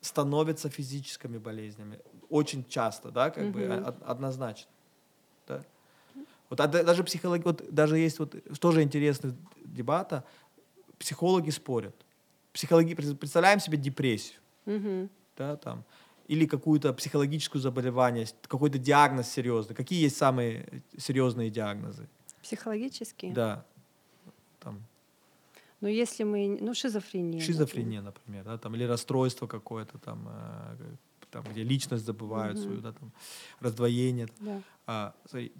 становятся 0.00 0.68
физическими 0.70 1.38
болезнями. 1.38 1.98
Очень 2.28 2.64
часто, 2.68 3.10
да, 3.10 3.30
как 3.30 3.50
бы 3.52 3.60
Мгм. 3.66 3.86
од- 3.88 4.02
однозначно. 4.02 4.70
Да? 5.48 5.62
Вот 6.50 6.60
а 6.60 6.66
да- 6.66 6.82
даже 6.84 7.02
психологи, 7.04 7.42
вот 7.42 7.62
даже 7.74 7.98
есть 7.98 8.18
вот 8.18 8.34
тоже 8.60 8.82
интересный 8.82 9.34
дебата. 9.64 10.24
Психологи 10.98 11.50
спорят. 11.50 11.94
Психологи, 12.52 12.94
представляем 12.94 13.60
себе 13.60 13.76
депрессию 13.76 14.40
Мгм. 14.64 15.10
да, 15.36 15.56
там, 15.56 15.84
или 16.28 16.46
какую-то 16.46 16.92
психологическую 16.94 17.60
заболевание, 17.60 18.26
какой-то 18.48 18.78
диагноз 18.78 19.28
серьезный. 19.28 19.74
Какие 19.76 20.02
есть 20.02 20.16
самые 20.16 20.82
серьезные 20.96 21.50
диагнозы? 21.50 22.08
Психологически? 22.42 23.32
Да, 23.32 23.64
там, 24.60 24.82
Но 25.80 25.88
если 25.88 26.24
мы... 26.24 26.58
Ну, 26.60 26.74
шизофрения. 26.74 27.40
шизофрения, 27.40 28.02
например, 28.02 28.44
да, 28.44 28.58
там, 28.58 28.74
или 28.74 28.84
расстройство 28.84 29.46
какое-то, 29.46 29.98
там, 29.98 30.28
э, 30.28 30.96
там, 31.30 31.44
где 31.44 31.62
личность 31.62 32.04
забывают 32.04 32.58
Мгм. 32.58 32.64
свою, 32.64 32.80
да, 32.80 32.92
там, 32.92 33.12
раздвоение. 33.60 34.28
Да. 34.40 34.62
А, 34.86 35.14
смотри, 35.28 35.52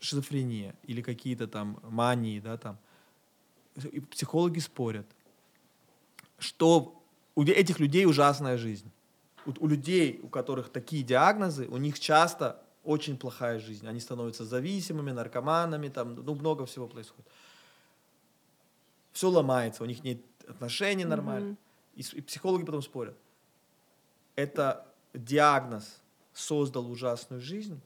шизофрения 0.00 0.74
или 0.84 1.02
какие-то 1.02 1.46
там 1.46 1.80
мании, 1.82 2.40
да, 2.40 2.56
там. 2.56 2.78
И 3.92 4.00
психологи 4.00 4.58
спорят, 4.60 5.06
что 6.38 7.02
у 7.34 7.44
этих 7.44 7.80
людей 7.80 8.06
ужасная 8.06 8.58
жизнь. 8.58 8.90
У, 9.46 9.52
у 9.64 9.68
людей, 9.68 10.20
у 10.22 10.28
которых 10.28 10.68
такие 10.68 11.02
диагнозы, 11.02 11.68
у 11.68 11.76
них 11.76 11.98
часто 11.98 12.62
очень 12.84 13.16
плохая 13.16 13.60
жизнь. 13.60 13.86
Они 13.86 14.00
становятся 14.00 14.44
зависимыми, 14.44 15.12
наркоманами, 15.12 15.88
там, 15.88 16.14
ну, 16.14 16.34
много 16.34 16.64
всего 16.66 16.88
происходит. 16.88 17.26
Все 19.18 19.28
ломается, 19.30 19.82
у 19.82 19.86
них 19.86 20.04
нет 20.04 20.20
отношений 20.46 21.04
нормально. 21.04 21.56
И, 21.96 22.02
с- 22.04 22.14
и 22.14 22.20
психологи 22.20 22.64
потом 22.64 22.82
спорят. 22.82 23.16
Это 24.36 24.86
диагноз 25.12 26.00
создал 26.32 26.88
ужасную 26.88 27.42
жизнь, 27.42 27.80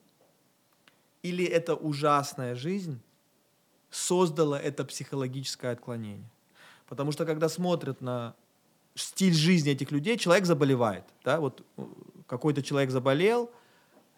или 1.23 1.43
эта 1.43 1.75
ужасная 1.75 2.55
жизнь 2.55 3.01
создала 3.89 4.61
это 4.61 4.85
психологическое 4.85 5.71
отклонение. 5.71 6.29
Потому 6.87 7.13
что 7.13 7.25
когда 7.25 7.49
смотрят 7.49 8.03
на 8.03 8.35
стиль 8.95 9.33
жизни 9.33 9.73
этих 9.73 9.91
людей, 9.91 10.19
человек 10.19 10.45
заболевает. 10.45 11.05
Да? 11.25 11.41
Вот 11.41 11.65
э, 11.79 11.83
какой-то 12.27 12.63
человек 12.63 12.91
заболел 12.91 13.51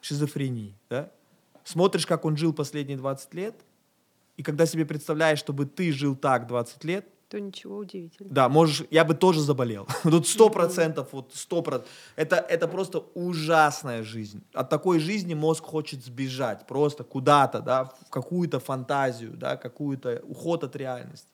шизофренией. 0.01 0.75
Да? 0.89 1.09
Смотришь, 1.63 2.05
как 2.05 2.25
он 2.25 2.35
жил 2.35 2.51
последние 2.51 2.97
20 2.97 3.33
лет, 3.35 3.55
и 4.37 4.43
когда 4.43 4.65
себе 4.65 4.85
представляешь, 4.85 5.39
чтобы 5.39 5.65
ты 5.65 5.91
жил 5.91 6.15
так 6.15 6.47
20 6.47 6.83
лет, 6.83 7.05
То 7.29 7.39
ничего 7.39 7.77
удивительного. 7.77 8.35
да, 8.35 8.49
можешь, 8.49 8.85
я 8.91 9.03
бы 9.03 9.15
тоже 9.15 9.41
заболел. 9.41 9.87
Тут 10.03 10.27
сто 10.27 10.49
процентов, 10.49 11.07
вот 11.11 11.31
сто 11.33 11.61
процентов. 11.61 11.91
Это, 12.15 12.35
это 12.35 12.67
просто 12.67 12.99
ужасная 13.15 14.03
жизнь. 14.03 14.43
От 14.53 14.69
такой 14.69 14.99
жизни 14.99 15.33
мозг 15.33 15.63
хочет 15.63 16.03
сбежать 16.03 16.67
просто 16.67 17.03
куда-то, 17.03 17.61
да, 17.61 17.85
в 17.85 18.09
какую-то 18.09 18.59
фантазию, 18.59 19.31
да, 19.37 19.57
какую-то 19.57 20.21
уход 20.27 20.63
от 20.63 20.75
реальности. 20.75 21.29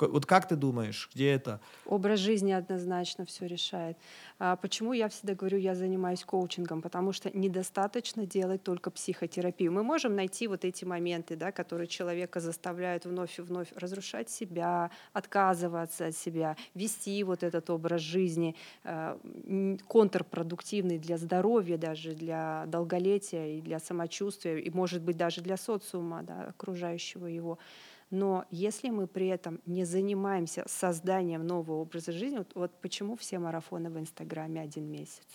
Вот 0.00 0.26
как 0.26 0.48
ты 0.48 0.56
думаешь, 0.56 1.08
где 1.14 1.32
это? 1.32 1.60
Образ 1.86 2.20
жизни 2.20 2.52
однозначно 2.52 3.24
все 3.24 3.46
решает. 3.46 3.96
А 4.38 4.56
почему 4.56 4.92
я 4.92 5.08
всегда 5.08 5.34
говорю, 5.34 5.58
я 5.58 5.74
занимаюсь 5.74 6.24
коучингом? 6.24 6.82
Потому 6.82 7.12
что 7.12 7.30
недостаточно 7.36 8.26
делать 8.26 8.62
только 8.62 8.90
психотерапию. 8.90 9.72
Мы 9.72 9.82
можем 9.82 10.16
найти 10.16 10.46
вот 10.46 10.64
эти 10.64 10.84
моменты, 10.84 11.36
да, 11.36 11.52
которые 11.52 11.86
человека 11.86 12.40
заставляют 12.40 13.04
вновь 13.04 13.38
и 13.38 13.42
вновь 13.42 13.68
разрушать 13.74 14.30
себя, 14.30 14.90
отказываться 15.12 16.06
от 16.06 16.16
себя, 16.16 16.56
вести 16.74 17.22
вот 17.24 17.42
этот 17.42 17.70
образ 17.70 18.00
жизни, 18.00 18.56
э, 18.84 19.78
контрпродуктивный 19.88 20.98
для 20.98 21.18
здоровья, 21.18 21.76
даже 21.76 22.14
для 22.14 22.64
долголетия 22.66 23.58
и 23.58 23.60
для 23.60 23.78
самочувствия, 23.78 24.58
и, 24.58 24.70
может 24.70 25.02
быть, 25.02 25.16
даже 25.16 25.40
для 25.40 25.56
социума 25.56 26.22
да, 26.22 26.46
окружающего 26.48 27.26
его. 27.26 27.58
Но 28.14 28.44
если 28.52 28.90
мы 28.90 29.08
при 29.08 29.26
этом 29.26 29.60
не 29.66 29.84
занимаемся 29.84 30.62
созданием 30.68 31.44
нового 31.44 31.80
образа 31.80 32.12
жизни, 32.12 32.38
вот, 32.38 32.52
вот 32.54 32.80
почему 32.80 33.16
все 33.16 33.40
марафоны 33.40 33.90
в 33.90 33.98
Инстаграме 33.98 34.60
один 34.60 34.90
месяц? 34.90 35.26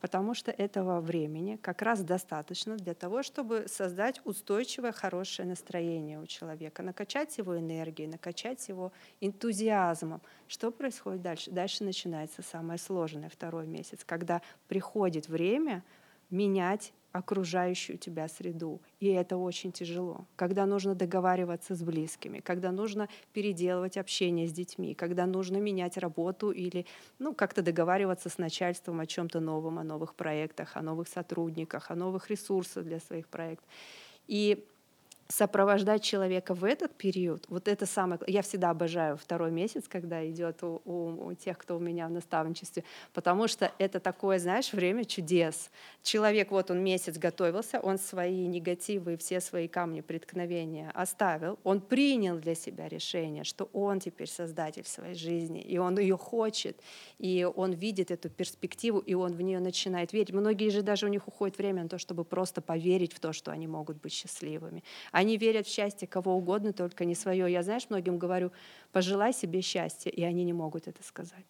потому 0.00 0.32
что 0.32 0.50
этого 0.50 1.02
времени 1.02 1.56
как 1.60 1.82
раз 1.82 2.00
достаточно 2.02 2.78
для 2.78 2.94
того, 2.94 3.22
чтобы 3.22 3.66
создать 3.68 4.18
устойчивое, 4.24 4.92
хорошее 4.92 5.46
настроение 5.46 6.18
у 6.18 6.26
человека, 6.26 6.82
накачать 6.82 7.36
его 7.36 7.58
энергией, 7.58 8.08
накачать 8.08 8.66
его 8.70 8.92
энтузиазмом. 9.20 10.22
Что 10.48 10.70
происходит 10.70 11.20
дальше? 11.20 11.50
Дальше 11.50 11.84
начинается 11.84 12.40
самое 12.40 12.78
сложное, 12.78 13.28
второй 13.28 13.66
месяц, 13.66 14.00
когда 14.06 14.40
приходит 14.68 15.28
время 15.28 15.84
менять 16.30 16.94
окружающую 17.12 17.98
тебя 17.98 18.28
среду. 18.28 18.80
И 19.00 19.08
это 19.08 19.36
очень 19.36 19.72
тяжело. 19.72 20.26
Когда 20.36 20.66
нужно 20.66 20.94
договариваться 20.94 21.74
с 21.74 21.82
близкими, 21.82 22.40
когда 22.40 22.70
нужно 22.72 23.08
переделывать 23.32 23.96
общение 23.96 24.46
с 24.46 24.52
детьми, 24.52 24.94
когда 24.94 25.26
нужно 25.26 25.56
менять 25.56 25.96
работу 25.98 26.50
или 26.50 26.86
ну, 27.18 27.34
как-то 27.34 27.62
договариваться 27.62 28.28
с 28.28 28.38
начальством 28.38 29.00
о 29.00 29.06
чем-то 29.06 29.40
новом, 29.40 29.78
о 29.78 29.84
новых 29.84 30.14
проектах, 30.14 30.76
о 30.76 30.82
новых 30.82 31.08
сотрудниках, 31.08 31.90
о 31.90 31.94
новых 31.94 32.30
ресурсах 32.30 32.84
для 32.84 33.00
своих 33.00 33.28
проектов. 33.28 33.68
И 34.26 34.66
сопровождать 35.30 36.02
человека 36.02 36.54
в 36.54 36.64
этот 36.64 36.94
период, 36.96 37.44
вот 37.48 37.68
это 37.68 37.86
самое... 37.86 38.20
Я 38.26 38.42
всегда 38.42 38.70
обожаю 38.70 39.16
второй 39.16 39.50
месяц, 39.50 39.84
когда 39.88 40.28
идет 40.28 40.62
у, 40.62 40.82
у, 40.84 41.28
у 41.28 41.34
тех, 41.34 41.56
кто 41.56 41.76
у 41.76 41.78
меня 41.78 42.08
в 42.08 42.10
наставничестве, 42.10 42.84
потому 43.14 43.48
что 43.48 43.70
это 43.78 44.00
такое, 44.00 44.38
знаешь, 44.38 44.72
время 44.72 45.04
чудес. 45.04 45.70
Человек, 46.02 46.50
вот 46.50 46.70
он 46.70 46.82
месяц 46.82 47.16
готовился, 47.16 47.78
он 47.80 47.98
свои 47.98 48.46
негативы, 48.46 49.16
все 49.16 49.40
свои 49.40 49.68
камни 49.68 50.00
преткновения 50.00 50.90
оставил, 50.94 51.58
он 51.62 51.80
принял 51.80 52.36
для 52.38 52.54
себя 52.54 52.88
решение, 52.88 53.44
что 53.44 53.68
он 53.72 54.00
теперь 54.00 54.28
создатель 54.28 54.84
своей 54.84 55.14
жизни, 55.14 55.60
и 55.60 55.78
он 55.78 55.98
ее 55.98 56.16
хочет, 56.16 56.76
и 57.18 57.44
он 57.44 57.72
видит 57.72 58.10
эту 58.10 58.30
перспективу, 58.30 58.98
и 58.98 59.14
он 59.14 59.32
в 59.32 59.40
нее 59.40 59.60
начинает 59.60 60.12
верить. 60.12 60.32
Многие 60.32 60.70
же 60.70 60.82
даже 60.82 61.06
у 61.06 61.08
них 61.08 61.28
уходит 61.28 61.58
время 61.58 61.84
на 61.84 61.88
то, 61.88 61.98
чтобы 61.98 62.24
просто 62.24 62.60
поверить 62.60 63.12
в 63.12 63.20
то, 63.20 63.32
что 63.32 63.52
они 63.52 63.66
могут 63.68 64.00
быть 64.00 64.12
счастливыми. 64.12 64.82
Они 65.20 65.36
верят 65.36 65.66
в 65.66 65.70
счастье 65.70 66.08
кого 66.08 66.34
угодно, 66.34 66.72
только 66.72 67.04
не 67.04 67.14
свое. 67.14 67.52
Я, 67.52 67.62
знаешь, 67.62 67.90
многим 67.90 68.16
говорю, 68.16 68.52
пожелай 68.90 69.34
себе 69.34 69.60
счастья, 69.60 70.08
и 70.08 70.22
они 70.22 70.44
не 70.44 70.54
могут 70.54 70.88
это 70.88 71.02
сказать. 71.02 71.44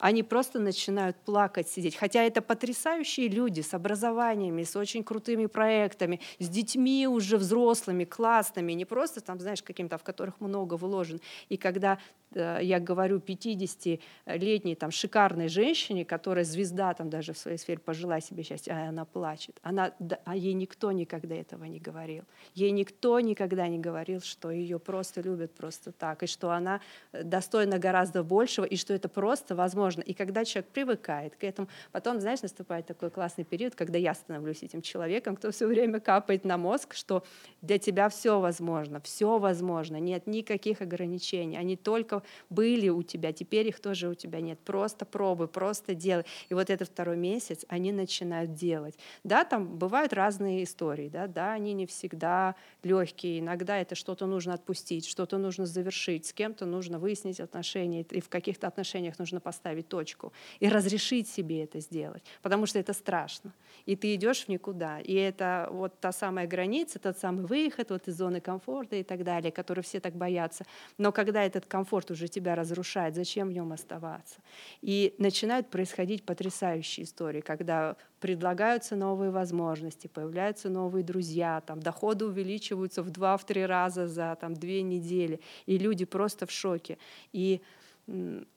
Они 0.00 0.22
просто 0.22 0.58
начинают 0.58 1.16
плакать, 1.18 1.68
сидеть. 1.68 1.94
Хотя 1.94 2.22
это 2.22 2.42
потрясающие 2.42 3.28
люди 3.28 3.60
с 3.60 3.74
образованиями, 3.74 4.64
с 4.64 4.74
очень 4.74 5.04
крутыми 5.04 5.46
проектами, 5.46 6.20
с 6.38 6.48
детьми 6.48 7.06
уже 7.06 7.36
взрослыми, 7.36 8.04
классными, 8.04 8.72
не 8.72 8.84
просто 8.84 9.20
там, 9.20 9.38
знаешь, 9.38 9.62
каким-то, 9.62 9.98
в 9.98 10.02
которых 10.02 10.40
много 10.40 10.74
вложено. 10.74 11.20
И 11.50 11.56
когда 11.56 11.98
Э, 12.34 12.58
я 12.62 12.80
говорю 12.80 13.18
50-летней 13.18 14.74
там 14.74 14.90
шикарной 14.90 15.48
женщине, 15.48 16.04
которая 16.04 16.44
звезда 16.44 16.94
там 16.94 17.10
даже 17.10 17.32
в 17.32 17.38
своей 17.38 17.58
сфере, 17.58 17.78
пожелай 17.78 18.20
себе 18.20 18.42
счастья, 18.42 18.72
а 18.72 18.88
она 18.88 19.04
плачет. 19.04 19.58
Она, 19.62 19.92
а 20.24 20.36
ей 20.36 20.52
никто 20.54 20.92
никогда 20.92 21.34
этого 21.34 21.64
не 21.64 21.80
говорил. 21.80 22.24
Ей 22.54 22.70
никто 22.70 23.20
никогда 23.20 23.68
не 23.68 23.78
говорил, 23.78 24.20
что 24.20 24.50
ее 24.50 24.78
просто 24.78 25.20
любят 25.20 25.54
просто 25.54 25.92
так, 25.92 26.22
и 26.22 26.26
что 26.26 26.50
она 26.50 26.80
э, 27.12 27.22
достойна 27.22 27.78
гораздо 27.78 28.22
большего, 28.22 28.64
и 28.64 28.76
что 28.76 28.94
это 28.94 29.08
просто 29.08 29.54
возможно. 29.54 29.89
И 29.98 30.14
когда 30.14 30.44
человек 30.44 30.70
привыкает 30.70 31.36
к 31.36 31.44
этому, 31.44 31.68
потом, 31.92 32.20
знаешь, 32.20 32.42
наступает 32.42 32.86
такой 32.86 33.10
классный 33.10 33.44
период, 33.44 33.74
когда 33.74 33.98
я 33.98 34.14
становлюсь 34.14 34.62
этим 34.62 34.82
человеком, 34.82 35.36
кто 35.36 35.50
все 35.50 35.66
время 35.66 36.00
капает 36.00 36.44
на 36.44 36.56
мозг, 36.56 36.94
что 36.94 37.24
для 37.62 37.78
тебя 37.78 38.08
все 38.08 38.40
возможно, 38.40 39.00
все 39.00 39.38
возможно, 39.38 39.96
нет 39.96 40.26
никаких 40.26 40.80
ограничений, 40.80 41.56
они 41.56 41.76
только 41.76 42.22
были 42.48 42.88
у 42.88 43.02
тебя, 43.02 43.32
теперь 43.32 43.68
их 43.68 43.80
тоже 43.80 44.08
у 44.08 44.14
тебя 44.14 44.40
нет. 44.40 44.58
Просто 44.60 45.04
пробуй, 45.04 45.48
просто 45.48 45.94
делай. 45.94 46.24
И 46.48 46.54
вот 46.54 46.70
этот 46.70 46.88
второй 46.88 47.16
месяц 47.16 47.64
они 47.68 47.92
начинают 47.92 48.54
делать. 48.54 48.98
Да, 49.24 49.44
там 49.44 49.78
бывают 49.78 50.12
разные 50.12 50.64
истории, 50.64 51.08
да, 51.08 51.26
да, 51.26 51.52
они 51.52 51.72
не 51.72 51.86
всегда 51.86 52.54
легкие. 52.82 53.40
Иногда 53.40 53.78
это 53.78 53.94
что-то 53.94 54.26
нужно 54.26 54.54
отпустить, 54.54 55.06
что-то 55.06 55.38
нужно 55.38 55.66
завершить, 55.66 56.26
с 56.26 56.32
кем-то 56.32 56.66
нужно 56.66 56.98
выяснить 56.98 57.40
отношения, 57.40 58.02
и 58.02 58.20
в 58.20 58.28
каких-то 58.28 58.66
отношениях 58.66 59.18
нужно 59.18 59.40
поставить 59.40 59.79
точку 59.82 60.32
и 60.60 60.68
разрешить 60.68 61.28
себе 61.28 61.64
это 61.64 61.80
сделать, 61.80 62.22
потому 62.42 62.66
что 62.66 62.78
это 62.78 62.92
страшно. 62.92 63.52
И 63.86 63.96
ты 63.96 64.14
идешь 64.14 64.44
в 64.44 64.48
никуда. 64.48 65.00
И 65.00 65.14
это 65.14 65.68
вот 65.70 65.98
та 66.00 66.12
самая 66.12 66.46
граница, 66.46 66.98
тот 66.98 67.18
самый 67.18 67.46
выход 67.46 67.90
вот 67.90 68.08
из 68.08 68.16
зоны 68.16 68.40
комфорта 68.40 68.96
и 68.96 69.02
так 69.02 69.24
далее, 69.24 69.50
который 69.50 69.82
все 69.82 70.00
так 70.00 70.14
боятся. 70.14 70.64
Но 70.98 71.12
когда 71.12 71.44
этот 71.44 71.66
комфорт 71.66 72.10
уже 72.10 72.28
тебя 72.28 72.54
разрушает, 72.54 73.14
зачем 73.14 73.48
в 73.48 73.52
нем 73.52 73.72
оставаться? 73.72 74.40
И 74.82 75.14
начинают 75.18 75.68
происходить 75.70 76.24
потрясающие 76.24 77.04
истории, 77.04 77.40
когда 77.40 77.96
предлагаются 78.20 78.96
новые 78.96 79.30
возможности, 79.30 80.06
появляются 80.06 80.68
новые 80.68 81.02
друзья, 81.02 81.62
там, 81.66 81.80
доходы 81.80 82.26
увеличиваются 82.26 83.02
в 83.02 83.10
два-три 83.10 83.64
раза 83.64 84.06
за 84.06 84.36
там, 84.40 84.54
две 84.54 84.82
недели, 84.82 85.40
и 85.66 85.78
люди 85.78 86.04
просто 86.04 86.46
в 86.46 86.50
шоке. 86.50 86.98
И 87.32 87.62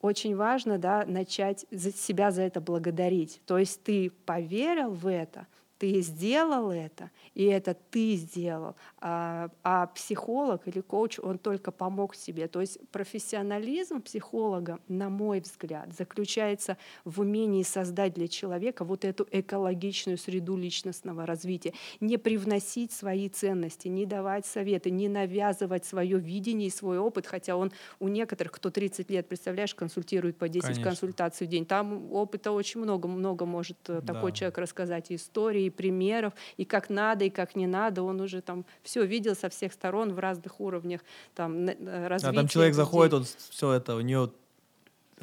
очень 0.02 0.36
важно 0.36 0.78
да, 0.78 1.06
начать 1.06 1.66
себя 1.72 2.32
за 2.32 2.44
это 2.44 2.62
благодарить. 2.62 3.42
То 3.46 3.58
есть 3.58 3.84
ты 3.84 4.12
поверил 4.26 4.92
в 4.92 5.08
это, 5.08 5.48
ты 5.78 6.02
сделал 6.02 6.72
это, 6.72 7.12
и 7.34 7.44
это 7.44 7.74
ты 7.74 8.16
сделал. 8.16 8.76
А, 9.00 9.50
а 9.64 9.88
психолог 9.88 10.68
или 10.68 10.82
коуч, 10.82 11.20
он 11.20 11.38
только 11.38 11.72
помог 11.72 12.16
себе. 12.16 12.48
То 12.48 12.62
есть 12.62 12.80
профессионализм 12.92 14.02
психолога, 14.02 14.80
на 14.88 15.10
мой 15.10 15.42
взгляд, 15.42 15.94
заключается 15.94 16.78
в 17.04 17.20
умении 17.20 17.64
создать 17.64 18.14
для 18.14 18.28
человека 18.28 18.86
вот 18.86 19.04
эту 19.04 19.28
экологичную 19.30 20.18
среду 20.18 20.56
личностного 20.56 21.26
развития. 21.26 21.74
Не 22.00 22.18
привносить 22.18 22.92
свои 22.92 23.28
ценности, 23.28 23.88
не 23.88 24.06
давать 24.06 24.46
советы, 24.46 24.90
не 24.90 25.10
навязывать 25.10 25.86
свое 25.86 26.20
видение 26.20 26.68
и 26.68 26.72
свой 26.72 26.98
опыт, 26.98 27.28
хотя 27.28 27.56
он 27.58 27.72
у 28.00 28.08
некоторых, 28.08 28.54
кто 28.54 28.70
30 28.70 29.10
лет, 29.10 29.28
представляешь, 29.28 29.76
консультирует 29.76 30.38
по 30.38 30.48
10 30.48 30.64
Конечно. 30.64 30.84
консультаций 30.84 31.48
в 31.48 31.50
день. 31.50 31.66
Там 31.66 32.12
опыта 32.12 32.52
очень 32.52 32.80
много, 32.80 33.08
много 33.08 33.46
может 33.46 33.78
э, 33.90 34.02
да. 34.02 34.14
такой 34.14 34.32
человек 34.32 34.58
рассказать 34.58 35.12
и 35.12 35.16
истории, 35.16 35.73
примеров, 35.74 36.34
и 36.58 36.66
как 36.66 36.90
надо 36.90 37.26
и 37.26 37.30
как 37.30 37.56
не 37.56 37.68
надо, 37.68 38.04
он 38.04 38.22
уже 38.22 38.42
там 38.42 38.66
все 38.84 39.06
видел 39.06 39.36
со 39.36 39.50
всех 39.50 39.74
сторон 39.74 40.14
в 40.14 40.20
разных 40.20 40.60
уровнях 40.60 41.02
там 41.36 41.68
развития. 41.68 42.30
А 42.30 42.34
там 42.34 42.48
человек 42.48 42.74
людей. 42.74 42.86
заходит, 42.86 43.14
он 43.14 43.26
все 43.50 43.72
это, 43.74 43.96
у 43.96 44.02
нее 44.02 44.32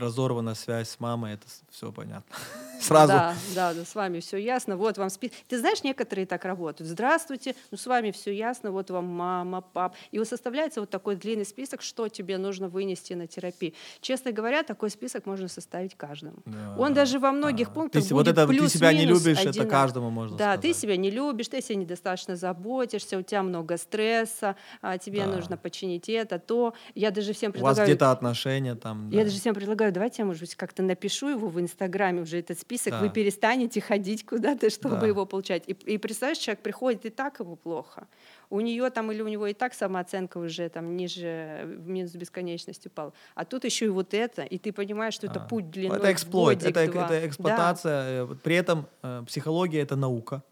разорвана 0.00 0.54
связь 0.54 0.88
с 0.88 1.00
мамой, 1.00 1.34
это 1.34 1.46
все 1.70 1.92
понятно. 1.92 2.34
Сразу. 2.80 3.12
Да, 3.12 3.34
да, 3.54 3.74
да, 3.74 3.84
с 3.84 3.94
вами 3.94 4.20
все 4.20 4.38
ясно. 4.38 4.76
Вот 4.76 4.96
вам 4.98 5.10
список. 5.10 5.36
Ты 5.48 5.58
знаешь, 5.58 5.82
некоторые 5.84 6.26
так 6.26 6.44
работают. 6.44 6.90
Здравствуйте, 6.90 7.54
ну 7.70 7.76
с 7.76 7.86
вами 7.86 8.10
все 8.10 8.34
ясно, 8.34 8.70
вот 8.70 8.90
вам 8.90 9.04
мама, 9.04 9.60
пап. 9.60 9.94
И 10.10 10.18
вот 10.18 10.26
составляется 10.26 10.80
вот 10.80 10.90
такой 10.90 11.16
длинный 11.16 11.44
список, 11.44 11.82
что 11.82 12.08
тебе 12.08 12.38
нужно 12.38 12.68
вынести 12.68 13.12
на 13.12 13.26
терапию. 13.26 13.74
Честно 14.00 14.32
говоря, 14.32 14.62
такой 14.62 14.90
список 14.90 15.26
можно 15.26 15.48
составить 15.48 15.94
каждому. 15.94 16.38
Да. 16.46 16.74
Он 16.78 16.94
даже 16.94 17.18
во 17.18 17.32
многих 17.32 17.68
а. 17.68 17.70
пунктах 17.72 18.02
ты, 18.02 18.14
будет 18.14 18.26
вот 18.26 18.28
это, 18.28 18.46
плюс 18.46 18.72
Ты 18.72 18.78
себя 18.78 18.92
не 18.92 19.04
любишь, 19.04 19.38
один. 19.38 19.50
это 19.50 19.66
каждому 19.66 20.10
можно 20.10 20.36
Да, 20.36 20.54
сказать. 20.54 20.60
ты 20.62 20.72
себя 20.72 20.96
не 20.96 21.10
любишь, 21.10 21.48
ты 21.48 21.60
себя 21.60 21.76
недостаточно 21.76 22.36
заботишься, 22.36 23.18
у 23.18 23.22
тебя 23.22 23.42
много 23.42 23.76
стресса, 23.76 24.56
а 24.80 24.96
тебе 24.98 25.26
да. 25.26 25.36
нужно 25.36 25.56
починить 25.56 26.08
это, 26.08 26.38
то. 26.38 26.74
Я 26.94 27.10
даже 27.10 27.32
всем 27.32 27.52
предлагаю... 27.52 27.76
У 27.76 27.80
вас 27.80 27.88
где-то 27.88 28.10
отношения 28.10 28.74
там. 28.74 29.10
Да. 29.10 29.18
Я 29.18 29.24
даже 29.24 29.38
всем 29.38 29.54
предлагаю, 29.54 29.89
давайте 29.90 30.22
я, 30.22 30.26
может 30.26 30.40
быть, 30.42 30.54
как-то 30.54 30.82
напишу 30.82 31.28
его 31.28 31.48
в 31.48 31.60
Инстаграме 31.60 32.22
уже 32.22 32.38
этот 32.38 32.58
список, 32.58 32.92
да. 32.92 33.00
вы 33.00 33.10
перестанете 33.10 33.80
ходить 33.80 34.24
куда-то, 34.24 34.70
чтобы 34.70 34.96
да. 34.96 35.06
его 35.06 35.26
получать. 35.26 35.64
И, 35.66 35.72
и 35.72 35.98
представляешь, 35.98 36.38
человек 36.38 36.62
приходит, 36.62 37.06
и 37.06 37.10
так 37.10 37.40
его 37.40 37.56
плохо. 37.56 38.06
У 38.48 38.60
нее 38.60 38.90
там 38.90 39.12
или 39.12 39.22
у 39.22 39.28
него 39.28 39.46
и 39.46 39.54
так 39.54 39.74
самооценка 39.74 40.38
уже 40.38 40.68
там 40.68 40.96
ниже, 40.96 41.62
в 41.64 41.88
минус 41.88 42.12
бесконечности 42.12 42.88
упала. 42.88 43.12
А 43.34 43.44
тут 43.44 43.64
еще 43.64 43.86
и 43.86 43.88
вот 43.88 44.14
это, 44.14 44.42
и 44.42 44.58
ты 44.58 44.72
понимаешь, 44.72 45.14
что 45.14 45.26
а. 45.26 45.30
это 45.30 45.40
путь 45.40 45.70
длиной 45.70 45.98
Это 45.98 46.12
эксплойт, 46.12 46.64
это, 46.64 46.80
это 46.80 47.26
эксплуатация. 47.26 48.26
Да. 48.26 48.34
При 48.42 48.56
этом 48.56 48.86
э, 49.02 49.22
психология— 49.26 49.80
это 49.82 49.96
наука. 49.96 50.42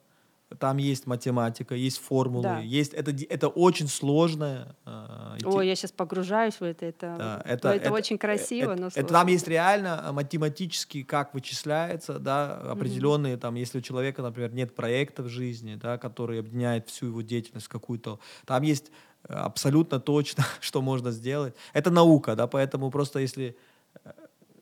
Там 0.59 0.79
есть 0.79 1.07
математика, 1.07 1.75
есть 1.75 1.99
формулы, 1.99 2.43
да. 2.43 2.59
есть 2.61 2.95
это 2.95 3.15
это 3.29 3.49
очень 3.49 3.87
сложное. 3.87 4.75
Э, 4.87 5.37
Ой, 5.45 5.69
я 5.69 5.77
сейчас 5.77 5.93
погружаюсь 5.93 6.55
в 6.55 6.63
это, 6.63 6.87
это 6.87 7.17
да, 7.19 7.43
это, 7.45 7.69
это, 7.69 7.85
это 7.85 7.93
очень 7.93 8.17
красиво, 8.17 8.73
это, 8.73 8.81
но 8.81 8.87
это 8.87 9.05
там 9.05 9.27
есть 9.27 9.47
реально 9.47 10.09
математически 10.13 11.03
как 11.03 11.35
вычисляется, 11.35 12.19
да, 12.19 12.57
определенные 12.61 13.35
mm-hmm. 13.35 13.41
там, 13.41 13.57
если 13.57 13.79
у 13.79 13.83
человека, 13.83 14.23
например, 14.23 14.55
нет 14.55 14.75
проекта 14.75 15.23
в 15.23 15.29
жизни, 15.29 15.75
да, 15.75 15.99
который 15.99 16.41
объединяет 16.41 16.89
всю 16.89 17.07
его 17.07 17.21
деятельность 17.21 17.69
какую-то, 17.69 18.19
там 18.47 18.63
есть 18.63 18.91
абсолютно 19.29 20.01
точно, 20.01 20.45
что 20.61 20.81
можно 20.81 21.11
сделать. 21.11 21.55
Это 21.75 21.91
наука, 21.91 22.37
да, 22.37 22.47
поэтому 22.47 22.91
просто 22.91 23.19
если 23.19 23.55
э, 24.03 24.13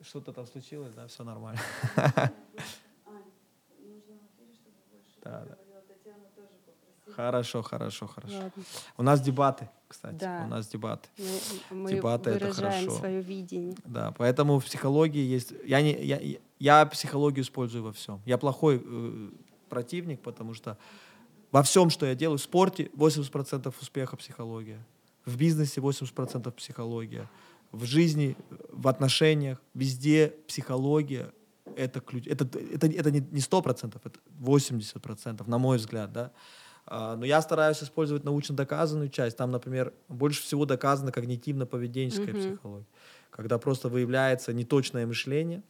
что-то 0.03 0.33
там 0.33 0.47
случилось, 0.49 0.93
да, 0.95 1.07
все 1.07 1.23
нормально. 1.23 1.61
Да, 5.27 5.45
да. 5.45 5.66
Хорошо, 7.17 7.63
хорошо, 7.63 8.07
хорошо. 8.07 8.37
Ладно. 8.37 8.63
У 8.99 9.03
нас 9.03 9.21
дебаты, 9.23 9.69
кстати. 9.89 10.17
Да. 10.17 10.43
У 10.45 10.49
нас 10.49 10.69
дебаты. 10.69 11.09
Мы, 11.71 11.83
мы 11.83 11.91
Дебаты 11.93 12.31
это 12.31 12.53
хорошо. 12.53 12.91
свое 12.91 13.23
видение. 13.23 13.75
Да, 13.85 14.13
поэтому 14.13 14.59
в 14.59 14.65
психологии 14.67 15.25
есть... 15.25 15.55
Я, 15.65 15.81
не, 15.81 15.95
я, 16.05 16.21
я 16.59 16.85
психологию 16.85 17.43
использую 17.43 17.85
во 17.85 17.93
всем. 17.93 18.21
Я 18.27 18.37
плохой 18.37 18.83
э, 18.85 19.31
противник, 19.71 20.21
потому 20.21 20.53
что 20.53 20.77
во 21.53 21.63
всем, 21.63 21.89
что 21.89 22.05
я 22.05 22.15
делаю, 22.15 22.37
в 22.37 22.43
спорте 22.43 22.91
80% 22.95 23.75
успеха 23.81 24.17
психология, 24.17 24.85
в 25.25 25.39
бизнесе 25.39 25.81
80% 25.81 26.51
психология, 26.53 27.31
в 27.73 27.85
жизни, 27.85 28.37
в 28.71 28.89
отношениях, 28.89 29.63
везде 29.73 30.35
психология 30.47 31.33
это 31.77 32.01
ключ. 32.01 32.27
Это, 32.27 32.45
это, 32.45 32.87
это 32.87 33.11
не, 33.11 33.21
не 33.21 33.41
100%, 33.41 34.01
это 34.05 34.21
80%, 34.41 35.49
на 35.49 35.59
мой 35.59 35.79
взгляд, 35.79 36.13
да. 36.13 36.33
А, 36.87 37.17
Но 37.17 37.25
я 37.27 37.43
стараюсь 37.43 37.83
использовать 37.83 38.25
научно 38.25 38.55
доказанную 38.55 39.09
часть. 39.09 39.37
Там, 39.37 39.51
например, 39.51 39.93
больше 40.09 40.43
всего 40.43 40.65
доказана 40.67 41.11
когнитивно-поведенческая 41.11 42.33
Мгм. 42.33 42.39
психология. 42.41 42.87
Когда 43.31 43.59
просто 43.59 43.89
выявляется 43.89 44.53
неточное 44.53 45.07
мышление 45.07 45.63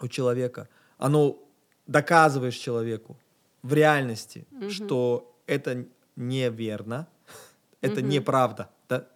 у 0.00 0.08
человека. 0.08 0.68
Оно 0.98 1.38
доказываешь 1.86 2.56
человеку 2.56 3.16
в 3.62 3.72
реальности, 3.72 4.46
Мгм. 4.50 4.70
что 4.70 5.34
это 5.46 5.86
неверно, 6.16 7.06
это 7.80 8.00
Мгм. 8.00 8.10
неправда. 8.10 8.70
да. 8.88 9.06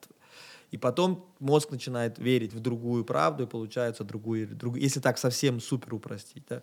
И 0.73 0.79
потом 0.79 1.27
мозг 1.41 1.71
начинает 1.73 2.19
верить 2.21 2.55
в 2.55 2.61
другую 2.61 3.05
правду, 3.05 3.43
и 3.43 3.47
получается 3.47 4.05
другую, 4.05 4.47
другую 4.47 4.81
если 4.81 5.01
так 5.01 5.19
совсем 5.19 5.61
супер 5.61 5.95
упростить. 5.95 6.45
Да. 6.49 6.63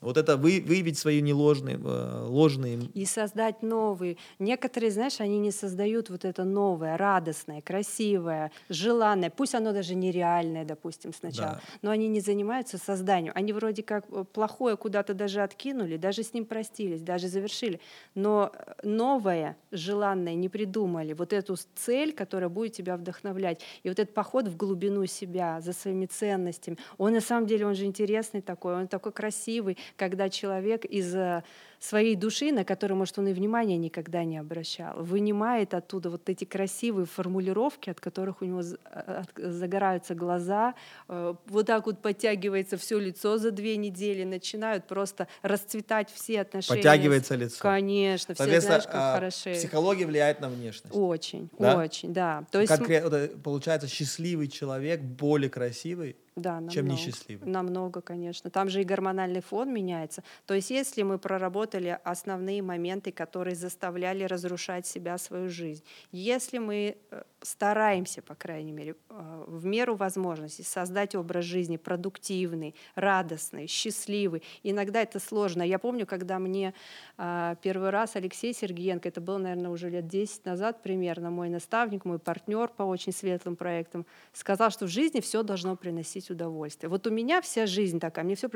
Вот 0.00 0.18
это 0.18 0.36
вы, 0.36 0.62
выявить 0.64 0.98
свои 0.98 1.22
неложные, 1.22 1.80
э, 1.82 2.26
ложные 2.28 2.78
И 2.94 3.06
создать 3.06 3.62
новые. 3.62 4.18
Некоторые, 4.38 4.90
знаешь, 4.90 5.20
они 5.20 5.38
не 5.38 5.50
создают 5.50 6.10
вот 6.10 6.24
это 6.24 6.44
новое, 6.44 6.98
радостное, 6.98 7.62
красивое, 7.62 8.52
желанное. 8.68 9.30
Пусть 9.30 9.54
оно 9.54 9.72
даже 9.72 9.94
нереальное, 9.94 10.64
допустим, 10.64 11.14
сначала. 11.14 11.54
Да. 11.54 11.60
Но 11.80 11.90
они 11.90 12.08
не 12.08 12.20
занимаются 12.20 12.76
созданием. 12.76 13.32
Они 13.34 13.54
вроде 13.54 13.82
как 13.82 14.04
э, 14.10 14.24
плохое 14.30 14.76
куда-то 14.76 15.14
даже 15.14 15.40
откинули, 15.42 15.96
даже 15.96 16.22
с 16.22 16.34
ним 16.34 16.44
простились, 16.44 17.00
даже 17.00 17.28
завершили. 17.28 17.80
Но 18.14 18.52
э, 18.52 18.74
новое, 18.82 19.56
желанное 19.70 20.34
не 20.34 20.50
придумали. 20.50 21.14
Вот 21.14 21.32
эту 21.32 21.56
цель, 21.74 22.12
которая 22.12 22.50
будет 22.50 22.74
тебя 22.74 22.98
вдохновлять. 22.98 23.62
И 23.82 23.88
вот 23.88 23.98
этот 23.98 24.14
поход 24.14 24.46
в 24.46 24.56
глубину 24.58 25.06
себя, 25.06 25.60
за 25.62 25.72
своими 25.72 26.04
ценностями, 26.04 26.76
он 26.98 27.14
на 27.14 27.22
самом 27.22 27.46
деле, 27.46 27.66
он 27.66 27.74
же 27.74 27.86
интересный 27.86 28.42
такой, 28.42 28.74
он 28.74 28.88
такой 28.88 29.12
красивый, 29.12 29.78
когда 29.96 30.28
человек 30.28 30.84
из 30.84 31.14
э, 31.14 31.42
своей 31.78 32.16
души, 32.16 32.52
на 32.52 32.64
которую, 32.64 32.98
может, 32.98 33.18
он 33.18 33.28
и 33.28 33.32
внимания 33.32 33.76
никогда 33.76 34.24
не 34.24 34.38
обращал, 34.38 35.02
вынимает 35.02 35.74
оттуда 35.74 36.10
вот 36.10 36.28
эти 36.28 36.44
красивые 36.44 37.06
формулировки, 37.06 37.90
от 37.90 38.00
которых 38.00 38.42
у 38.42 38.44
него 38.44 38.62
а, 38.84 39.22
загораются 39.36 40.14
глаза, 40.14 40.74
э, 41.08 41.34
вот 41.46 41.66
так 41.66 41.86
вот 41.86 42.00
подтягивается 42.02 42.76
все 42.76 42.98
лицо 42.98 43.38
за 43.38 43.50
две 43.50 43.76
недели, 43.76 44.24
начинают 44.24 44.86
просто 44.86 45.28
расцветать 45.42 46.10
все 46.10 46.40
отношения. 46.42 46.76
Подтягивается 46.82 47.34
лицо. 47.36 47.58
Конечно, 47.60 48.34
все 48.34 48.60
знаешь, 48.60 48.84
как 48.84 48.94
а, 48.94 49.14
хороши. 49.16 49.52
психология 49.52 50.06
влияет 50.06 50.40
на 50.40 50.48
внешность. 50.48 50.94
Очень, 50.96 51.48
Да? 51.58 51.78
очень, 51.78 52.12
да. 52.12 52.44
То 52.50 52.60
есть, 52.60 52.72
м- 52.72 52.78
Конкре- 52.84 53.02
вот, 53.02 53.12
э, 53.12 53.28
получается, 53.28 53.88
счастливый 53.88 54.48
человек 54.48 55.00
более 55.00 55.50
красивый, 55.50 56.16
да, 56.36 56.58
чем 56.70 56.86
намного. 56.86 56.92
несчастливый. 56.92 57.48
Намного, 57.48 58.00
конечно. 58.02 58.50
Там 58.50 58.68
же 58.68 58.82
и 58.82 58.84
гормональный 58.84 59.40
фон 59.40 59.72
меняется. 59.72 60.22
То 60.46 60.54
есть 60.54 60.70
если 60.70 61.02
мы 61.02 61.18
проработали 61.66 61.98
основные 62.04 62.62
моменты, 62.62 63.12
которые 63.12 63.56
заставляли 63.56 64.24
разрушать 64.24 64.86
себя, 64.86 65.18
свою 65.18 65.48
жизнь, 65.48 65.82
если 66.12 66.58
мы 66.58 66.96
э, 67.10 67.22
стараемся, 67.42 68.22
по 68.22 68.34
крайней 68.34 68.72
мере, 68.72 68.94
э, 69.10 69.44
в 69.46 69.64
меру 69.64 69.96
возможностей 69.96 70.62
создать 70.62 71.14
образ 71.14 71.44
жизни 71.44 71.76
продуктивный, 71.76 72.74
радостный, 72.94 73.66
счастливый. 73.66 74.42
Иногда 74.62 75.00
это 75.00 75.18
сложно. 75.18 75.62
Я 75.62 75.78
помню, 75.78 76.06
когда 76.06 76.38
мне 76.38 76.74
а, 77.18 77.54
первый 77.62 77.90
раз 77.90 78.16
Алексей 78.16 78.52
Сергеенко, 78.52 79.08
это 79.08 79.20
было, 79.20 79.38
наверное, 79.38 79.70
уже 79.70 79.90
лет 79.90 80.06
10 80.06 80.44
назад 80.44 80.82
примерно, 80.82 81.30
мой 81.30 81.48
наставник, 81.48 82.04
мой 82.04 82.18
партнер 82.18 82.68
по 82.68 82.82
очень 82.82 83.12
светлым 83.12 83.56
проектам, 83.56 84.06
сказал, 84.32 84.70
что 84.70 84.86
в 84.86 84.88
жизни 84.88 85.20
все 85.20 85.42
должно 85.42 85.76
приносить 85.76 86.30
удовольствие. 86.30 86.90
Вот 86.90 87.06
у 87.06 87.10
меня 87.10 87.40
вся 87.40 87.66
жизнь 87.66 87.98
такая, 88.00 88.24
мне 88.24 88.34
все 88.34 88.48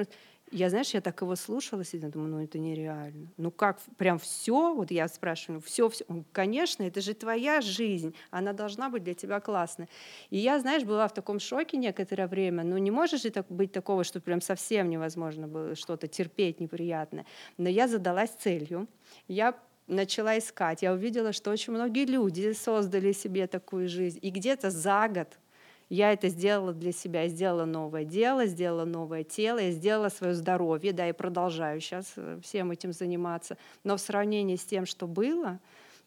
Я, 0.53 0.69
знаешь, 0.69 0.95
я 0.95 1.01
так 1.01 1.21
его 1.23 1.37
слушала, 1.37 1.85
сидела, 1.85 2.11
думаю, 2.11 2.31
ну 2.31 2.43
это 2.43 2.59
нереально. 2.59 3.29
Ну 3.37 3.53
как, 3.53 3.79
прям 3.97 4.19
все, 4.19 4.75
вот 4.75 4.91
я 4.91 5.07
спрашиваю, 5.07 5.61
все, 5.61 5.89
все. 5.89 6.05
Он, 6.09 6.25
конечно, 6.33 6.83
это 6.83 7.01
же 7.01 7.15
твоя 7.15 7.61
жизнь, 7.61 8.17
она 8.33 8.53
должна 8.53 8.91
быть 8.91 9.05
для 9.05 9.15
тебя 9.15 9.39
классной. 9.39 9.89
И 10.31 10.39
я, 10.39 10.59
знаешь, 10.59 10.83
была 10.83 11.07
в 11.07 11.15
таком 11.15 11.39
шоке 11.39 11.77
некоторое 11.77 12.27
время, 12.27 12.65
ну 12.65 12.79
не 12.79 12.91
может 12.91 13.23
же 13.23 13.31
так 13.31 13.47
быть 13.49 13.71
такого, 13.71 14.03
что 14.03 14.21
прям 14.21 14.41
совсем 14.41 14.91
невозможно 14.91 15.47
было 15.47 15.77
что-то 15.77 16.09
терпеть 16.09 16.59
неприятное. 16.59 17.27
Но 17.57 17.69
я 17.69 17.87
задалась 17.87 18.31
целью, 18.31 18.89
я 19.29 19.55
начала 19.87 20.37
искать, 20.37 20.83
я 20.83 20.93
увидела, 20.93 21.33
что 21.33 21.53
очень 21.53 21.73
многие 21.73 22.07
люди 22.07 22.53
создали 22.55 23.13
себе 23.13 23.47
такую 23.47 23.89
жизнь, 23.89 24.19
и 24.21 24.31
где-то 24.31 24.71
за 24.71 25.09
год 25.09 25.39
я 25.91 26.13
это 26.13 26.29
сделала 26.29 26.73
для 26.73 26.93
себя, 26.93 27.23
я 27.23 27.29
сделала 27.29 27.65
новое 27.67 28.05
дело, 28.05 28.47
сделала 28.47 28.85
новое 28.85 29.25
тело, 29.25 29.59
я 29.59 29.73
сделала 29.73 30.09
свое 30.09 30.35
здоровье, 30.35 30.93
да, 30.93 31.09
и 31.09 31.13
продолжаю 31.13 31.81
сейчас 31.81 32.15
всем 32.43 32.71
этим 32.71 32.93
заниматься. 32.93 33.59
Но 33.85 33.97
в 33.97 34.01
сравнении 34.01 34.57
с 34.57 34.65
тем, 34.65 34.87
что 34.87 35.07
было, 35.09 35.59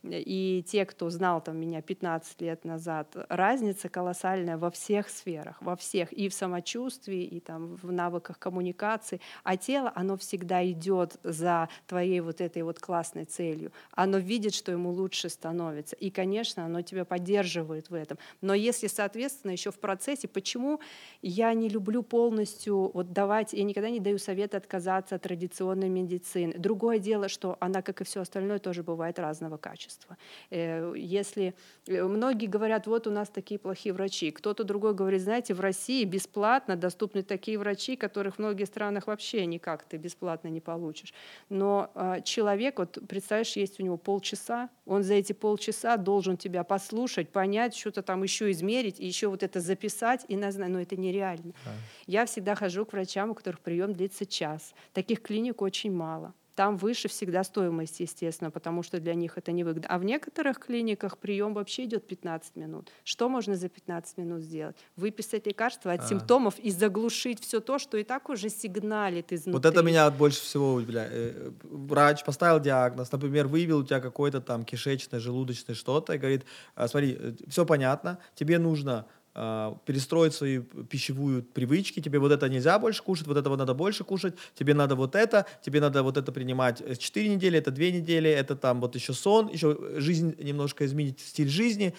и 0.04 0.63
те, 0.68 0.86
кто 0.86 1.10
знал 1.10 1.42
там, 1.42 1.58
меня 1.58 1.82
15 1.82 2.42
лет 2.42 2.66
назад, 2.66 3.16
разница 3.30 3.88
колоссальная 3.88 4.58
во 4.58 4.70
всех 4.70 5.10
сферах, 5.10 5.62
во 5.62 5.76
всех, 5.76 6.12
и 6.12 6.28
в 6.28 6.34
самочувствии, 6.34 7.24
и 7.24 7.39
там, 7.39 7.76
в 7.76 7.92
навыках 7.92 8.38
коммуникации. 8.38 9.22
А 9.44 9.56
тело, 9.56 9.92
оно 9.96 10.18
всегда 10.18 10.66
идет 10.70 11.18
за 11.24 11.70
твоей 11.88 12.20
вот 12.20 12.42
этой 12.42 12.63
вот 12.63 12.80
классной 12.80 13.26
целью. 13.26 13.72
Оно 13.92 14.18
видит, 14.18 14.54
что 14.54 14.72
ему 14.72 14.92
лучше 14.92 15.30
становится. 15.30 15.96
И, 15.96 16.10
конечно, 16.10 16.66
оно 16.66 16.82
тебя 16.82 17.06
поддерживает 17.06 17.89
в 17.89 17.94
этом. 17.94 18.18
Но 18.42 18.54
если, 18.54 18.88
соответственно, 18.88 19.52
еще 19.52 19.72
в 19.72 19.80
процессе, 19.80 20.28
почему 20.28 20.82
я 21.22 21.54
не 21.54 21.70
люблю 21.70 22.04
полностью 22.04 22.92
вот 22.94 23.13
давать, 23.13 23.54
я 23.54 23.63
никогда 23.63 23.89
не 23.89 24.02
даю 24.02 24.18
совет 24.18 24.54
отказаться 24.54 25.16
от 25.16 25.22
традиционной 25.22 25.89
медицины. 25.89 26.56
Другое 26.58 27.00
дело, 27.00 27.30
что 27.30 27.56
она, 27.62 27.82
как 27.82 28.02
и 28.02 28.04
все 28.04 28.22
остальное, 28.22 28.60
тоже 28.60 28.84
бывает 28.84 29.18
разного 29.18 29.58
качества 29.58 29.92
качества. 29.93 30.17
Если 30.51 31.53
многие 31.88 32.47
говорят, 32.47 32.88
вот 32.88 33.08
у 33.08 33.12
нас 33.12 33.29
такие 33.29 33.60
плохие 33.60 33.93
врачи, 33.93 34.32
кто-то 34.32 34.63
другой 34.63 34.93
говорит, 34.93 35.21
знаете, 35.21 35.53
в 35.53 35.60
России 35.60 36.03
бесплатно 36.03 36.75
доступны 36.75 37.23
такие 37.23 37.58
врачи, 37.58 37.95
которых 37.95 38.36
в 38.36 38.39
многих 38.39 38.67
странах 38.67 39.08
вообще 39.08 39.45
никак 39.45 39.84
ты 39.84 39.97
бесплатно 39.97 40.47
не 40.49 40.62
получишь. 40.62 41.13
Но 41.49 41.91
человек, 42.23 42.79
вот 42.79 42.97
представляешь, 43.08 43.56
есть 43.56 43.79
у 43.79 43.84
него 43.84 43.97
полчаса, 43.97 44.69
он 44.86 45.03
за 45.03 45.13
эти 45.15 45.34
полчаса 45.34 45.97
должен 45.97 46.38
тебя 46.38 46.63
послушать, 46.63 47.29
понять, 47.29 47.75
что-то 47.75 48.01
там 48.01 48.23
еще 48.23 48.51
измерить, 48.51 48.99
и 48.99 49.06
еще 49.06 49.27
вот 49.27 49.43
это 49.43 49.60
записать, 49.60 50.25
и 50.27 50.36
назнать, 50.36 50.69
но 50.69 50.82
это 50.82 50.97
нереально. 50.97 51.53
Да. 51.65 51.71
Я 52.06 52.25
всегда 52.25 52.56
хожу 52.56 52.86
к 52.86 52.93
врачам, 52.93 53.29
у 53.29 53.34
которых 53.34 53.60
прием 53.60 53.93
длится 53.93 54.25
час. 54.25 54.73
Таких 54.93 55.21
клиник 55.21 55.62
очень 55.62 55.91
мало. 55.91 56.34
Там 56.56 56.78
выше 56.78 57.08
всегда 57.08 57.44
стоимость, 57.44 58.00
естественно, 58.00 58.52
потому 58.52 58.84
что 58.84 59.00
для 59.00 59.16
них 59.16 59.38
это 59.38 59.52
невыгодно. 59.52 59.88
А 59.89 59.98
в 59.98 60.04
некоторых 60.04 60.60
клиниках 60.60 61.18
прием 61.18 61.54
вообще 61.54 61.86
идет 61.86 62.08
15 62.08 62.56
минут. 62.56 62.92
Что 63.04 63.30
можно 63.30 63.56
за 63.56 63.70
15 63.70 64.18
минут 64.18 64.42
сделать? 64.42 64.76
Выписать 64.96 65.48
лекарства 65.48 65.94
от 65.94 66.02
а. 66.02 66.08
симптомов 66.08 66.60
и 66.60 66.70
заглушить 66.70 67.39
все 67.42 67.60
то, 67.60 67.80
что 67.80 67.98
и 67.98 68.04
так 68.04 68.30
уже 68.30 68.50
сигналит 68.50 69.34
изнутри. 69.34 69.54
Вот 69.54 69.66
это 69.66 69.82
меня 69.82 70.10
больше 70.12 70.42
всего 70.42 70.74
удивляет. 70.74 71.54
Врач 71.63 72.24
поставил 72.24 72.60
диагноз, 72.60 73.12
например, 73.12 73.48
выявил 73.48 73.80
у 73.80 73.84
тебя 73.84 74.00
какой-то 74.00 74.39
там 74.42 74.63
кишечное, 74.63 75.20
желудочное 75.20 75.76
что-то, 75.76 76.13
и 76.13 76.18
говорит, 76.18 76.46
смотри, 76.76 77.36
все 77.48 77.66
понятно, 77.66 78.20
тебе 78.36 78.60
нужно 78.60 79.08
перестроить 79.34 80.34
свои 80.34 80.60
пищевую 80.60 81.43
привычки, 81.43 82.00
тебе 82.00 82.19
вот 82.19 82.32
это 82.32 82.48
нельзя 82.50 82.78
больше 82.78 83.02
кушать, 83.02 83.26
вот 83.26 83.38
этого 83.38 83.56
надо 83.56 83.74
больше 83.74 84.04
кушать, 84.04 84.36
тебе 84.54 84.74
надо 84.76 84.96
вот 84.96 85.15
это, 85.15 85.48
тебе 85.63 85.82
надо 85.82 86.04
вот 86.04 86.17
это 86.17 86.32
принимать 86.32 86.84
4 87.00 87.30
недели, 87.30 87.58
это 87.58 87.72
2 87.72 87.86
недели, 87.86 88.30
это 88.30 88.56
там 88.56 88.80
вот 88.80 88.96
еще 88.96 89.13
сон, 89.13 89.48
еще 89.48 89.76
жизнь 90.00 90.36
немножко 90.39 90.86
изменить, 90.86 91.19
стиль 91.19 91.50
жизни, 91.50 91.96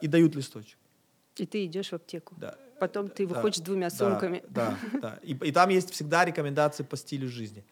и 0.00 0.06
дают 0.06 0.34
листочек. 0.34 0.78
И 1.36 1.46
ты 1.46 1.66
идешь 1.66 1.90
в 1.90 1.92
аптеку. 1.92 2.34
Да. 2.38 2.56
Потом 2.80 3.08
ты 3.08 3.26
выходишь 3.26 3.58
да, 3.58 3.64
двумя 3.64 3.90
сумками. 3.90 4.42
Да, 4.48 4.78
да. 4.92 4.98
да. 5.00 5.18
И, 5.22 5.32
и 5.32 5.52
там 5.52 5.68
есть 5.68 5.90
всегда 5.90 6.24
рекомендации 6.24 6.84
по 6.84 6.96
стилю 6.96 7.28
жизни. 7.28 7.64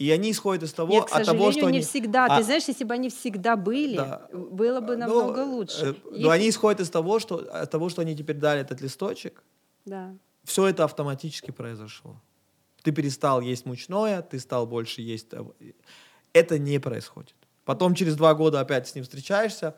И 0.00 0.10
они 0.10 0.30
исходят 0.30 0.62
из 0.62 0.72
того, 0.72 0.94
Нет, 0.94 1.10
от 1.12 1.26
того, 1.26 1.52
что 1.52 1.60
не 1.60 1.76
они... 1.76 1.80
всегда. 1.82 2.24
А, 2.24 2.38
Ты 2.38 2.44
знаешь, 2.44 2.64
если 2.66 2.84
бы 2.84 2.94
они 2.94 3.10
всегда 3.10 3.54
были, 3.54 3.98
да. 3.98 4.26
было 4.32 4.80
бы 4.80 4.96
намного 4.96 5.44
ну, 5.44 5.56
лучше. 5.56 5.94
Но 6.10 6.16
Их... 6.16 6.30
они 6.30 6.48
исходят 6.48 6.80
из 6.80 6.88
того, 6.88 7.18
что, 7.18 7.36
от 7.52 7.70
того, 7.70 7.90
что 7.90 8.00
они 8.00 8.16
теперь 8.16 8.36
дали 8.36 8.62
этот 8.62 8.80
листочек. 8.80 9.42
Да. 9.84 10.14
Все 10.42 10.68
это 10.68 10.84
автоматически 10.84 11.50
произошло. 11.50 12.18
Ты 12.82 12.92
перестал 12.92 13.42
есть 13.42 13.66
мучное, 13.66 14.22
ты 14.22 14.38
стал 14.38 14.66
больше 14.66 15.02
есть... 15.02 15.26
Это 16.32 16.58
не 16.58 16.78
происходит. 16.80 17.34
Потом 17.66 17.94
через 17.94 18.16
два 18.16 18.34
года 18.34 18.60
опять 18.60 18.88
с 18.88 18.94
ним 18.94 19.04
встречаешься, 19.04 19.76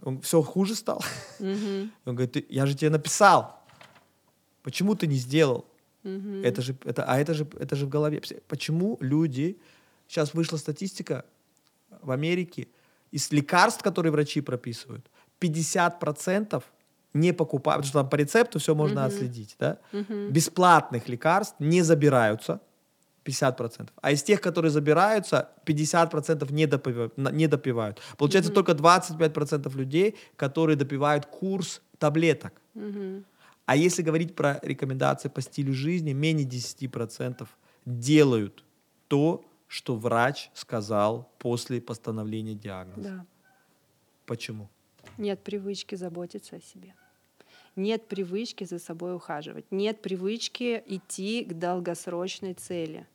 он 0.00 0.20
все 0.20 0.42
хуже 0.42 0.76
стал. 0.76 1.02
Мгм. 1.40 1.90
Он 2.04 2.14
говорит, 2.14 2.32
«Ты- 2.32 2.46
я 2.50 2.66
же 2.66 2.76
тебе 2.76 2.90
написал. 2.90 3.58
Почему 4.62 4.94
ты 4.94 5.08
не 5.08 5.16
сделал? 5.16 5.64
Мгм. 6.06 6.42
Это 6.44 6.62
же, 6.62 6.74
это, 6.84 7.04
а 7.04 7.18
это 7.18 7.34
же, 7.34 7.46
это 7.60 7.76
же 7.76 7.86
в 7.86 7.88
голове. 7.88 8.20
Почему 8.48 8.96
люди... 9.00 9.56
Сейчас 10.08 10.34
вышла 10.34 10.56
статистика 10.58 11.24
в 12.02 12.10
Америке. 12.12 12.68
Из 13.10 13.32
лекарств, 13.32 13.82
которые 13.82 14.12
врачи 14.12 14.40
прописывают, 14.40 15.10
50% 15.40 16.62
не 17.14 17.32
покупают, 17.32 17.78
потому 17.82 17.88
что 17.90 17.98
там 18.02 18.08
по 18.10 18.16
рецепту 18.16 18.58
все 18.58 18.74
можно 18.74 19.00
Мгм. 19.00 19.08
отследить. 19.08 19.56
Да? 19.58 19.78
Мгм. 19.92 20.30
Бесплатных 20.32 21.08
лекарств 21.08 21.56
не 21.58 21.82
забираются. 21.82 22.60
50%. 23.24 23.88
А 24.00 24.12
из 24.12 24.22
тех, 24.22 24.40
которые 24.40 24.70
забираются, 24.70 25.48
50% 25.64 26.52
не, 26.52 26.66
допива- 26.66 27.10
на- 27.16 27.32
не 27.32 27.48
допивают. 27.48 28.00
Получается 28.16 28.50
Мгм. 28.50 28.54
только 28.54 28.74
25% 28.74 29.74
людей, 29.74 30.14
которые 30.36 30.76
допивают 30.76 31.26
курс 31.26 31.80
таблеток. 31.98 32.52
Мгм. 32.74 33.24
А 33.66 33.74
если 33.76 34.02
говорить 34.02 34.34
про 34.34 34.60
рекомендации 34.62 35.28
по 35.28 35.40
стилю 35.42 35.74
жизни, 35.74 36.12
менее 36.12 36.46
10% 36.46 37.46
делают 37.84 38.64
то, 39.08 39.44
что 39.66 39.96
врач 39.96 40.50
сказал 40.54 41.32
после 41.38 41.80
постановления 41.80 42.54
диагноза. 42.54 43.08
Да. 43.08 43.26
Почему? 44.24 44.70
Нет 45.18 45.42
привычки 45.42 45.96
заботиться 45.96 46.56
о 46.56 46.60
себе. 46.60 46.94
Нет 47.74 48.08
привычки 48.08 48.64
за 48.64 48.78
собой 48.78 49.14
ухаживать. 49.14 49.66
Нет 49.70 50.00
привычки 50.00 50.82
идти 50.86 51.44
к 51.44 51.52
долгосрочной 51.52 52.54
цели. 52.54 53.06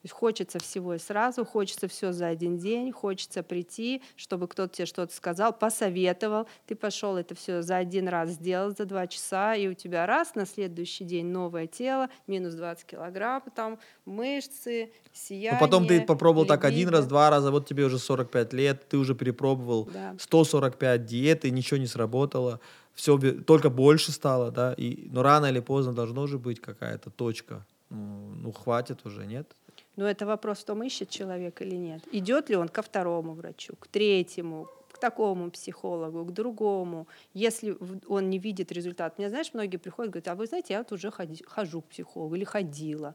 То 0.00 0.06
есть 0.06 0.14
хочется 0.14 0.58
всего 0.58 0.94
и 0.94 0.98
сразу, 0.98 1.44
хочется 1.44 1.86
все 1.86 2.12
за 2.12 2.28
один 2.28 2.56
день, 2.56 2.90
хочется 2.90 3.42
прийти, 3.42 4.00
чтобы 4.16 4.48
кто-то 4.48 4.74
тебе 4.74 4.86
что-то 4.86 5.14
сказал, 5.14 5.52
посоветовал, 5.52 6.48
ты 6.66 6.74
пошел 6.74 7.18
это 7.18 7.34
все 7.34 7.60
за 7.60 7.76
один 7.76 8.08
раз 8.08 8.30
сделал 8.30 8.74
за 8.74 8.86
два 8.86 9.06
часа, 9.06 9.54
и 9.54 9.68
у 9.68 9.74
тебя 9.74 10.06
раз 10.06 10.34
на 10.34 10.46
следующий 10.46 11.04
день 11.04 11.26
новое 11.26 11.66
тело, 11.66 12.08
минус 12.26 12.54
20 12.54 12.86
килограмм, 12.86 13.42
там 13.54 13.78
мышцы, 14.06 14.90
сияние. 15.12 15.52
Но 15.52 15.60
потом 15.60 15.86
ты 15.86 16.00
попробовал 16.00 16.46
так 16.46 16.64
один 16.64 16.88
либидо. 16.88 16.96
раз, 16.96 17.06
два 17.06 17.28
раза, 17.28 17.50
вот 17.50 17.66
тебе 17.66 17.84
уже 17.84 17.98
45 17.98 18.54
лет, 18.54 18.88
ты 18.88 18.96
уже 18.96 19.14
перепробовал 19.14 19.84
Да. 19.92 20.16
145 20.18 21.04
диеты, 21.04 21.50
ничего 21.50 21.76
не 21.76 21.86
сработало, 21.86 22.58
все 22.94 23.18
только 23.18 23.68
больше 23.68 24.12
стало, 24.12 24.50
да, 24.50 24.72
и, 24.72 25.08
но 25.10 25.22
рано 25.22 25.44
или 25.46 25.60
поздно 25.60 25.92
должно 25.92 26.26
же 26.26 26.38
быть 26.38 26.58
какая-то 26.58 27.10
точка. 27.10 27.66
Ну, 27.90 28.30
ну, 28.36 28.52
хватит 28.52 29.04
уже, 29.04 29.26
нет? 29.26 29.50
Но 29.96 30.08
это 30.08 30.24
вопрос 30.26 30.58
в 30.58 30.64
том, 30.64 30.82
ищет 30.82 31.10
человек 31.10 31.60
или 31.62 31.76
нет. 31.76 32.02
Идет 32.12 32.48
ли 32.48 32.56
он 32.56 32.68
ко 32.68 32.82
второму 32.82 33.34
врачу, 33.34 33.74
к 33.78 33.86
третьему, 33.88 34.68
к 34.90 34.98
такому 34.98 35.50
психологу, 35.50 36.24
к 36.24 36.32
другому. 36.32 37.06
Если 37.34 37.76
он 38.08 38.30
не 38.30 38.38
видит 38.38 38.72
результат. 38.72 39.18
Мне, 39.18 39.28
знаешь, 39.28 39.52
многие 39.52 39.78
приходят, 39.78 40.12
говорят, 40.12 40.28
а 40.28 40.34
вы 40.34 40.46
знаете, 40.46 40.74
я 40.74 40.78
вот 40.80 40.92
уже 40.92 41.10
ходи- 41.10 41.44
хожу 41.44 41.82
к 41.82 41.86
психологу 41.86 42.34
или 42.34 42.44
ходила. 42.44 43.14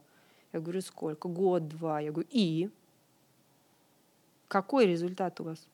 Я 0.54 0.60
говорю, 0.60 0.82
сколько? 0.82 1.28
Год-два. 1.28 2.00
Я 2.00 2.12
говорю, 2.12 2.28
и? 2.32 2.70
Какой 4.48 4.86
результат 4.86 5.40
у 5.42 5.46
вас? 5.46 5.68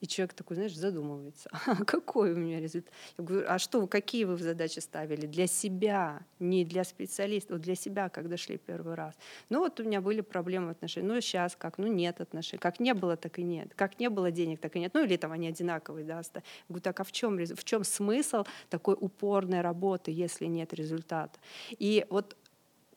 И 0.00 0.06
человек 0.06 0.34
такой, 0.34 0.56
знаешь, 0.56 0.76
задумывается, 0.76 1.50
«А 1.66 1.84
какой 1.84 2.32
у 2.32 2.36
меня 2.36 2.60
результат? 2.60 2.92
Я 3.18 3.24
говорю, 3.24 3.46
а 3.48 3.58
что, 3.58 3.86
какие 3.86 4.24
вы 4.24 4.36
задачи 4.36 4.78
ставили? 4.78 5.26
Для 5.26 5.46
себя, 5.46 6.20
не 6.38 6.64
для 6.64 6.84
специалистов, 6.84 7.60
для 7.60 7.74
себя, 7.74 8.08
когда 8.08 8.36
шли 8.36 8.58
первый 8.58 8.94
раз. 8.94 9.14
Ну 9.50 9.58
вот 9.58 9.80
у 9.80 9.84
меня 9.84 10.00
были 10.00 10.20
проблемы 10.20 10.68
в 10.68 10.70
отношениях, 10.70 11.14
ну 11.14 11.20
сейчас 11.20 11.56
как, 11.56 11.78
ну 11.78 11.88
нет 11.88 12.20
отношений, 12.20 12.60
как 12.60 12.80
не 12.80 12.94
было, 12.94 13.16
так 13.16 13.38
и 13.38 13.42
нет, 13.42 13.72
как 13.74 13.98
не 13.98 14.08
было 14.08 14.30
денег, 14.30 14.60
так 14.60 14.76
и 14.76 14.80
нет, 14.80 14.94
ну 14.94 15.04
или 15.04 15.16
там 15.16 15.32
они 15.32 15.48
одинаковые, 15.48 16.04
да, 16.04 16.22
Я 16.34 16.42
говорю, 16.68 16.82
так 16.82 17.00
а 17.00 17.04
в 17.04 17.12
чем, 17.12 17.36
в 17.36 17.64
чем 17.64 17.82
смысл 17.84 18.44
такой 18.70 18.96
упорной 18.98 19.62
работы, 19.62 20.12
если 20.12 20.46
нет 20.46 20.72
результата? 20.74 21.38
И 21.70 22.06
вот 22.10 22.36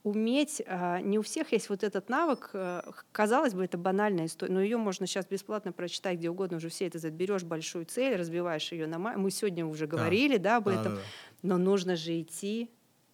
уметь, 0.04 0.62
а, 0.66 1.00
не 1.02 1.20
у 1.20 1.22
всех 1.22 1.52
есть 1.52 1.70
вот 1.70 1.84
этот 1.84 2.10
навык, 2.10 2.50
э, 2.54 2.82
казалось 3.12 3.54
бы, 3.54 3.64
это 3.64 3.78
банальная 3.78 4.26
история, 4.26 4.54
но 4.54 4.62
ее 4.62 4.78
можно 4.78 5.06
сейчас 5.06 5.26
бесплатно 5.26 5.72
прочитать 5.72 6.18
где 6.18 6.30
угодно, 6.30 6.58
уже 6.58 6.70
все 6.70 6.88
это 6.88 7.00
заберешь 7.00 7.44
большую 7.44 7.86
цель, 7.86 8.16
разбиваешь 8.16 8.72
ее 8.72 8.88
на 8.88 8.98
Мы 9.00 9.32
сегодня 9.32 9.66
уже 9.66 9.88
говорили, 9.88 10.38
да, 10.38 10.58
об 10.58 10.68
этом. 10.68 11.00
Но 11.42 11.58
нужно 11.58 11.96
же 11.96 12.20
идти, 12.20 12.70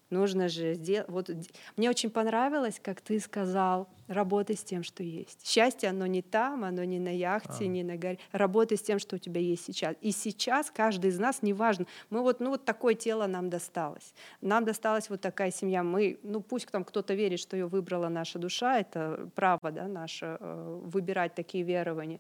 нужно 0.09 0.47
же 0.47 0.73
сделать. 0.73 1.09
Вот 1.09 1.29
мне 1.75 1.89
очень 1.89 2.09
понравилось, 2.09 2.79
как 2.81 3.01
ты 3.01 3.19
сказал, 3.19 3.87
работай 4.07 4.55
с 4.55 4.63
тем, 4.63 4.83
что 4.83 5.03
есть. 5.03 5.45
Счастье, 5.45 5.89
оно 5.89 6.05
не 6.05 6.21
там, 6.21 6.63
оно 6.63 6.83
не 6.83 6.99
на 6.99 7.15
яхте, 7.15 7.65
А. 7.65 7.67
не 7.67 7.83
на 7.83 7.97
горе. 7.97 8.19
Работай 8.31 8.77
с 8.77 8.81
тем, 8.81 8.99
что 8.99 9.15
у 9.15 9.19
тебя 9.19 9.41
есть 9.41 9.65
сейчас. 9.65 9.95
И 10.01 10.11
сейчас 10.11 10.71
каждый 10.71 11.09
из 11.09 11.19
нас, 11.19 11.41
неважно, 11.41 11.85
мы 12.09 12.21
вот, 12.21 12.39
ну 12.39 12.51
вот 12.51 12.65
такое 12.65 12.93
тело 12.93 13.27
нам 13.27 13.49
досталось. 13.49 14.13
Нам 14.41 14.65
досталась 14.65 15.09
вот 15.09 15.21
такая 15.21 15.51
семья. 15.51 15.83
Мы, 15.83 16.19
ну 16.23 16.41
пусть 16.41 16.67
там 16.67 16.83
кто-то 16.83 17.13
верит, 17.13 17.39
что 17.39 17.57
ее 17.57 17.67
выбрала 17.67 18.09
наша 18.09 18.39
душа, 18.39 18.79
это 18.79 19.29
право, 19.35 19.71
да, 19.71 19.87
наше, 19.87 20.37
э, 20.39 20.79
выбирать 20.85 21.35
такие 21.35 21.63
верования 21.63 22.19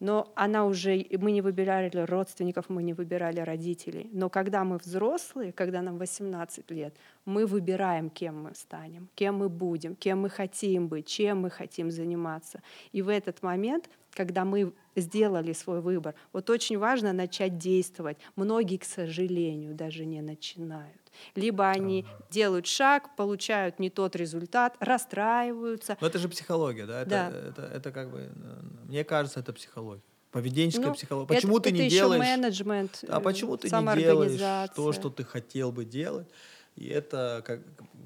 но 0.00 0.32
она 0.34 0.66
уже, 0.66 1.06
мы 1.18 1.32
не 1.32 1.40
выбирали 1.40 1.90
родственников, 1.96 2.68
мы 2.68 2.82
не 2.82 2.92
выбирали 2.92 3.40
родителей. 3.40 4.08
Но 4.12 4.28
когда 4.28 4.64
мы 4.64 4.78
взрослые, 4.78 5.52
когда 5.52 5.82
нам 5.82 5.98
18 5.98 6.70
лет, 6.70 6.94
мы 7.24 7.46
выбираем, 7.46 8.10
кем 8.10 8.42
мы 8.42 8.54
станем, 8.54 9.08
кем 9.14 9.36
мы 9.36 9.48
будем, 9.48 9.94
кем 9.94 10.20
мы 10.20 10.28
хотим 10.28 10.88
быть, 10.88 11.06
чем 11.06 11.40
мы 11.40 11.50
хотим 11.50 11.90
заниматься. 11.90 12.62
И 12.92 13.02
в 13.02 13.08
этот 13.08 13.42
момент, 13.42 13.88
когда 14.12 14.44
мы 14.44 14.72
сделали 14.96 15.52
свой 15.52 15.80
выбор, 15.80 16.14
вот 16.32 16.50
очень 16.50 16.78
важно 16.78 17.12
начать 17.12 17.58
действовать. 17.58 18.18
Многие, 18.36 18.78
к 18.78 18.84
сожалению, 18.84 19.74
даже 19.74 20.04
не 20.04 20.20
начинают. 20.22 21.05
Либо 21.34 21.68
они 21.68 22.06
делают 22.30 22.66
шаг, 22.66 23.14
получают 23.16 23.78
не 23.78 23.90
тот 23.90 24.16
результат, 24.16 24.76
расстраиваются, 24.80 25.96
Но 26.00 26.06
это 26.06 26.18
же 26.18 26.28
психология, 26.28 26.86
да? 26.86 27.02
Это, 27.02 27.10
Да. 27.10 27.28
это, 27.48 27.62
это 27.62 27.92
как 27.92 28.10
бы, 28.10 28.30
э, 28.34 28.62
мне 28.88 29.04
кажется, 29.04 29.40
это 29.40 29.52
психология. 29.52 30.02
Поведенческая 30.30 30.88
Ну, 30.88 30.94
психология. 30.94 31.28
Почему 31.28 31.56
это, 31.56 31.64
ты 31.64 31.70
это 31.70 31.82
не 31.82 31.88
делаешь? 31.88 32.20
менеджмент, 32.20 33.04
А 33.08 33.20
почему 33.20 33.56
ты 33.56 33.70
не 33.70 33.96
делаешь 33.96 34.40
то, 34.74 34.92
что 34.92 35.10
ты 35.10 35.24
хотел 35.24 35.72
бы 35.72 35.84
делать? 35.84 36.28
И 36.76 36.88
это 36.88 37.42
как 37.46 37.60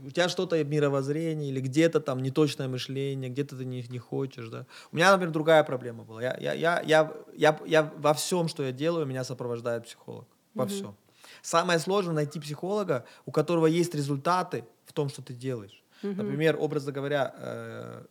у 0.06 0.10
тебя 0.10 0.28
что-то 0.28 0.62
мировоззрение 0.64 1.50
или 1.50 1.60
где-то 1.60 2.00
там 2.00 2.22
неточное 2.22 2.68
мышление, 2.68 3.28
где-то 3.28 3.56
ты 3.56 3.64
не, 3.64 3.82
не 3.88 3.98
хочешь, 3.98 4.48
да. 4.48 4.64
У 4.92 4.96
меня, 4.96 5.10
например, 5.10 5.32
другая 5.32 5.64
проблема 5.64 6.04
была. 6.04 6.22
Я, 6.22 6.36
я, 6.38 6.52
я, 6.54 6.82
я, 6.86 7.12
я, 7.34 7.60
я 7.66 7.92
во 7.96 8.14
всем, 8.14 8.46
что 8.46 8.62
я 8.62 8.70
делаю, 8.70 9.06
меня 9.06 9.24
сопровождает 9.24 9.86
психолог. 9.86 10.28
Во 10.54 10.64
Мгм. 10.64 10.72
всем. 10.72 10.96
Самое 11.42 11.78
сложное 11.78 12.14
найти 12.14 12.38
психолога, 12.40 13.04
у 13.26 13.32
которого 13.32 13.66
есть 13.66 13.94
результаты 13.94 14.64
в 14.84 14.92
том, 14.92 15.08
что 15.08 15.22
ты 15.22 15.32
делаешь. 15.34 15.82
Мгм. 16.02 16.16
Например, 16.16 16.56
образно 16.58 16.92
говоря, 16.92 17.34
э, 17.36 18.04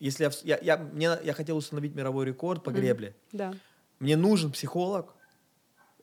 если 0.00 0.24
я, 0.24 0.30
я, 0.44 0.58
я, 0.62 0.76
мне, 0.78 1.10
я 1.24 1.32
хотел 1.32 1.56
установить 1.56 1.94
мировой 1.94 2.26
рекорд 2.26 2.62
по 2.62 2.70
Мгм. 2.70 2.80
гребле, 2.80 3.14
Да. 3.32 3.54
мне 4.00 4.16
нужен 4.16 4.50
психолог. 4.52 5.14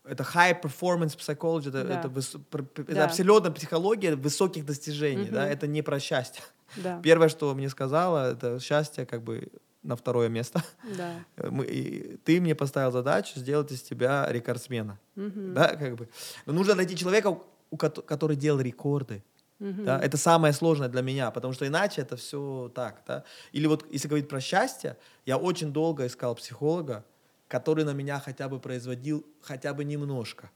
Это 0.05 0.23
high 0.23 0.59
performance 0.61 1.17
psychology, 1.17 1.69
это, 1.69 1.83
Да. 1.83 1.99
это, 1.99 2.07
выс- 2.07 2.41
это 2.77 2.95
Да. 2.95 3.05
абсолютно 3.05 3.51
психология 3.51 4.15
высоких 4.15 4.65
достижений, 4.65 5.29
да, 5.29 5.43
Мгм. 5.43 5.51
это 5.51 5.67
не 5.67 5.81
про 5.81 5.99
счастье. 5.99 6.41
Да. 6.77 6.99
Первое, 7.03 7.29
что 7.29 7.53
мне 7.55 7.69
сказала, 7.69 8.31
это 8.31 8.59
счастье 8.59 9.05
как 9.05 9.21
бы 9.23 9.49
на 9.83 9.95
второе 9.95 10.29
место. 10.29 10.61
Да. 10.97 11.25
Мы- 11.49 11.65
и 11.65 12.17
ты 12.17 12.41
мне 12.41 12.55
поставил 12.55 12.91
задачу 12.91 13.39
сделать 13.39 13.71
из 13.71 13.81
тебя 13.81 14.27
рекордсмена, 14.29 14.99
Мгм. 15.15 15.53
да, 15.53 15.75
как 15.75 15.95
бы. 15.95 16.09
Но 16.45 16.53
нужно 16.53 16.75
найти 16.75 16.95
человека, 16.95 17.27
у- 17.29 17.43
у 17.71 17.77
кото- 17.77 18.01
который 18.01 18.35
делал 18.35 18.59
рекорды. 18.61 19.23
Мгм. 19.59 19.85
Да, 19.85 19.99
это 19.99 20.17
самое 20.17 20.53
сложное 20.53 20.87
для 20.89 21.01
меня, 21.01 21.31
потому 21.31 21.53
что 21.53 21.65
иначе 21.67 22.01
это 22.01 22.15
все 22.15 22.71
так. 22.73 23.03
Да? 23.07 23.23
Или 23.51 23.67
вот 23.67 23.85
если 23.91 24.07
говорить 24.07 24.29
про 24.29 24.39
счастье, 24.41 24.95
я 25.25 25.37
очень 25.37 25.73
долго 25.73 26.05
искал 26.05 26.35
психолога, 26.35 27.03
который 27.49 27.83
на 27.83 27.93
меня 27.93 28.19
хотя 28.19 28.47
бы 28.47 28.59
производил 28.59 29.25
хотя 29.41 29.73
бы 29.73 29.83
немножко 29.83 30.49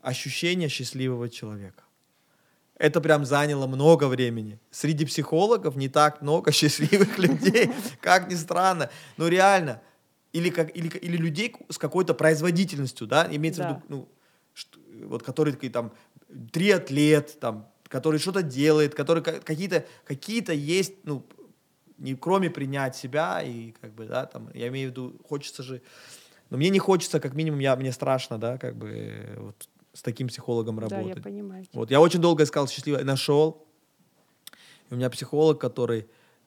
ощущение 0.00 0.68
счастливого 0.68 1.28
человека. 1.28 1.82
Это 2.80 3.02
прям 3.02 3.26
заняло 3.26 3.66
много 3.66 4.08
времени. 4.08 4.58
Среди 4.70 5.04
психологов 5.04 5.76
не 5.76 5.88
так 5.90 6.22
много 6.22 6.50
счастливых 6.58 7.18
людей, 7.18 7.70
как 8.00 8.30
ни 8.30 8.34
странно. 8.34 8.88
Но 9.18 9.28
реально. 9.28 9.82
Или, 10.32 10.48
как, 10.48 10.74
или, 10.74 10.88
или 10.88 11.16
людей 11.18 11.54
с 11.68 11.76
какой-то 11.76 12.14
производительностью, 12.14 13.06
да, 13.06 13.28
имеется 13.30 13.62
в 13.62 13.64
Да. 13.64 13.70
виду, 13.74 13.82
ну, 13.88 14.08
что- 14.54 14.78
вот 15.04 15.22
который 15.22 15.52
такие 15.52 15.70
там 15.72 15.92
триатлет, 16.52 17.38
там, 17.40 17.68
который 17.88 18.18
что-то 18.18 18.42
делает, 18.42 18.94
который 18.94 19.22
ка- 19.22 19.40
какие-то 19.40 19.84
какие-то 20.04 20.52
есть, 20.54 20.94
ну, 21.04 21.26
не 21.98 22.14
кроме 22.14 22.48
принять 22.48 22.96
себя 22.96 23.42
и 23.42 23.72
как 23.80 23.92
бы, 23.94 24.06
да, 24.06 24.24
там, 24.24 24.48
я 24.54 24.68
имею 24.68 24.88
в 24.88 24.92
виду, 24.92 25.20
хочется 25.28 25.62
же, 25.62 25.82
но 26.48 26.56
мне 26.56 26.70
не 26.70 26.78
хочется, 26.78 27.20
как 27.20 27.34
минимум, 27.34 27.60
я, 27.60 27.76
мне 27.76 27.92
страшно, 27.92 28.38
да, 28.38 28.56
как 28.56 28.74
бы, 28.76 28.88
э, 28.88 29.36
вот 29.38 29.68
с 29.92 30.02
таким 30.02 30.28
психологом 30.28 30.76
Да, 30.76 30.96
работать. 30.96 31.16
я 31.16 31.22
понимаю. 31.22 31.64
Вот, 31.72 31.90
я 31.90 32.00
очень 32.00 32.20
долго 32.20 32.44
искал 32.44 32.68
счастливого, 32.68 33.02
нашел. 33.04 33.66
И 34.88 34.94
у 34.94 34.96
меня 34.96 35.10
психолог, 35.10 35.60
который 35.60 36.06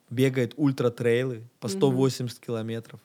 бегает 0.10 0.54
ультра-трейлы 0.58 1.44
по 1.60 1.68
Мгм. 1.68 1.78
180 1.78 2.40
километров. 2.40 3.00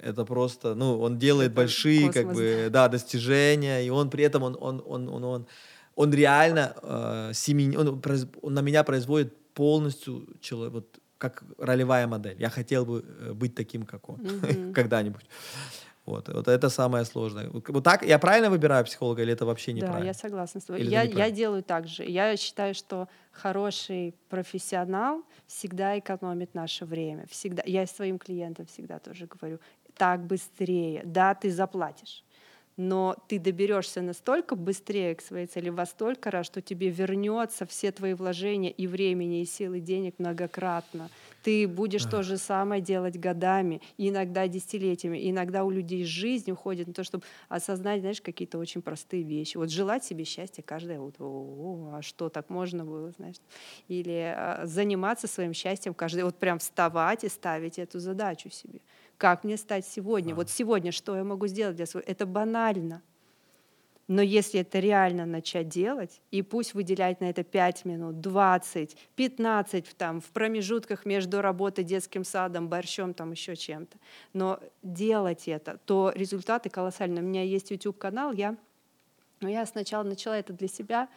это 0.00 0.24
просто, 0.24 0.74
ну, 0.74 0.98
он 1.00 1.18
делает 1.18 1.50
Это 1.52 1.56
большие, 1.56 2.06
как 2.10 2.24
космос, 2.24 2.36
бы, 2.36 2.68
да, 2.70 2.88
достижения, 2.88 3.84
и 3.86 3.90
он 3.90 4.08
при 4.10 4.24
этом, 4.24 4.42
он, 4.42 4.56
он, 4.58 4.82
он, 4.86 5.08
он, 5.08 5.24
он, 5.24 5.46
он 5.94 6.14
реально 6.14 6.74
э, 6.82 7.30
семени- 7.34 7.76
он, 7.76 8.02
он 8.42 8.54
на 8.54 8.60
меня 8.62 8.84
производит 8.84 9.36
полностью 9.54 10.26
человек, 10.40 10.72
вот 10.72 10.98
как 11.18 11.44
ролевая 11.58 12.06
модель. 12.06 12.36
Я 12.40 12.48
хотел 12.48 12.84
бы 12.86 13.04
э, 13.06 13.32
быть 13.34 13.54
таким, 13.54 13.84
как 13.84 14.08
он, 14.08 14.16
Мгм. 14.16 14.72
когда-нибудь. 14.74 15.26
Вот, 16.04 16.28
вот 16.28 16.48
это 16.48 16.68
самое 16.68 17.04
сложное. 17.04 17.48
Вот 17.50 17.84
так 17.84 18.02
я 18.02 18.18
правильно 18.18 18.50
выбираю 18.50 18.84
психолога 18.84 19.22
или 19.22 19.32
это 19.32 19.46
вообще 19.46 19.72
Да, 19.72 19.78
неправильно? 19.78 20.06
я 20.06 20.14
согласна 20.14 20.60
с 20.60 20.64
тобой. 20.64 20.82
Или 20.82 20.90
Я, 20.90 21.02
я 21.02 21.30
делаю 21.30 21.62
так 21.62 21.86
же. 21.86 22.04
Я 22.04 22.36
считаю, 22.36 22.74
что 22.74 23.08
хороший 23.30 24.14
профессионал 24.28 25.22
всегда 25.46 25.96
экономит 25.98 26.54
наше 26.54 26.84
время. 26.86 27.26
Всегда. 27.28 27.62
Я 27.66 27.86
своим 27.86 28.18
клиентам 28.18 28.66
всегда 28.66 28.98
тоже 28.98 29.26
говорю, 29.26 29.60
так 29.96 30.26
быстрее. 30.26 31.02
Да, 31.04 31.34
ты 31.36 31.52
заплатишь, 31.52 32.24
но 32.76 33.14
ты 33.28 33.38
доберешься 33.38 34.02
настолько 34.02 34.56
быстрее 34.56 35.14
к 35.14 35.20
своей 35.20 35.46
цели 35.46 35.68
во 35.68 35.86
столько 35.86 36.32
раз, 36.32 36.46
что 36.46 36.60
тебе 36.60 36.88
вернется 36.88 37.64
все 37.64 37.92
твои 37.92 38.14
вложения 38.14 38.70
и 38.70 38.88
времени, 38.88 39.42
и 39.42 39.44
сил, 39.44 39.74
и 39.74 39.80
денег 39.80 40.18
многократно. 40.18 41.10
Ты 41.42 41.66
будешь 41.66 42.06
то 42.06 42.22
же 42.22 42.36
самое 42.38 42.80
делать 42.80 43.18
годами, 43.18 43.80
иногда 43.98 44.46
десятилетиями. 44.48 45.30
Иногда 45.30 45.64
у 45.64 45.70
людей 45.70 46.04
жизнь 46.04 46.50
уходит 46.50 46.86
на 46.86 46.94
то, 46.94 47.04
чтобы 47.04 47.24
осознать, 47.48 48.00
знаешь, 48.00 48.20
какие-то 48.20 48.58
очень 48.58 48.82
простые 48.82 49.22
вещи. 49.22 49.56
Вот 49.56 49.70
желать 49.70 50.04
себе 50.04 50.24
счастья 50.24 50.62
каждое 50.62 51.00
утро. 51.00 51.24
О, 51.24 51.94
а 51.94 52.02
что, 52.02 52.28
так 52.28 52.48
можно 52.50 52.84
было, 52.84 53.10
знаешь? 53.10 53.36
Или 53.88 54.34
а, 54.36 54.62
заниматься 54.64 55.26
своим 55.26 55.52
счастьем 55.52 55.94
каждый 55.94 56.24
Вот 56.24 56.38
прям 56.38 56.58
вставать 56.58 57.24
и 57.24 57.28
ставить 57.28 57.78
эту 57.78 57.98
задачу 57.98 58.50
себе. 58.50 58.80
Как 59.16 59.44
мне 59.44 59.56
стать 59.56 59.86
сегодня? 59.86 60.34
Вот 60.34 60.50
сегодня 60.50 60.92
что 60.92 61.16
я 61.16 61.24
могу 61.24 61.46
сделать 61.46 61.76
для 61.76 61.86
своего? 61.86 62.08
Это 62.08 62.26
банально. 62.26 63.02
Но 64.08 64.20
если 64.20 64.60
это 64.60 64.80
реально 64.80 65.26
начать 65.26 65.68
делать, 65.68 66.20
и 66.30 66.42
пусть 66.42 66.74
выделять 66.74 67.20
на 67.20 67.26
это 67.26 67.44
5 67.44 67.84
минут, 67.84 68.20
20, 68.20 68.96
15 69.14 69.86
в, 69.86 69.94
там, 69.94 70.20
в 70.20 70.26
промежутках 70.26 71.06
между 71.06 71.40
работой, 71.40 71.84
детским 71.84 72.24
садом, 72.24 72.68
борщом, 72.68 73.14
там 73.14 73.30
еще 73.30 73.54
чем-то, 73.54 73.96
но 74.32 74.58
делать 74.82 75.46
это, 75.46 75.78
то 75.84 76.12
результаты 76.14 76.68
колоссальные. 76.68 77.22
У 77.22 77.26
меня 77.26 77.42
есть 77.42 77.70
YouTube-канал, 77.70 78.32
я, 78.32 78.56
ну, 79.40 79.48
я 79.48 79.64
сначала 79.66 80.02
начала 80.02 80.36
это 80.36 80.52
для 80.52 80.68
себя 80.68 81.08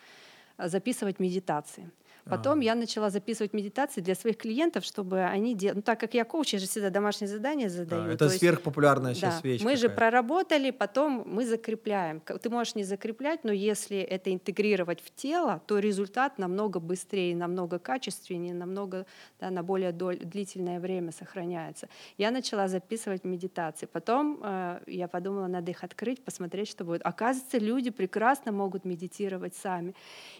а, 0.57 0.69
записывать 0.69 1.19
медитации. 1.19 1.89
Потом 2.29 2.59
я 2.59 2.73
начала 2.75 3.09
записывать 3.11 3.53
медитации 3.53 4.01
для 4.01 4.15
своих 4.15 4.37
клиентов, 4.37 4.83
чтобы 4.83 5.23
они 5.23 5.53
делали... 5.53 5.77
Ну, 5.77 5.81
так 5.83 5.99
как 5.99 6.15
я 6.15 6.25
коуч, 6.25 6.53
я 6.53 6.59
же 6.59 6.65
всегда 6.65 6.89
домашние 6.89 7.27
задания 7.27 7.69
задаю. 7.69 8.01
Да, 8.01 8.07
то 8.07 8.13
это 8.13 8.25
есть- 8.25 8.39
сверхпопулярная 8.39 9.13
сейчас 9.13 9.41
да. 9.41 9.47
вещь. 9.49 9.61
Мы 9.61 9.75
же 9.75 9.83
какая-то. 9.83 9.95
проработали, 9.95 10.71
потом 10.71 11.23
мы 11.27 11.45
закрепляем. 11.45 12.19
Ты 12.19 12.49
можешь 12.49 12.73
не 12.75 12.83
закреплять, 12.83 13.43
но 13.43 13.51
если 13.51 13.99
это 13.99 14.33
интегрировать 14.33 15.01
в 15.01 15.13
тело, 15.13 15.61
то 15.67 15.77
результат 15.77 16.39
намного 16.39 16.79
быстрее, 16.79 17.35
намного 17.35 17.77
качественнее, 17.77 18.55
намного 18.55 19.05
да, 19.39 19.51
на 19.51 19.61
более 19.61 19.91
доль- 19.91 20.23
длительное 20.23 20.79
время 20.79 21.11
сохраняется. 21.11 21.89
Я 22.17 22.31
начала 22.31 22.67
записывать 22.67 23.23
медитации. 23.23 23.85
Потом 23.85 24.39
э, 24.43 24.79
я 24.87 25.07
подумала, 25.07 25.45
надо 25.47 25.71
их 25.71 25.83
открыть, 25.83 26.23
посмотреть, 26.23 26.69
что 26.69 26.85
будет. 26.85 27.01
Оказывается, 27.03 27.59
люди 27.59 27.91
прекрасно 27.91 28.51
могут 28.51 28.83
медитировать 28.83 29.55
сами. 29.55 29.93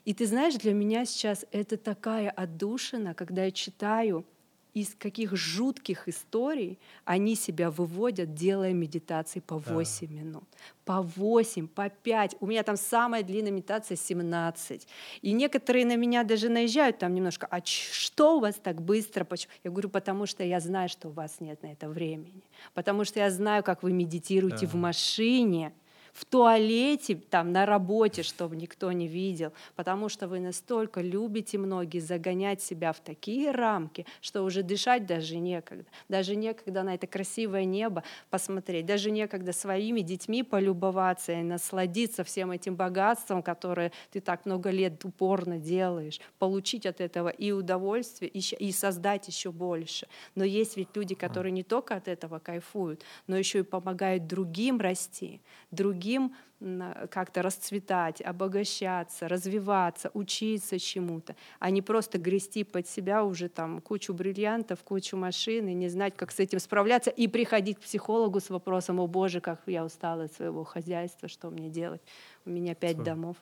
И 0.03 0.13
ты 0.15 0.25
знаешь, 0.25 0.55
для 0.55 0.73
меня 0.73 1.05
сейчас 1.05 1.45
это 1.51 1.74
такая 1.77 2.29
отдушина, 2.29 3.13
когда 3.13 3.45
я 3.45 3.51
читаю 3.51 4.25
из 4.75 4.93
каких 4.93 5.37
жутких 5.37 6.09
историй 6.09 6.77
они 7.05 7.35
себя 7.35 7.71
выводят, 7.71 8.33
делая 8.33 8.73
медитации 8.73 9.39
по 9.39 9.57
8 9.57 10.11
минут. 10.11 10.43
По 10.83 11.01
8, 11.01 11.67
по 11.69 11.89
5. 11.89 12.35
У 12.41 12.45
меня 12.47 12.61
там 12.61 12.75
самая 12.75 13.23
длинная 13.23 13.51
медитация 13.51 13.95
17. 13.95 14.85
И 15.21 15.31
некоторые 15.31 15.85
на 15.85 15.95
меня 15.95 16.25
даже 16.25 16.49
наезжают 16.49 16.97
там 16.99 17.13
немножко, 17.13 17.47
а 17.49 17.61
что 17.63 18.35
у 18.35 18.39
вас 18.41 18.55
так 18.55 18.81
быстро? 18.81 19.23
Почему? 19.23 19.53
Я 19.63 19.71
говорю, 19.71 19.87
потому 19.87 20.25
что 20.25 20.43
я 20.43 20.59
знаю, 20.59 20.89
что 20.89 21.07
у 21.07 21.11
вас 21.11 21.39
нет 21.39 21.63
на 21.63 21.71
это 21.71 21.87
времени. 21.87 22.43
Потому 22.73 23.05
что 23.05 23.21
я 23.21 23.31
знаю, 23.31 23.63
как 23.63 23.81
вы 23.81 23.93
медитируете 23.93 24.65
Да. 24.65 24.71
в 24.73 24.75
машине, 24.75 25.71
в 26.15 26.23
туалете, 26.23 27.15
там, 27.15 27.51
на 27.51 27.65
работе, 27.65 28.23
чтобы 28.23 28.55
никто 28.55 28.89
не 28.93 29.05
видел, 29.05 29.51
потому 29.75 30.07
что 30.07 30.29
вы 30.29 30.39
настолько 30.39 31.01
любите 31.01 31.57
многие 31.57 31.99
загонять 31.99 32.61
себя 32.61 32.93
в 32.93 33.01
такие 33.01 33.51
рамки, 33.51 34.05
что 34.21 34.43
уже 34.43 34.63
дышать 34.63 35.05
даже 35.05 35.35
некогда. 35.35 35.85
Даже 36.07 36.37
некогда 36.37 36.83
на 36.83 36.95
это 36.95 37.05
красивое 37.05 37.65
небо 37.65 38.01
посмотреть, 38.29 38.85
даже 38.85 39.11
некогда 39.11 39.51
своими 39.51 39.99
детьми 39.99 40.41
полюбоваться 40.41 41.33
и 41.33 41.43
насладиться 41.43 42.23
всем 42.23 42.51
этим 42.51 42.77
богатством, 42.77 43.43
которое 43.43 43.91
ты 44.11 44.21
так 44.21 44.45
много 44.45 44.69
лет 44.69 45.03
упорно 45.03 45.59
делаешь, 45.59 46.21
получить 46.39 46.85
от 46.85 47.01
этого 47.01 47.27
и 47.27 47.51
удовольствие, 47.51 48.31
и, 48.31 48.71
создать 48.71 49.27
еще 49.27 49.51
больше. 49.51 50.07
Но 50.33 50.45
есть 50.45 50.77
ведь 50.77 50.95
люди, 50.95 51.13
которые 51.13 51.51
не 51.51 51.63
только 51.63 51.95
от 51.95 52.07
этого 52.07 52.39
кайфуют, 52.39 53.03
но 53.27 53.37
еще 53.37 53.59
и 53.59 53.63
помогают 53.63 54.27
другим 54.27 54.79
расти, 54.79 55.41
другим 55.71 56.04
м, 56.13 56.83
как-то 57.11 57.41
расцветать, 57.41 58.21
обогащаться, 58.21 59.27
развиваться, 59.27 60.09
учиться 60.13 60.79
чему-то, 60.79 61.35
а 61.59 61.69
не 61.69 61.81
просто 61.81 62.17
грести 62.17 62.63
под 62.63 62.87
себя 62.87 63.23
уже 63.23 63.49
там 63.49 63.81
кучу 63.81 64.13
бриллиантов, 64.13 64.83
кучу 64.83 65.17
машин 65.17 65.67
и 65.67 65.73
не 65.73 65.89
знать, 65.89 66.15
как 66.15 66.31
с 66.31 66.39
этим 66.39 66.59
справляться, 66.59 67.09
и 67.11 67.27
приходить 67.27 67.77
к 67.77 67.81
психологу 67.81 68.39
с 68.39 68.49
вопросом, 68.49 68.99
о 68.99 69.07
боже, 69.07 69.41
как 69.41 69.61
я 69.67 69.83
устала 69.85 70.23
от 70.25 70.33
своего 70.33 70.63
хозяйства, 70.63 71.27
что 71.27 71.49
мне 71.49 71.69
делать? 71.69 72.01
У 72.45 72.49
меня 72.49 72.75
пять 72.75 73.01
домов. 73.03 73.37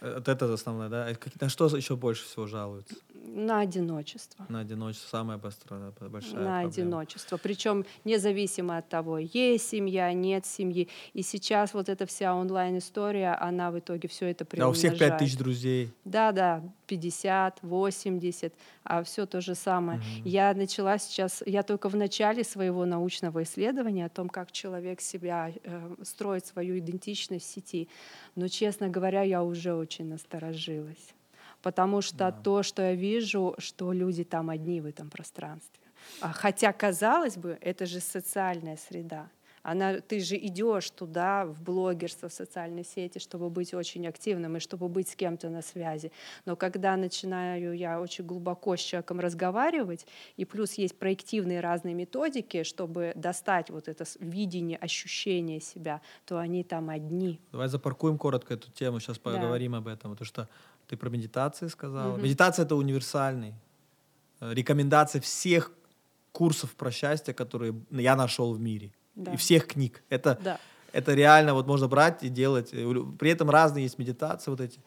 Вот 0.00 0.28
это 0.28 0.52
основное, 0.52 0.88
да? 0.88 1.14
Как- 1.14 1.40
На 1.40 1.48
что 1.48 1.66
еще 1.76 1.96
больше 1.96 2.24
всего 2.24 2.46
жалуются? 2.46 2.94
На 3.28 3.60
одиночество. 3.60 4.46
На 4.48 4.60
одиночество 4.60 5.08
самая 5.08 5.36
быстро- 5.36 5.92
большая 6.08 6.34
на 6.34 6.38
проблема. 6.38 6.58
одиночество. 6.60 7.36
Причем 7.36 7.84
независимо 8.04 8.78
от 8.78 8.88
того, 8.88 9.18
есть 9.18 9.68
семья, 9.68 10.12
нет 10.12 10.46
семьи. 10.46 10.88
И 11.12 11.22
сейчас 11.22 11.74
вот 11.74 11.88
эта 11.88 12.06
вся 12.06 12.34
онлайн-история, 12.34 13.34
она 13.34 13.70
в 13.70 13.78
итоге 13.78 14.08
все 14.08 14.30
это 14.30 14.46
Да, 14.56 14.68
у 14.68 14.72
всех 14.72 14.92
пять 14.92 14.98
приумножает. 14.98 15.18
тысяч 15.18 15.38
друзей. 15.38 15.92
Да, 16.04 16.32
да, 16.32 16.62
50, 16.86 17.58
80, 17.62 18.54
а 18.84 19.02
все 19.02 19.26
то 19.26 19.40
же 19.40 19.54
самое. 19.54 20.00
Я 20.24 20.54
начала 20.54 20.96
сейчас, 20.98 21.42
я 21.44 21.62
только 21.62 21.88
в 21.88 21.96
начале 21.96 22.44
своего 22.44 22.84
научного 22.86 23.42
исследования 23.42 24.06
о 24.06 24.08
том, 24.08 24.28
как 24.28 24.52
человек 24.52 25.00
себя 25.00 25.52
э, 25.64 25.94
строит 26.04 26.46
свою 26.46 26.78
идентичность 26.78 27.44
в 27.46 27.48
сети. 27.48 27.88
Но, 28.36 28.48
честно 28.48 28.88
говоря, 28.88 29.22
я 29.22 29.42
уже 29.42 29.74
очень 29.86 30.08
насторожилась. 30.08 31.14
Потому 31.62 32.02
что 32.02 32.16
Да. 32.18 32.32
то, 32.32 32.62
что 32.62 32.82
я 32.82 32.94
вижу, 32.94 33.54
что 33.58 33.92
люди 33.92 34.24
там 34.24 34.50
одни 34.50 34.80
в 34.80 34.86
этом 34.86 35.08
пространстве. 35.10 35.80
А 36.20 36.32
Хотя, 36.32 36.72
казалось 36.72 37.36
бы, 37.36 37.56
это 37.60 37.86
же 37.86 38.00
социальная 38.00 38.76
среда. 38.76 39.28
Она, 39.68 40.00
ты 40.00 40.20
же 40.20 40.36
идешь 40.36 40.88
туда, 40.90 41.44
в 41.44 41.60
блогерство, 41.60 42.28
в 42.28 42.32
социальные 42.32 42.84
сети, 42.84 43.18
чтобы 43.18 43.50
быть 43.50 43.74
очень 43.74 44.06
активным 44.06 44.56
и 44.56 44.60
чтобы 44.60 44.88
быть 44.88 45.08
с 45.08 45.16
кем-то 45.16 45.48
на 45.50 45.60
связи. 45.60 46.12
Но 46.44 46.54
когда 46.54 46.96
начинаю 46.96 47.76
я 47.76 48.00
очень 48.00 48.24
глубоко 48.24 48.76
с 48.76 48.80
человеком 48.80 49.18
разговаривать, 49.18 50.06
и 50.36 50.44
плюс 50.44 50.74
есть 50.74 50.96
проективные 50.96 51.58
разные 51.58 51.94
методики, 51.94 52.62
чтобы 52.62 53.12
достать 53.16 53.70
вот 53.70 53.88
это 53.88 54.04
видение, 54.20 54.78
ощущение 54.78 55.60
себя, 55.60 56.00
то 56.26 56.38
они 56.38 56.62
там 56.62 56.88
одни. 56.88 57.40
Давай 57.50 57.66
запаркуем 57.66 58.18
коротко 58.18 58.54
эту 58.54 58.70
тему, 58.70 59.00
сейчас 59.00 59.16
Да. 59.16 59.22
поговорим 59.32 59.74
об 59.74 59.88
этом. 59.88 60.12
Потому 60.12 60.26
что 60.26 60.48
ты 60.86 60.96
про 60.96 61.10
медитации 61.10 61.66
сказала. 61.66 62.12
Мгм. 62.12 62.22
Медитация— 62.22 62.64
это 62.66 62.76
универсальный. 62.76 63.54
э, 64.40 64.54
Рекомендация 64.54 65.20
всех 65.20 65.72
курсов 66.30 66.76
про 66.76 66.92
счастье, 66.92 67.34
которые 67.34 67.74
я 67.90 68.14
нашел 68.14 68.52
в 68.52 68.60
мире. 68.60 68.92
Да. 69.16 69.32
И 69.32 69.36
всех 69.36 69.66
книг. 69.66 70.02
Это, 70.08 70.38
Да. 70.42 70.60
это 70.92 71.14
реально 71.14 71.54
вот 71.54 71.66
можно 71.66 71.88
брать 71.88 72.22
и 72.22 72.28
делать. 72.28 72.70
При 73.18 73.30
этом 73.30 73.50
разные 73.50 73.82
есть 73.84 73.98
медитации 73.98 74.50
вот 74.50 74.60
эти. 74.60 74.80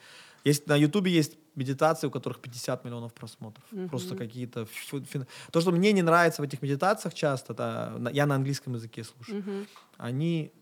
Есть, 0.46 0.68
на 0.68 0.76
Ютубе 0.78 1.12
есть 1.12 1.38
медитации, 1.56 2.08
у 2.08 2.12
которых 2.12 2.40
50 2.40 2.86
миллионов 2.86 3.14
просмотров. 3.14 3.66
Просто 3.90 4.16
какие-то... 4.16 4.68
То, 5.52 5.60
что 5.62 5.72
мне 5.72 5.92
не 5.92 6.02
нравится 6.02 6.42
в 6.42 6.46
этих 6.46 6.62
медитациях 6.62 7.14
часто, 7.14 7.52
это, 7.54 8.10
я 8.14 8.26
на 8.26 8.36
английском 8.36 8.74
языке 8.76 9.04
слушаю 9.04 9.40
Мгм. 9.40 9.68
они 9.98 10.54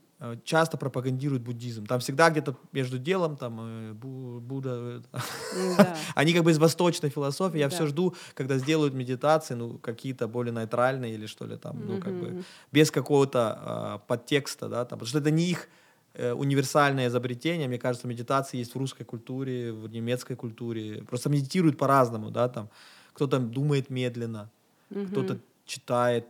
часто 0.44 0.78
пропагандируют 0.78 1.44
буддизм. 1.44 1.86
Там 1.86 2.00
всегда 2.00 2.30
где-то 2.30 2.56
между 2.72 2.98
делом, 2.98 3.38
там, 3.38 3.60
э, 3.62 3.92
Бу- 3.94 4.40
Будда, 4.40 5.02
э, 5.14 5.18
Да. 5.78 5.96
они 6.16 6.34
как 6.34 6.44
бы 6.44 6.50
из 6.52 6.58
восточной 6.58 7.10
философии. 7.10 7.60
Я 7.60 7.70
Да. 7.70 7.76
все 7.76 7.86
жду, 7.86 8.16
когда 8.34 8.58
сделают 8.58 8.94
медитации, 8.96 9.54
ну, 9.56 9.78
какие-то 9.78 10.28
более 10.28 10.54
нейтральные 10.54 11.14
или 11.14 11.28
что 11.28 11.46
ли 11.46 11.56
там, 11.58 11.86
ну, 11.86 12.00
как 12.02 12.14
бы 12.14 12.44
без 12.72 12.90
какого-то 12.90 13.40
а, 13.62 13.98
подтекста, 14.08 14.68
да, 14.70 14.86
там, 14.86 14.98
потому 15.00 15.08
что 15.08 15.20
это 15.20 15.30
не 15.32 15.50
их 15.52 15.68
э, 16.16 16.34
универсальное 16.34 17.08
изобретение. 17.10 17.68
Мне 17.68 17.78
кажется, 17.78 18.08
медитации 18.08 18.58
есть 18.58 18.74
в 18.74 18.78
русской 18.80 19.04
культуре, 19.04 19.72
в 19.72 19.88
немецкой 19.88 20.36
культуре. 20.36 21.04
Просто 21.04 21.30
медитируют 21.30 21.78
по-разному, 21.78 22.32
да, 22.32 22.50
там. 22.50 22.70
Кто-то 23.14 23.38
думает 23.40 23.92
медленно, 23.92 24.50
кто-то 25.12 25.38
читает 25.66 26.26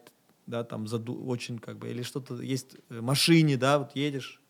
да, 0.48 0.64
там 0.64 0.88
заду, 0.88 1.14
очень 1.26 1.60
как 1.60 1.78
бы, 1.78 1.90
или 1.90 2.02
что-то 2.02 2.42
есть 2.42 2.78
в 2.90 3.02
машине, 3.02 3.58
да, 3.58 3.80
вот 3.80 3.96
едешь, 3.96 4.42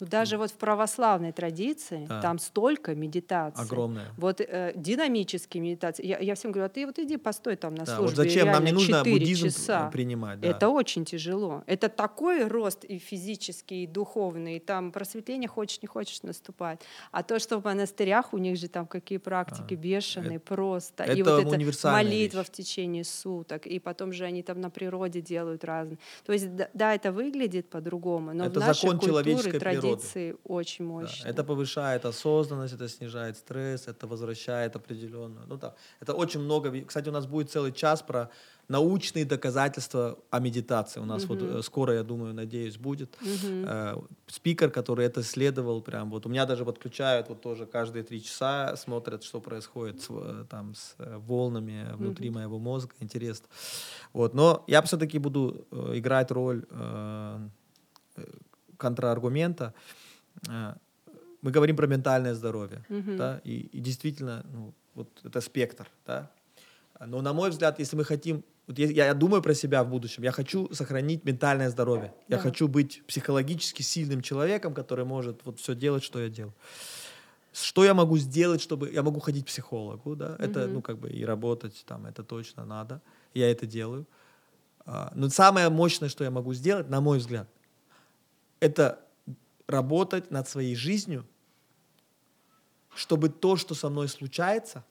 Ну, 0.00 0.06
даже 0.06 0.36
вот 0.36 0.50
в 0.50 0.54
православной 0.54 1.32
традиции 1.32 2.06
Да. 2.08 2.20
там 2.20 2.38
столько 2.38 2.94
медитаций. 2.94 3.64
огромное. 3.64 4.06
Вот 4.18 4.40
э, 4.40 4.72
динамические 4.76 5.62
медитации. 5.62 6.04
Я, 6.06 6.18
я 6.18 6.34
всем 6.34 6.52
говорю, 6.52 6.66
а 6.66 6.68
ты 6.68 6.84
вот 6.86 6.98
иди 6.98 7.16
постой 7.16 7.56
там 7.56 7.74
на 7.74 7.84
Да, 7.84 7.96
службе. 7.96 8.16
вот 8.16 8.16
зачем 8.16 8.46
нам 8.46 8.64
не 8.64 8.72
нужно 8.72 8.98
4 8.98 9.12
буддизм 9.18 9.46
часа. 9.48 9.90
принимать, 9.90 10.40
да. 10.40 10.48
Это 10.48 10.68
очень 10.68 11.04
тяжело. 11.04 11.62
Это 11.66 11.88
такой 11.88 12.44
рост 12.46 12.84
и 12.84 12.98
физический, 12.98 13.84
и 13.84 13.86
духовный. 13.86 14.58
Там 14.60 14.92
просветление 14.92 15.48
хочешь, 15.48 15.80
не 15.82 15.88
хочешь 15.88 16.22
наступать. 16.22 16.80
А 17.12 17.22
то, 17.22 17.38
что 17.38 17.58
в 17.58 17.64
монастырях 17.64 18.34
у 18.34 18.38
них 18.38 18.56
же 18.58 18.68
там 18.68 18.86
какие 18.86 19.18
практики 19.18 19.74
бешеные 19.74 20.38
просто. 20.38 21.04
и 21.04 21.08
А, 21.08 21.12
это 21.20 21.36
вот 21.36 21.54
это 21.54 21.88
молитва 21.90 22.38
вещь. 22.40 22.48
в 22.48 22.50
течение 22.50 23.04
суток. 23.04 23.66
И 23.66 23.78
потом 23.78 24.12
же 24.12 24.24
они 24.24 24.42
там 24.42 24.60
на 24.60 24.68
природе 24.70 25.20
делают 25.22 25.64
разные. 25.64 25.98
То 26.26 26.32
есть 26.32 26.54
да, 26.54 26.68
да, 26.74 26.94
это 26.94 27.12
выглядит 27.12 27.68
по-другому, 27.70 28.32
но 28.34 28.44
Это 28.46 28.60
в 28.60 28.62
нашей 28.62 28.82
закон 28.82 28.98
культуре, 28.98 29.12
человеческой 29.24 29.60
природы. 29.60 29.85
Традиции 29.90 30.36
очень 30.44 30.86
Да, 30.86 30.92
мощно. 30.92 31.28
Это 31.28 31.44
повышает 31.44 32.04
осознанность, 32.04 32.74
это 32.74 32.88
снижает 32.88 33.36
стресс, 33.36 33.88
это 33.88 34.06
возвращает 34.06 34.76
определенную. 34.76 35.46
Ну, 35.46 35.56
да. 35.56 35.74
Это 36.00 36.14
очень 36.14 36.40
много. 36.40 36.70
Кстати, 36.84 37.08
у 37.08 37.12
нас 37.12 37.26
будет 37.26 37.50
целый 37.50 37.72
час 37.72 38.02
про 38.02 38.28
научные 38.68 39.24
доказательства 39.24 40.18
о 40.30 40.40
медитации. 40.40 41.00
У 41.00 41.04
нас 41.04 41.28
вот 41.28 41.40
Мгм. 41.42 41.58
э, 41.58 41.62
скоро, 41.62 41.94
я 41.94 42.02
думаю, 42.02 42.34
надеюсь, 42.34 42.76
будет 42.76 43.16
Мгм. 43.20 43.64
э, 43.64 43.94
спикер, 44.26 44.70
который 44.70 45.06
это 45.06 45.20
исследовал 45.20 45.82
прям. 45.82 46.10
Вот 46.10 46.26
у 46.26 46.28
меня 46.28 46.46
даже 46.46 46.64
подключают 46.64 47.28
вот 47.28 47.40
тоже 47.42 47.66
каждые 47.66 48.02
три 48.02 48.20
часа 48.20 48.76
смотрят, 48.76 49.22
что 49.22 49.40
происходит 49.40 50.02
с, 50.02 50.08
э, 50.10 50.44
там 50.50 50.74
с 50.74 50.96
э, 50.98 51.16
волнами 51.18 51.92
внутри 51.94 52.30
моего 52.30 52.58
мозга. 52.58 52.92
Интересно. 53.00 53.46
Вот, 54.12 54.34
но 54.34 54.64
я 54.66 54.82
все-таки 54.82 55.18
буду 55.18 55.64
играть 55.94 56.30
роль 56.32 56.64
э, 56.70 57.48
контраргумента. 58.76 59.72
Э, 60.48 60.74
мы 61.42 61.50
говорим 61.50 61.76
про 61.76 61.86
ментальное 61.86 62.34
здоровье, 62.34 62.84
Мгм. 62.88 63.16
да, 63.16 63.40
и, 63.44 63.60
и 63.72 63.80
действительно, 63.80 64.44
ну, 64.52 64.74
вот 64.94 65.08
это 65.24 65.40
спектр, 65.40 65.88
да. 66.06 66.30
Но 67.06 67.20
на 67.22 67.32
мой 67.32 67.50
взгляд, 67.50 67.78
если 67.78 67.96
мы 67.96 68.04
хотим, 68.04 68.42
вот 68.66 68.78
я, 68.78 69.06
я 69.06 69.14
думаю 69.14 69.42
про 69.42 69.54
себя 69.54 69.84
в 69.84 69.88
будущем, 69.88 70.22
я 70.24 70.32
хочу 70.32 70.72
сохранить 70.72 71.24
ментальное 71.24 71.70
здоровье, 71.70 72.12
я 72.28 72.36
Да. 72.36 72.42
хочу 72.42 72.68
быть 72.68 73.02
психологически 73.06 73.82
сильным 73.82 74.22
человеком, 74.22 74.74
который 74.74 75.04
может 75.04 75.44
вот 75.44 75.58
все 75.60 75.74
делать, 75.74 76.02
что 76.02 76.18
я 76.20 76.28
делаю. 76.28 76.54
Что 77.52 77.84
я 77.84 77.94
могу 77.94 78.18
сделать, 78.18 78.60
чтобы 78.60 78.90
я 78.92 79.02
могу 79.02 79.20
ходить 79.20 79.44
к 79.44 79.48
психологу, 79.48 80.16
да? 80.16 80.36
Это 80.38 80.60
Мгм. 80.60 80.72
ну 80.74 80.82
как 80.82 80.98
бы 80.98 81.10
и 81.10 81.24
работать 81.24 81.84
там, 81.86 82.06
это 82.06 82.22
точно 82.24 82.64
надо, 82.64 83.00
я 83.34 83.50
это 83.50 83.66
делаю. 83.66 84.06
А, 84.86 85.10
Но 85.14 85.28
самое 85.30 85.68
мощное, 85.68 86.08
что 86.08 86.24
я 86.24 86.30
могу 86.30 86.54
сделать, 86.54 86.88
на 86.90 87.00
мой 87.00 87.18
взгляд, 87.18 87.48
это 88.60 89.00
работать 89.66 90.30
над 90.30 90.48
своей 90.48 90.74
жизнью, 90.74 91.26
чтобы 92.94 93.28
то, 93.28 93.56
что 93.56 93.74
со 93.74 93.88
мной 93.88 94.08
случается, 94.08 94.84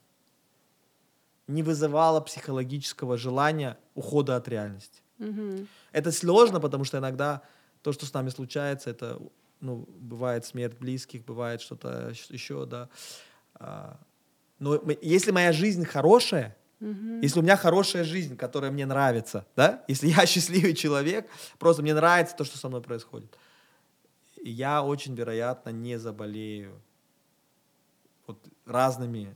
не 1.47 1.63
вызывало 1.63 2.21
психологического 2.21 3.17
желания 3.17 3.77
ухода 3.93 4.35
от 4.35 4.47
реальности. 4.47 5.01
Мгм. 5.17 5.67
Это 5.91 6.11
сложно, 6.11 6.59
потому 6.59 6.83
что 6.83 6.97
иногда 6.97 7.41
то, 7.81 7.93
что 7.93 8.05
с 8.05 8.13
нами 8.13 8.29
случается, 8.29 8.89
это, 8.89 9.19
ну, 9.61 9.87
бывает 9.87 10.45
смерть 10.45 10.77
близких, 10.79 11.23
бывает 11.23 11.61
что-то 11.61 12.09
еще, 12.29 12.65
да. 12.65 12.89
А, 13.55 13.99
Но 14.59 14.81
если 15.01 15.31
моя 15.31 15.51
жизнь 15.53 15.85
хорошая, 15.85 16.55
Мгм. 16.79 17.21
если 17.21 17.39
у 17.39 17.43
меня 17.43 17.57
хорошая 17.57 18.03
жизнь, 18.03 18.35
которая 18.35 18.71
мне 18.71 18.85
нравится, 18.85 19.45
да, 19.55 19.83
если 19.87 20.07
я 20.07 20.25
счастливый 20.25 20.73
человек, 20.73 21.29
просто 21.59 21.81
мне 21.81 21.93
нравится 21.93 22.35
то, 22.35 22.43
что 22.43 22.57
со 22.57 22.69
мной 22.69 22.81
происходит, 22.81 23.37
я 24.49 24.83
очень 24.83 25.15
вероятно 25.15 25.69
не 25.69 25.97
заболею 25.97 26.81
вот 28.27 28.45
разными 28.65 29.35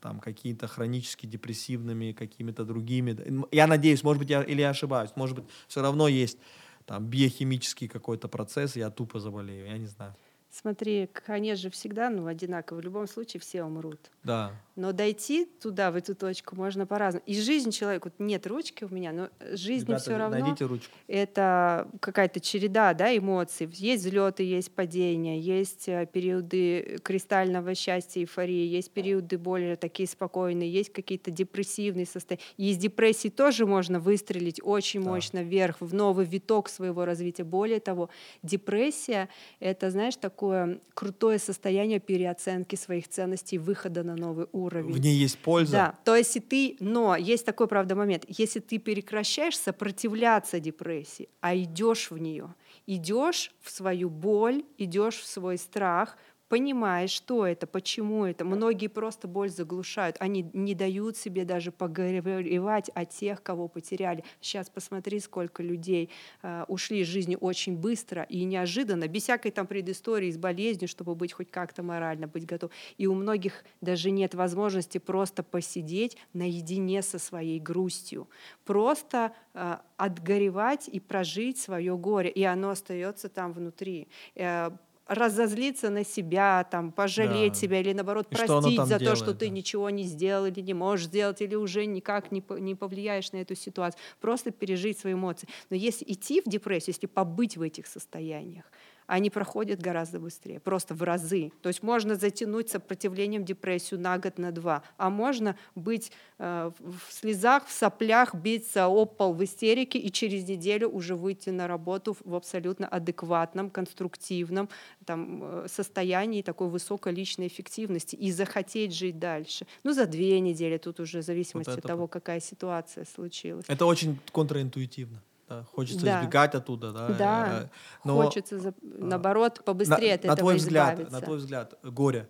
там 0.00 0.20
какими-то 0.20 0.68
хронически 0.68 1.26
депрессивными, 1.26 2.12
какими-то 2.12 2.64
другими. 2.64 3.16
Я 3.50 3.66
надеюсь, 3.66 4.02
может 4.02 4.20
быть, 4.20 4.30
я 4.30 4.42
или 4.42 4.60
я 4.60 4.70
ошибаюсь, 4.70 5.10
может 5.16 5.36
быть, 5.36 5.44
все 5.66 5.82
равно 5.82 6.08
есть 6.08 6.38
там 6.86 7.06
биохимический 7.06 7.88
какой-то 7.88 8.28
процесс, 8.28 8.76
и 8.76 8.80
я 8.80 8.90
тупо 8.90 9.20
заболею, 9.20 9.66
я 9.66 9.78
не 9.78 9.86
знаю. 9.86 10.14
Смотри, 10.50 11.08
конец 11.12 11.58
же 11.58 11.70
всегда 11.70 12.08
ну, 12.10 12.26
одинаковый. 12.26 12.82
В 12.82 12.84
любом 12.84 13.06
случае 13.06 13.40
все 13.40 13.62
умрут. 13.64 14.10
Да. 14.24 14.52
Но 14.76 14.92
дойти 14.92 15.44
туда, 15.44 15.90
в 15.90 15.96
эту 15.96 16.14
точку, 16.14 16.56
можно 16.56 16.86
по-разному. 16.86 17.22
И 17.26 17.34
жизнь 17.34 17.70
человека, 17.70 18.06
вот 18.06 18.14
нет 18.18 18.46
ручки 18.46 18.84
у 18.84 18.88
меня, 18.88 19.12
но 19.12 19.28
жизнь 19.52 19.86
Ребята, 19.86 20.02
все 20.02 20.16
равно 20.16 20.38
найдите 20.38 20.64
ручку. 20.66 20.90
это 21.06 21.88
какая-то 22.00 22.40
череда 22.40 22.94
да, 22.94 23.14
эмоций. 23.16 23.68
Есть 23.72 24.04
взлеты, 24.04 24.42
есть 24.44 24.72
падения, 24.72 25.38
есть 25.40 25.88
э, 25.88 26.06
периоды 26.10 26.98
кристального 27.02 27.74
счастья, 27.74 28.20
эйфории, 28.20 28.66
есть 28.66 28.90
периоды 28.92 29.36
более 29.36 29.76
такие 29.76 30.08
спокойные, 30.08 30.70
есть 30.72 30.92
какие-то 30.92 31.30
депрессивные 31.30 32.06
состояния. 32.06 32.42
И 32.56 32.70
из 32.70 32.76
депрессии 32.78 33.28
тоже 33.28 33.66
можно 33.66 33.98
выстрелить 34.00 34.60
очень 34.62 35.02
Да. 35.02 35.10
мощно 35.10 35.42
вверх, 35.42 35.76
в 35.80 35.92
новый 35.92 36.24
виток 36.24 36.68
своего 36.68 37.04
развития. 37.04 37.44
Более 37.44 37.80
того, 37.80 38.10
депрессия— 38.42 39.28
это, 39.60 39.90
знаешь, 39.90 40.16
такое 40.38 40.78
крутое 40.94 41.40
состояние 41.40 41.98
переоценки 41.98 42.76
своих 42.76 43.08
ценностей, 43.08 43.58
выхода 43.58 44.04
на 44.04 44.14
новый 44.14 44.46
уровень. 44.52 44.92
В 44.92 45.00
ней 45.00 45.16
есть 45.16 45.36
польза. 45.38 45.72
Да, 45.72 45.94
то 46.04 46.14
есть 46.14 46.36
и 46.36 46.40
ты, 46.40 46.76
но 46.78 47.16
есть 47.16 47.44
такой, 47.44 47.66
правда, 47.66 47.96
момент, 47.96 48.24
если 48.28 48.60
ты 48.60 48.78
прекращаешь 48.78 49.58
сопротивляться 49.58 50.60
депрессии, 50.60 51.28
а 51.40 51.56
идешь 51.56 52.12
в 52.12 52.18
нее, 52.18 52.54
идешь 52.86 53.52
в 53.60 53.70
свою 53.72 54.10
боль, 54.10 54.62
идешь 54.78 55.16
в 55.16 55.26
свой 55.26 55.58
страх, 55.58 56.16
понимаешь, 56.48 57.10
что 57.10 57.46
это, 57.46 57.66
почему 57.66 58.24
это. 58.24 58.44
Многие 58.44 58.88
просто 58.88 59.28
боль 59.28 59.50
заглушают, 59.50 60.16
они 60.18 60.50
не 60.52 60.74
дают 60.74 61.16
себе 61.16 61.44
даже 61.44 61.70
поговоревать 61.70 62.90
о 62.94 63.04
тех, 63.04 63.42
кого 63.42 63.68
потеряли. 63.68 64.24
Сейчас 64.40 64.70
посмотри, 64.70 65.20
сколько 65.20 65.62
людей 65.62 66.10
э, 66.42 66.64
ушли 66.68 67.00
из 67.00 67.06
жизни 67.08 67.36
очень 67.38 67.76
быстро 67.76 68.22
и 68.22 68.44
неожиданно, 68.44 69.08
без 69.08 69.24
всякой 69.24 69.50
там 69.50 69.66
предыстории, 69.66 70.30
с 70.30 70.38
болезнью, 70.38 70.88
чтобы 70.88 71.14
быть 71.14 71.32
хоть 71.32 71.50
как-то 71.50 71.82
морально, 71.82 72.26
быть 72.26 72.46
готов. 72.46 72.70
И 72.96 73.06
у 73.06 73.14
многих 73.14 73.64
даже 73.80 74.10
нет 74.10 74.34
возможности 74.34 74.98
просто 74.98 75.42
посидеть 75.42 76.16
наедине 76.32 77.02
со 77.02 77.18
своей 77.18 77.60
грустью, 77.60 78.28
просто 78.64 79.32
э, 79.54 79.76
отгоревать 79.96 80.88
и 80.88 81.00
прожить 81.00 81.58
свое 81.58 81.96
горе, 81.96 82.30
и 82.30 82.42
оно 82.44 82.70
остается 82.70 83.28
там 83.28 83.52
внутри. 83.52 84.08
Э, 84.34 84.70
разозлиться 85.08 85.90
на 85.90 86.04
себя, 86.04 86.64
там, 86.70 86.92
пожалеть 86.92 87.56
Да. 87.56 87.56
себя 87.56 87.80
или 87.80 87.92
наоборот 87.92 88.30
И 88.30 88.34
простить 88.34 88.86
за 88.86 89.00
то, 89.00 89.16
что 89.16 89.32
делает, 89.32 89.34
ты 89.34 89.48
да. 89.48 89.50
ничего 89.50 89.90
не 89.90 90.04
сделал 90.04 90.46
или 90.46 90.60
не 90.60 90.74
можешь 90.74 91.06
сделать, 91.06 91.40
или 91.42 91.54
уже 91.54 91.86
никак 91.86 92.30
не, 92.30 92.44
не 92.60 92.74
повлияешь 92.74 93.32
на 93.32 93.38
эту 93.38 93.54
ситуацию. 93.54 94.00
Просто 94.20 94.50
пережить 94.50 94.98
свои 94.98 95.14
эмоции. 95.14 95.48
Но 95.70 95.76
если 95.76 96.04
идти 96.06 96.40
в 96.40 96.44
депрессию, 96.48 96.94
если 96.94 97.06
побыть 97.06 97.56
в 97.56 97.62
этих 97.62 97.86
состояниях, 97.86 98.70
они 99.08 99.30
проходят 99.30 99.80
гораздо 99.80 100.20
быстрее, 100.20 100.60
просто 100.60 100.94
в 100.94 101.02
разы. 101.02 101.50
То 101.62 101.68
есть 101.70 101.82
можно 101.82 102.14
затянуть 102.14 102.68
сопротивлением 102.68 103.44
депрессию 103.44 103.98
на 103.98 104.18
год, 104.18 104.38
на 104.38 104.52
два, 104.52 104.82
а 104.98 105.08
можно 105.10 105.56
быть 105.74 106.12
э, 106.38 106.70
в 106.78 107.12
слезах, 107.12 107.66
в 107.66 107.72
соплях, 107.72 108.34
биться 108.34 108.84
об 108.86 109.16
пол 109.16 109.32
в 109.32 109.42
истерике 109.42 109.98
и 109.98 110.12
через 110.12 110.46
неделю 110.46 110.88
уже 110.90 111.16
выйти 111.16 111.50
на 111.50 111.66
работу 111.66 112.16
в- 112.24 112.34
абсолютно 112.34 112.86
адекватном, 112.86 113.70
конструктивном 113.70 114.68
там, 115.06 115.40
э, 115.42 115.66
состоянии 115.68 116.42
такой 116.42 116.68
высокой 116.68 117.12
личной 117.14 117.46
эффективности 117.46 118.14
и 118.14 118.30
захотеть 118.30 118.94
жить 118.94 119.18
дальше. 119.18 119.66
Ну, 119.84 119.92
за 119.94 120.06
две 120.06 120.38
недели, 120.40 120.76
тут 120.76 121.00
уже 121.00 121.20
в 121.22 121.24
зависимости 121.24 121.70
от 121.70 121.78
это 121.78 121.88
того, 121.88 122.06
какая 122.08 122.40
ситуация 122.40 123.06
случилась. 123.06 123.64
Это 123.68 123.86
очень 123.86 124.18
контринтуитивно. 124.32 125.22
Да. 125.48 125.64
Хочется 125.64 126.04
Да. 126.04 126.20
избегать 126.20 126.54
оттуда, 126.54 126.92
да. 126.92 127.08
Да, 127.08 127.62
э, 127.62 127.68
но 128.04 128.22
Хочется, 128.22 128.58
за- 128.58 128.74
наоборот, 128.82 129.62
побыстрее 129.64 130.10
на, 130.10 130.14
от 130.14 130.22
на 130.22 130.26
этого 130.26 130.36
твой 130.36 130.56
взгляд, 130.56 130.92
избавиться. 130.94 131.12
на 131.14 131.20
твой 131.22 131.36
взгляд, 131.38 131.74
горе 131.82 132.28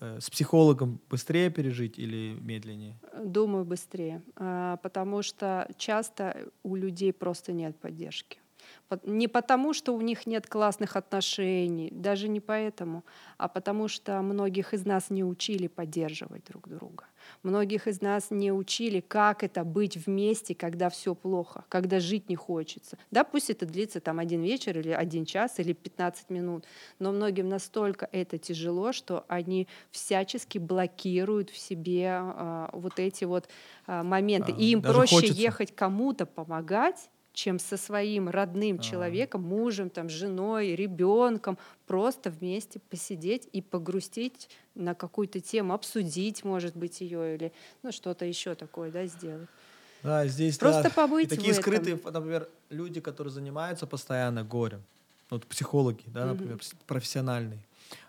э, 0.00 0.18
с 0.20 0.30
психологом 0.30 1.00
быстрее 1.08 1.50
пережить 1.50 1.98
или 1.98 2.36
медленнее? 2.40 2.98
Думаю, 3.22 3.64
быстрее, 3.64 4.22
а, 4.36 4.76
потому 4.78 5.22
что 5.22 5.68
часто 5.76 6.48
у 6.62 6.74
людей 6.76 7.12
просто 7.12 7.52
нет 7.52 7.78
поддержки. 7.78 8.38
Не 9.04 9.28
потому, 9.28 9.72
что 9.74 9.94
у 9.94 10.00
них 10.00 10.26
нет 10.26 10.46
классных 10.46 10.96
отношений, 10.96 11.90
даже 11.90 12.28
не 12.28 12.40
поэтому, 12.40 13.04
а 13.38 13.48
потому 13.48 13.88
что 13.88 14.20
многих 14.22 14.74
из 14.74 14.84
нас 14.84 15.10
не 15.10 15.24
учили 15.24 15.66
поддерживать 15.68 16.44
друг 16.44 16.68
друга. 16.68 17.04
Многих 17.42 17.86
из 17.88 18.00
нас 18.02 18.30
не 18.30 18.52
учили, 18.52 19.00
как 19.00 19.42
это 19.42 19.64
быть 19.64 19.96
вместе, 19.96 20.54
когда 20.54 20.90
все 20.90 21.14
плохо, 21.14 21.64
когда 21.68 21.98
жить 21.98 22.28
не 22.28 22.36
хочется. 22.36 22.98
Да, 23.10 23.24
пусть 23.24 23.50
это 23.50 23.66
длится 23.66 24.00
там 24.00 24.18
один 24.18 24.42
вечер 24.42 24.78
или 24.78 24.90
один 24.90 25.24
час 25.24 25.58
или 25.58 25.72
15 25.72 26.30
минут, 26.30 26.66
но 26.98 27.12
многим 27.12 27.48
настолько 27.48 28.08
это 28.12 28.38
тяжело, 28.38 28.92
что 28.92 29.24
они 29.28 29.66
всячески 29.90 30.58
блокируют 30.58 31.50
в 31.50 31.58
себе 31.58 32.20
э, 32.20 32.68
вот 32.72 32.98
эти 32.98 33.24
вот 33.24 33.48
э, 33.86 34.02
моменты. 34.02 34.52
А, 34.52 34.60
И 34.60 34.66
им 34.72 34.82
проще 34.82 35.16
хочется. 35.16 35.40
ехать 35.40 35.74
кому-то 35.74 36.26
помогать, 36.26 37.10
чем 37.34 37.58
со 37.58 37.76
своим 37.76 38.28
родным 38.30 38.78
А. 38.78 38.82
человеком, 38.82 39.42
мужем, 39.42 39.90
там, 39.90 40.08
женой, 40.08 40.74
ребенком, 40.74 41.58
просто 41.86 42.30
вместе 42.30 42.78
посидеть 42.78 43.48
и 43.52 43.60
погрустить 43.60 44.48
на 44.74 44.94
какую-то 44.94 45.40
тему, 45.40 45.74
обсудить, 45.74 46.44
может 46.44 46.76
быть, 46.76 47.00
ее 47.00 47.34
или 47.34 47.52
ну, 47.82 47.92
что-то 47.92 48.24
еще 48.24 48.54
такое, 48.54 48.90
да, 48.90 49.04
сделать. 49.06 49.48
Да, 50.02 50.26
здесь 50.26 50.58
Просто 50.58 50.84
да, 50.84 50.90
побыть 50.90 51.32
и 51.32 51.36
такие 51.36 51.52
в 51.54 51.58
этом. 51.58 51.62
скрытые, 51.72 51.96
например, 52.12 52.48
люди, 52.70 53.00
которые 53.00 53.32
занимаются 53.32 53.86
постоянно 53.86 54.44
горем, 54.44 54.82
вот 55.30 55.46
психологи, 55.46 56.04
да, 56.06 56.26
например, 56.26 56.56
пс- 56.58 56.76
профессиональные. 56.86 57.58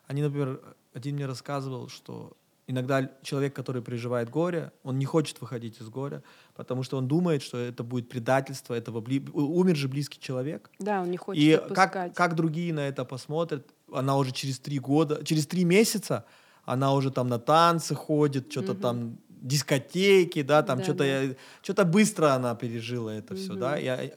Они, 0.08 0.22
например, 0.22 0.62
один 0.94 1.16
мне 1.16 1.26
рассказывал, 1.26 1.88
что 1.88 2.34
иногда 2.68 3.12
человек, 3.22 3.56
который 3.56 3.82
переживает 3.82 4.30
горе, 4.30 4.72
он 4.84 4.98
не 4.98 5.06
хочет 5.06 5.40
выходить 5.42 5.80
из 5.82 5.88
горя, 5.90 6.24
потому 6.56 6.84
что 6.84 6.98
он 6.98 7.08
думает, 7.08 7.42
что 7.44 7.58
это 7.58 7.84
будет 7.84 8.10
предательство 8.10 8.74
этого 8.74 9.02
бли- 9.02 9.30
умер 9.32 9.76
же 9.76 9.88
близкий 9.88 10.20
человек. 10.20 10.70
Да, 10.80 11.02
он 11.02 11.12
не 11.12 11.18
хочет 11.18 11.44
И 11.44 11.52
отпускать. 11.54 11.92
как, 11.92 12.16
как 12.16 12.36
другие 12.36 12.74
на 12.74 12.82
это 12.88 13.06
посмотрят, 13.06 13.68
она 13.94 14.18
уже 14.18 14.32
через 14.32 14.60
три 14.60 14.80
года, 14.80 15.24
через 15.24 15.46
три 15.48 15.64
месяца, 15.64 16.26
она 16.64 16.94
уже 16.94 17.12
там 17.12 17.28
на 17.28 17.38
танцы 17.40 17.94
ходит, 17.94 18.52
что-то 18.52 18.74
Мгм. 18.74 18.82
там 18.82 19.18
дискотеки, 19.30 20.42
да, 20.42 20.64
там 20.64 20.80
Да, 20.80 20.84
что-то, 20.84 21.04
да. 21.04 21.36
что-то 21.62 21.86
быстро 21.86 22.34
она 22.34 22.56
пережила 22.56 23.12
это 23.12 23.36
все, 23.36 23.54
да. 23.54 23.78
Я, 23.78 24.10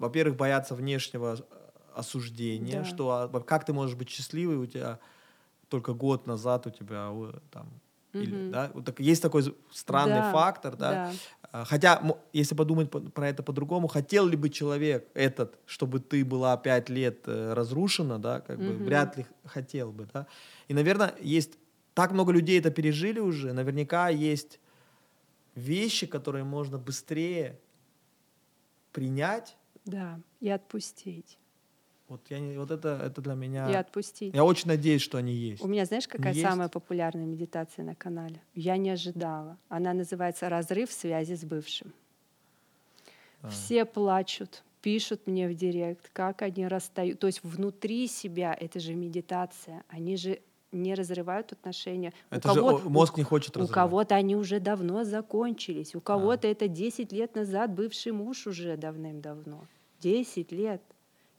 во-первых, 0.00 0.36
боятся 0.36 0.74
внешнего 0.74 1.38
осуждения, 1.94 2.80
Да. 2.80 2.84
что 2.84 3.10
а, 3.32 3.40
как 3.40 3.64
ты 3.64 3.72
можешь 3.72 3.96
быть 3.96 4.08
счастливой, 4.10 4.56
у 4.56 4.66
тебя 4.66 4.98
только 5.68 5.92
год 5.94 6.26
назад 6.26 6.66
у 6.66 6.70
тебя 6.70 7.10
там, 7.50 7.68
или, 8.18 8.32
Мгм. 8.32 8.52
да, 8.52 8.70
вот 8.74 8.84
так, 8.84 9.00
есть 9.00 9.22
такой 9.22 9.54
странный 9.72 10.14
Да, 10.22 10.30
фактор, 10.32 10.76
да, 10.76 10.92
да. 10.92 11.12
а, 11.52 11.64
Хотя, 11.64 12.02
если 12.32 12.54
подумать 12.56 12.90
по- 12.90 13.00
про 13.00 13.28
это 13.28 13.42
по-другому, 13.42 13.86
хотел 13.88 14.26
ли 14.26 14.36
бы 14.36 14.48
человек 14.50 15.08
этот, 15.14 15.58
чтобы 15.66 16.00
ты 16.00 16.24
была 16.24 16.56
пять 16.56 16.88
лет 16.88 17.28
э, 17.28 17.52
разрушена, 17.52 18.18
да, 18.18 18.40
как 18.40 18.58
бы 18.58 18.72
Мгм. 18.72 18.84
вряд 18.84 19.16
ли 19.16 19.26
хотел 19.44 19.92
бы, 19.92 20.08
да. 20.12 20.26
И, 20.68 20.74
наверное, 20.74 21.14
есть 21.20 21.58
так 21.94 22.12
много 22.12 22.32
людей 22.32 22.58
это 22.58 22.70
пережили 22.70 23.20
уже, 23.20 23.52
наверняка 23.52 24.08
есть 24.08 24.60
вещи, 25.54 26.06
которые 26.06 26.44
можно 26.44 26.78
быстрее 26.78 27.58
принять. 28.92 29.56
Да, 29.84 30.20
и 30.40 30.48
отпустить. 30.50 31.38
Вот, 32.08 32.22
я 32.30 32.40
не, 32.40 32.56
вот 32.56 32.70
это, 32.70 33.00
это 33.04 33.20
для 33.20 33.34
меня... 33.34 33.70
И 33.70 33.74
отпустить. 33.74 34.34
Я 34.34 34.42
очень 34.44 34.68
надеюсь, 34.68 35.02
что 35.02 35.18
они 35.18 35.32
есть. 35.32 35.62
У 35.62 35.68
меня, 35.68 35.84
знаешь, 35.84 36.08
какая 36.08 36.32
Есть. 36.32 36.46
самая 36.46 36.70
популярная 36.70 37.26
медитация 37.26 37.84
на 37.84 37.94
канале? 37.94 38.40
Я 38.54 38.78
не 38.78 38.88
ожидала. 38.88 39.58
Она 39.68 39.92
называется 39.92 40.48
«Разрыв 40.48 40.90
связи 40.90 41.34
с 41.34 41.44
бывшим». 41.44 41.92
А. 43.42 43.50
Все 43.50 43.84
плачут, 43.84 44.64
пишут 44.80 45.26
мне 45.26 45.48
в 45.48 45.54
директ, 45.54 46.08
как 46.14 46.40
они 46.40 46.66
расстают. 46.66 47.18
То 47.18 47.26
есть 47.26 47.44
внутри 47.44 48.08
себя 48.08 48.56
это 48.58 48.80
же 48.80 48.94
медитация. 48.94 49.84
Они 49.88 50.16
же 50.16 50.40
не 50.72 50.94
разрывают 50.94 51.52
отношения. 51.52 52.14
Это 52.30 52.54
же 52.54 52.62
о, 52.62 52.78
мозг 52.78 53.18
не 53.18 53.22
хочет 53.22 53.56
у 53.56 53.60
разрывать. 53.60 53.74
кого-то 53.74 54.14
они 54.14 54.34
уже 54.34 54.60
давно 54.60 55.04
закончились, 55.04 55.94
у 55.94 56.00
кого-то 56.00 56.46
это 56.46 56.68
10 56.68 57.12
лет 57.12 57.34
назад 57.34 57.72
бывший 57.72 58.12
муж 58.12 58.46
уже 58.46 58.76
давным-давно. 58.76 59.66
10 60.00 60.52
лет. 60.52 60.82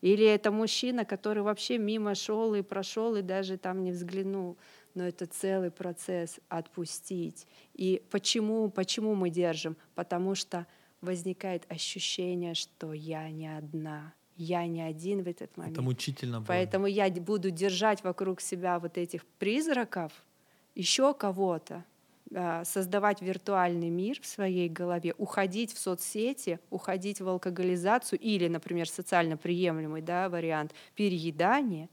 Или 0.01 0.25
это 0.25 0.51
мужчина, 0.51 1.05
который 1.05 1.43
вообще 1.43 1.77
мимо 1.77 2.15
шел 2.15 2.55
и 2.55 2.61
прошел 2.61 3.15
и 3.15 3.21
даже 3.21 3.57
там 3.57 3.83
не 3.83 3.91
взглянул. 3.91 4.57
Но 4.95 5.03
это 5.03 5.25
целый 5.25 5.71
процесс 5.71 6.39
отпустить. 6.47 7.45
И 7.73 8.01
почему, 8.09 8.69
почему 8.69 9.15
мы 9.15 9.29
держим? 9.29 9.75
Потому 9.95 10.35
что 10.35 10.65
возникает 11.01 11.65
ощущение, 11.69 12.53
что 12.53 12.93
я 12.93 13.29
не 13.29 13.47
одна, 13.47 14.13
я 14.35 14.65
не 14.67 14.81
один 14.81 15.23
в 15.23 15.27
этот 15.27 15.55
момент. 15.57 15.77
Это 15.77 15.81
мучительно 15.81 16.39
больно. 16.39 16.47
Поэтому 16.47 16.87
я 16.87 17.09
буду 17.09 17.51
держать 17.51 18.03
вокруг 18.03 18.41
себя 18.41 18.79
вот 18.79 18.97
этих 18.97 19.25
призраков, 19.37 20.11
еще 20.75 21.13
кого-то, 21.13 21.83
создавать 22.63 23.21
виртуальный 23.21 23.89
мир 23.89 24.19
в 24.21 24.25
своей 24.25 24.69
голове, 24.69 25.13
уходить 25.17 25.73
в 25.73 25.79
соцсети, 25.79 26.59
уходить 26.69 27.21
в 27.21 27.27
алкоголизацию 27.27 28.19
или, 28.19 28.47
например, 28.47 28.87
социально 28.87 29.35
приемлемый 29.37 30.01
да, 30.01 30.29
вариант 30.29 30.73
переедания, 30.95 31.89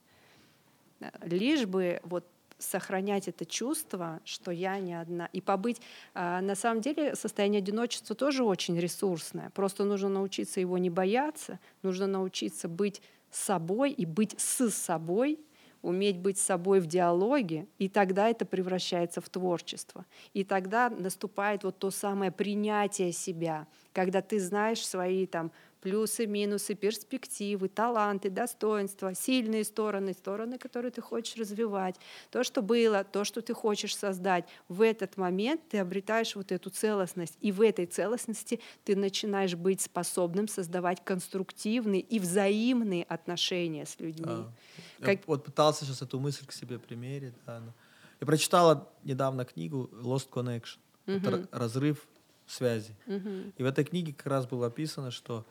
а, 1.01 1.11
лишь 1.25 1.67
бы 1.67 2.01
вот 2.05 2.27
сохранять 2.59 3.29
это 3.29 3.45
чувство, 3.45 4.21
что 4.25 4.51
я 4.51 4.79
не 4.79 4.95
одна. 4.95 5.27
И 5.33 5.41
побыть... 5.41 5.81
а, 6.15 6.41
На 6.41 6.55
самом 6.55 6.81
деле 6.81 7.15
состояние 7.15 7.59
одиночества 7.59 8.17
тоже 8.17 8.45
очень 8.45 8.79
ресурсное. 8.79 9.51
Просто 9.51 9.85
нужно 9.85 10.09
научиться 10.09 10.61
его 10.61 10.79
не 10.79 10.89
бояться, 10.91 11.61
нужно 11.83 12.07
научиться 12.07 12.69
быть 12.69 13.03
собой 13.31 13.93
и 13.93 14.07
быть 14.07 14.35
с 14.41 14.71
собой, 14.71 15.39
уметь 15.87 16.19
быть 16.19 16.39
собой 16.39 16.81
в 16.81 16.87
диалоге, 16.87 17.67
и 17.79 17.89
тогда 17.89 18.29
это 18.29 18.45
превращается 18.45 19.21
в 19.21 19.29
творчество. 19.29 20.05
И 20.35 20.43
тогда 20.43 20.91
наступает 20.91 21.63
вот 21.63 21.79
то 21.79 21.91
самое 21.91 22.33
принятие 22.33 23.13
себя, 23.13 23.67
когда 23.93 24.21
ты 24.21 24.41
знаешь 24.41 24.85
свои 24.87 25.27
там 25.27 25.53
плюсы, 25.87 26.27
минусы, 26.27 26.75
перспективы, 26.75 27.69
таланты, 27.69 28.29
достоинства, 28.29 29.15
сильные 29.15 29.63
стороны, 29.63 30.15
стороны, 30.15 30.59
которые 30.59 30.91
ты 30.91 31.01
хочешь 31.01 31.37
развивать, 31.37 31.95
то, 32.33 32.43
что 32.43 32.61
было, 32.61 33.05
то, 33.05 33.23
что 33.23 33.41
ты 33.41 33.55
хочешь 33.55 33.97
создать. 33.97 34.47
В 34.69 34.83
этот 34.83 35.17
момент 35.17 35.61
ты 35.69 35.79
обретаешь 35.79 36.35
вот 36.35 36.51
эту 36.51 36.71
целостность, 36.71 37.39
и 37.41 37.53
в 37.53 37.61
этой 37.61 37.87
целостности 37.87 38.59
ты 38.85 38.97
начинаешь 38.97 39.55
быть 39.55 39.81
способным 39.81 40.49
создавать 40.49 41.05
конструктивные 41.05 42.01
и 42.01 42.19
взаимные 42.19 43.05
отношения 43.05 43.87
с 43.87 44.01
людьми. 44.01 44.27
А, 44.27 44.53
Я 44.99 45.07
Как- 45.07 45.27
вот 45.29 45.45
пытался 45.45 45.85
сейчас 45.85 46.03
эту 46.03 46.19
мысль 46.21 46.47
к 46.47 46.53
себе 46.53 46.79
примерить. 46.79 47.35
да, 47.47 47.61
но- 47.61 47.73
Я 48.21 48.27
прочитала 48.27 48.89
недавно 49.05 49.45
книгу 49.45 49.91
Lost 49.93 50.29
Connection. 50.31 50.79
Это 51.07 51.31
р- 51.31 51.49
разрыв 51.53 52.07
связи. 52.47 52.95
Мгм. 53.07 53.53
И 53.57 53.63
в 53.63 53.67
этой 53.67 53.85
книге 53.85 54.13
как 54.15 54.27
раз 54.27 54.47
было 54.47 54.67
описано, 54.69 55.11
что 55.11 55.45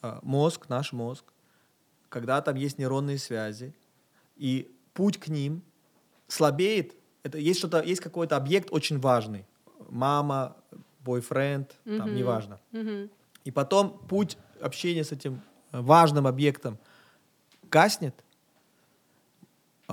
а, 0.00 0.18
мозг, 0.22 0.68
наш 0.68 0.92
мозг, 0.92 1.24
когда 2.08 2.40
там 2.40 2.56
есть 2.56 2.78
нейронные 2.78 3.18
связи, 3.18 3.72
и 4.36 4.70
путь 4.94 5.18
к 5.18 5.28
ним 5.28 5.62
слабеет, 6.28 6.94
это 7.22 7.38
есть 7.38 7.58
что-то, 7.58 7.82
есть 7.82 8.00
какой-то 8.00 8.36
объект 8.36 8.68
очень 8.72 8.98
важный. 8.98 9.44
Мама, 9.90 10.56
бойфренд, 11.00 11.74
там, 11.84 11.94
Мгм. 12.08 12.14
неважно. 12.14 12.60
Мгм. 12.72 13.10
И 13.44 13.50
потом 13.50 13.98
путь 14.08 14.36
общения 14.60 15.04
с 15.04 15.12
этим 15.12 15.40
э, 15.72 15.80
важным 15.80 16.26
объектом 16.26 16.78
гаснет, 17.70 18.14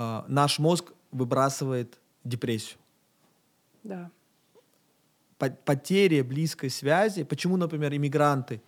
а, 0.01 0.23
наш 0.29 0.59
мозг 0.59 0.93
выбрасывает 1.11 1.99
депрессию. 2.23 2.79
Да. 3.83 4.09
По- 5.37 5.49
Потеря 5.49 6.23
близкой 6.23 6.69
связи. 6.69 7.23
Почему, 7.23 7.57
например, 7.57 7.93
иммигранты, 7.93 8.61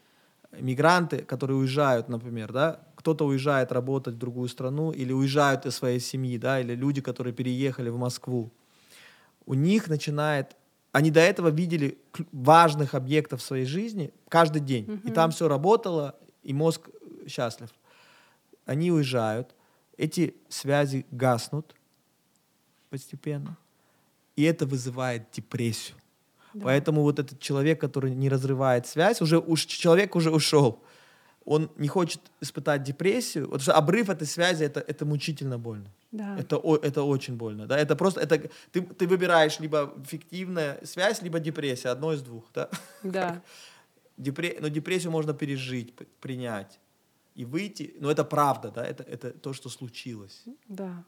иммигранты, 0.51 1.19
которые 1.19 1.55
уезжают, 1.55 2.09
например, 2.09 2.51
да, 2.51 2.82
кто-то 2.95 3.25
уезжает 3.25 3.71
работать 3.71 4.15
в 4.15 4.17
другую 4.17 4.49
страну 4.49 4.91
или 4.91 5.13
уезжают 5.13 5.65
из 5.65 5.75
своей 5.75 6.01
семьи, 6.01 6.38
да, 6.38 6.59
или 6.59 6.75
люди, 6.75 6.99
которые 6.99 7.34
переехали 7.34 7.89
в 7.89 7.97
Москву, 7.97 8.51
у 9.45 9.53
них 9.53 9.88
начинает 9.88 10.57
они 10.91 11.11
до 11.11 11.21
этого 11.21 11.47
видели 11.47 11.97
важных 12.34 12.93
объектов 12.93 13.39
в 13.39 13.45
своей 13.45 13.65
жизни 13.65 14.11
каждый 14.27 14.59
день. 14.59 14.99
И 15.05 15.11
там 15.11 15.32
все 15.32 15.47
работало, 15.47 16.17
и 16.43 16.51
мозг 16.51 16.89
э, 16.89 17.29
счастлив. 17.29 17.69
Они 18.65 18.91
уезжают, 18.91 19.55
эти 20.02 20.34
связи 20.49 21.06
гаснут 21.12 21.76
постепенно, 22.89 23.56
и 24.36 24.43
это 24.43 24.66
вызывает 24.66 25.32
депрессию. 25.32 25.97
Да. 26.54 26.66
Поэтому 26.66 27.02
вот 27.02 27.20
этот 27.20 27.39
человек, 27.39 27.80
который 27.80 28.16
не 28.16 28.30
разрывает 28.30 28.88
связь, 28.88 29.22
уже 29.22 29.38
уж 29.38 29.66
человек 29.66 30.16
уже 30.16 30.32
ушел, 30.32 30.84
он 31.45 31.70
не 31.78 31.88
хочет 31.88 32.20
испытать 32.41 32.84
депрессию, 32.84 33.45
потому 33.45 33.62
что 33.62 33.74
обрыв 33.74 34.10
этой 34.10 34.28
связи 34.28 34.64
это, 34.64 34.80
это 34.80 35.06
мучительно 35.06 35.58
больно. 35.60 35.91
Да. 36.12 36.38
Это, 36.38 36.62
это 36.84 37.04
очень 37.04 37.36
больно. 37.36 37.68
Да? 37.68 37.78
Это 37.78 37.95
просто 37.95 38.22
это, 38.22 38.49
ты, 38.72 38.82
ты 38.82 39.08
выбираешь 39.08 39.60
либо 39.60 39.93
фиктивная 40.06 40.80
связь, 40.84 41.22
либо 41.22 41.39
депрессия, 41.39 41.89
одно 41.89 42.12
из 42.14 42.22
двух. 42.22 42.43
Да? 42.54 42.70
Да. 43.04 43.41
Депре- 44.18 44.58
но 44.60 44.68
депрессию 44.68 45.12
можно 45.12 45.34
пережить, 45.34 45.93
принять. 46.20 46.80
И 47.42 47.46
выйти, 47.46 47.96
но 48.00 48.12
это 48.12 48.24
правда, 48.24 48.72
да, 48.72 48.86
это, 48.86 49.04
это 49.04 49.32
то, 49.32 49.54
что 49.54 49.70
случилось. 49.70 50.44
Да. 50.68 51.04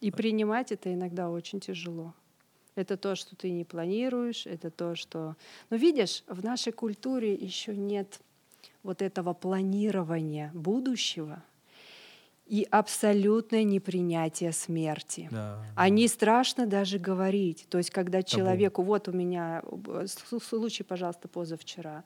И 0.00 0.10
принимать 0.10 0.72
это 0.72 0.94
иногда 0.94 1.28
очень 1.28 1.60
тяжело. 1.60 2.14
Это 2.76 2.96
то, 2.96 3.16
что 3.16 3.34
ты 3.34 3.50
не 3.50 3.64
планируешь, 3.64 4.46
это 4.46 4.70
то, 4.70 4.94
что... 4.94 5.34
Но 5.70 5.76
видишь, 5.76 6.22
в 6.28 6.44
нашей 6.44 6.72
культуре 6.72 7.34
еще 7.34 7.74
нет 7.76 8.20
вот 8.84 9.02
этого 9.02 9.34
планирования 9.34 10.52
будущего 10.54 11.42
и 12.46 12.66
абсолютное 12.70 13.64
непринятие 13.64 14.52
смерти. 14.52 15.28
Да. 15.32 15.64
О 15.74 15.88
ней 15.88 16.08
страшно 16.08 16.66
даже 16.66 16.98
говорить. 17.00 17.66
То 17.68 17.78
есть, 17.78 17.90
когда 17.90 18.22
человеку, 18.22 18.82
вот 18.82 19.08
у 19.08 19.12
меня 19.12 19.62
э, 19.64 20.06
случай, 20.40 20.84
пожалуйста, 20.84 21.26
позавчера, 21.28 21.98
а, 21.98 22.04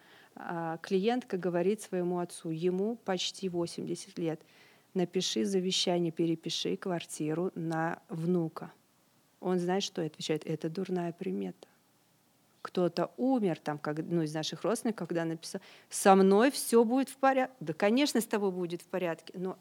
клиентка 0.82 1.36
говорит 1.36 1.80
своему 1.80 2.18
отцу, 2.18 2.50
ему 2.50 2.96
почти 2.96 3.48
80 3.48 4.18
лет, 4.18 4.40
напиши 4.94 5.44
завещание, 5.44 6.12
перепиши 6.12 6.76
квартиру 6.76 7.50
на 7.54 8.02
внука. 8.08 8.72
Он 9.40 9.58
знает, 9.58 9.82
что 9.82 10.02
отвечает. 10.02 10.46
Это 10.46 10.68
дурная 10.70 11.12
примета. 11.12 11.68
Кто-то 12.62 13.10
умер, 13.16 13.58
там, 13.58 13.76
как, 13.78 13.98
ну, 13.98 14.22
из 14.22 14.32
наших 14.32 14.62
родственников, 14.62 15.08
когда 15.08 15.24
написал, 15.24 15.60
со 15.90 16.14
мной 16.14 16.52
все 16.52 16.84
будет 16.84 17.08
в 17.08 17.16
порядке. 17.16 17.56
Да, 17.58 17.72
конечно, 17.72 18.20
с 18.20 18.26
тобой 18.26 18.52
будет 18.52 18.82
в 18.82 18.86
порядке, 18.86 19.32
но 19.36 19.58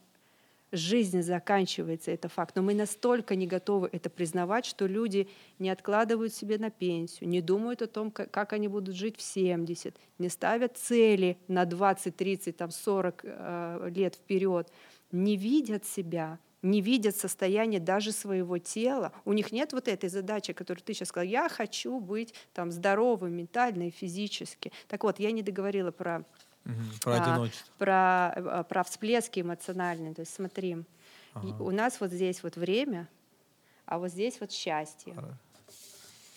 жизнь 0.71 1.21
заканчивается, 1.21 2.11
это 2.11 2.29
факт. 2.29 2.55
Но 2.55 2.61
мы 2.61 2.73
настолько 2.73 3.35
не 3.35 3.47
готовы 3.47 3.89
это 3.91 4.09
признавать, 4.09 4.65
что 4.65 4.85
люди 4.85 5.27
не 5.59 5.69
откладывают 5.69 6.33
себе 6.33 6.57
на 6.57 6.69
пенсию, 6.69 7.29
не 7.29 7.41
думают 7.41 7.81
о 7.81 7.87
том, 7.87 8.11
как, 8.11 8.53
они 8.53 8.67
будут 8.67 8.95
жить 8.95 9.17
в 9.17 9.21
70, 9.21 9.95
не 10.17 10.29
ставят 10.29 10.77
цели 10.77 11.37
на 11.47 11.65
20, 11.65 12.15
30, 12.15 12.57
там, 12.57 12.71
40 12.71 13.21
э, 13.23 13.89
лет 13.93 14.15
вперед, 14.15 14.71
не 15.11 15.35
видят 15.35 15.85
себя, 15.85 16.39
не 16.61 16.81
видят 16.81 17.15
состояние 17.15 17.79
даже 17.79 18.11
своего 18.11 18.57
тела. 18.57 19.11
У 19.25 19.33
них 19.33 19.51
нет 19.51 19.73
вот 19.73 19.87
этой 19.87 20.09
задачи, 20.09 20.53
которую 20.53 20.83
ты 20.83 20.93
сейчас 20.93 21.09
сказал, 21.09 21.27
я 21.27 21.49
хочу 21.49 21.99
быть 21.99 22.33
там 22.53 22.71
здоровым 22.71 23.33
ментально 23.33 23.87
и 23.87 23.91
физически. 23.91 24.71
Так 24.87 25.03
вот, 25.03 25.19
я 25.19 25.31
не 25.31 25.41
договорила 25.41 25.91
про 25.91 26.25
Про 27.01 27.13
а, 27.15 27.23
одиночество. 27.23 27.73
про, 27.77 28.33
э, 28.35 28.63
про 28.69 28.83
всплески 28.83 29.39
эмоциональные. 29.39 30.13
То 30.13 30.21
есть 30.21 30.33
смотри, 30.33 30.77
Ага. 31.33 31.63
у 31.63 31.71
нас 31.71 31.99
вот 31.99 32.11
здесь 32.11 32.43
вот 32.43 32.55
время, 32.55 33.07
а 33.85 33.97
вот 33.97 34.09
здесь 34.09 34.39
вот 34.39 34.51
счастье. 34.51 35.15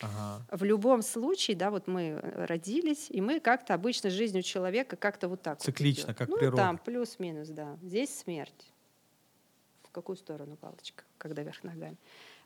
Ага. 0.00 0.42
В 0.50 0.64
любом 0.64 1.02
случае, 1.02 1.56
да, 1.56 1.70
вот 1.70 1.86
мы 1.86 2.20
э, 2.22 2.44
родились, 2.46 3.06
и 3.10 3.20
мы 3.20 3.40
как-то 3.40 3.74
обычно 3.74 4.10
жизнь 4.10 4.38
у 4.38 4.42
человека 4.42 4.96
как-то 4.96 5.28
вот 5.28 5.42
так 5.42 5.58
вот 5.58 5.64
Циклично, 5.64 6.06
идет. 6.06 6.18
как 6.18 6.28
ну, 6.28 6.36
природа. 6.36 6.56
там 6.56 6.78
плюс-минус, 6.78 7.48
да. 7.48 7.76
Здесь 7.82 8.16
смерть. 8.18 8.72
В 9.82 9.90
какую 9.90 10.16
сторону 10.16 10.56
палочка, 10.56 11.04
когда 11.18 11.42
вверх 11.42 11.62
ногами? 11.62 11.96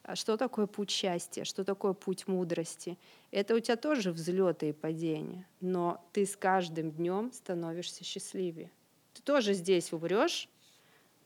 А 0.08 0.16
что 0.16 0.38
такое 0.38 0.66
путь 0.66 0.88
счастья? 0.90 1.44
Что 1.44 1.64
такое 1.64 1.92
путь 1.92 2.26
мудрости? 2.26 2.96
Это 3.30 3.54
у 3.54 3.60
тебя 3.60 3.76
тоже 3.76 4.10
взлеты 4.10 4.70
и 4.70 4.72
падения, 4.72 5.46
но 5.60 6.02
ты 6.14 6.24
с 6.24 6.34
каждым 6.34 6.92
днем 6.92 7.30
становишься 7.30 8.04
счастливее. 8.04 8.70
Ты 9.12 9.20
тоже 9.20 9.52
здесь 9.52 9.92
умрешь, 9.92 10.48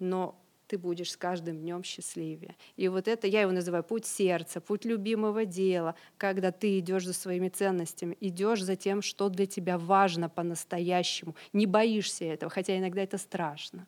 но 0.01 0.37
ты 0.67 0.79
будешь 0.79 1.13
с 1.13 1.17
каждым 1.17 1.61
днем 1.61 1.85
счастливее. 1.85 2.57
И 2.77 2.89
вот 2.89 3.07
это 3.07 3.29
я 3.29 3.43
его 3.43 3.53
называю 3.53 3.85
путь 3.85 4.05
сердца, 4.05 4.61
путь 4.61 4.85
любимого 4.85 5.45
дела, 5.45 5.95
когда 6.17 6.51
ты 6.51 6.81
идешь 6.81 7.07
за 7.07 7.13
своими 7.13 7.51
ценностями, 7.51 8.17
идешь 8.19 8.65
за 8.65 8.75
тем, 8.75 9.01
что 9.01 9.29
для 9.29 9.47
тебя 9.47 9.79
важно 9.79 10.29
по-настоящему, 10.29 11.37
не 11.53 11.67
боишься 11.67 12.25
этого, 12.25 12.51
хотя 12.51 12.77
иногда 12.77 13.01
это 13.03 13.17
страшно. 13.17 13.87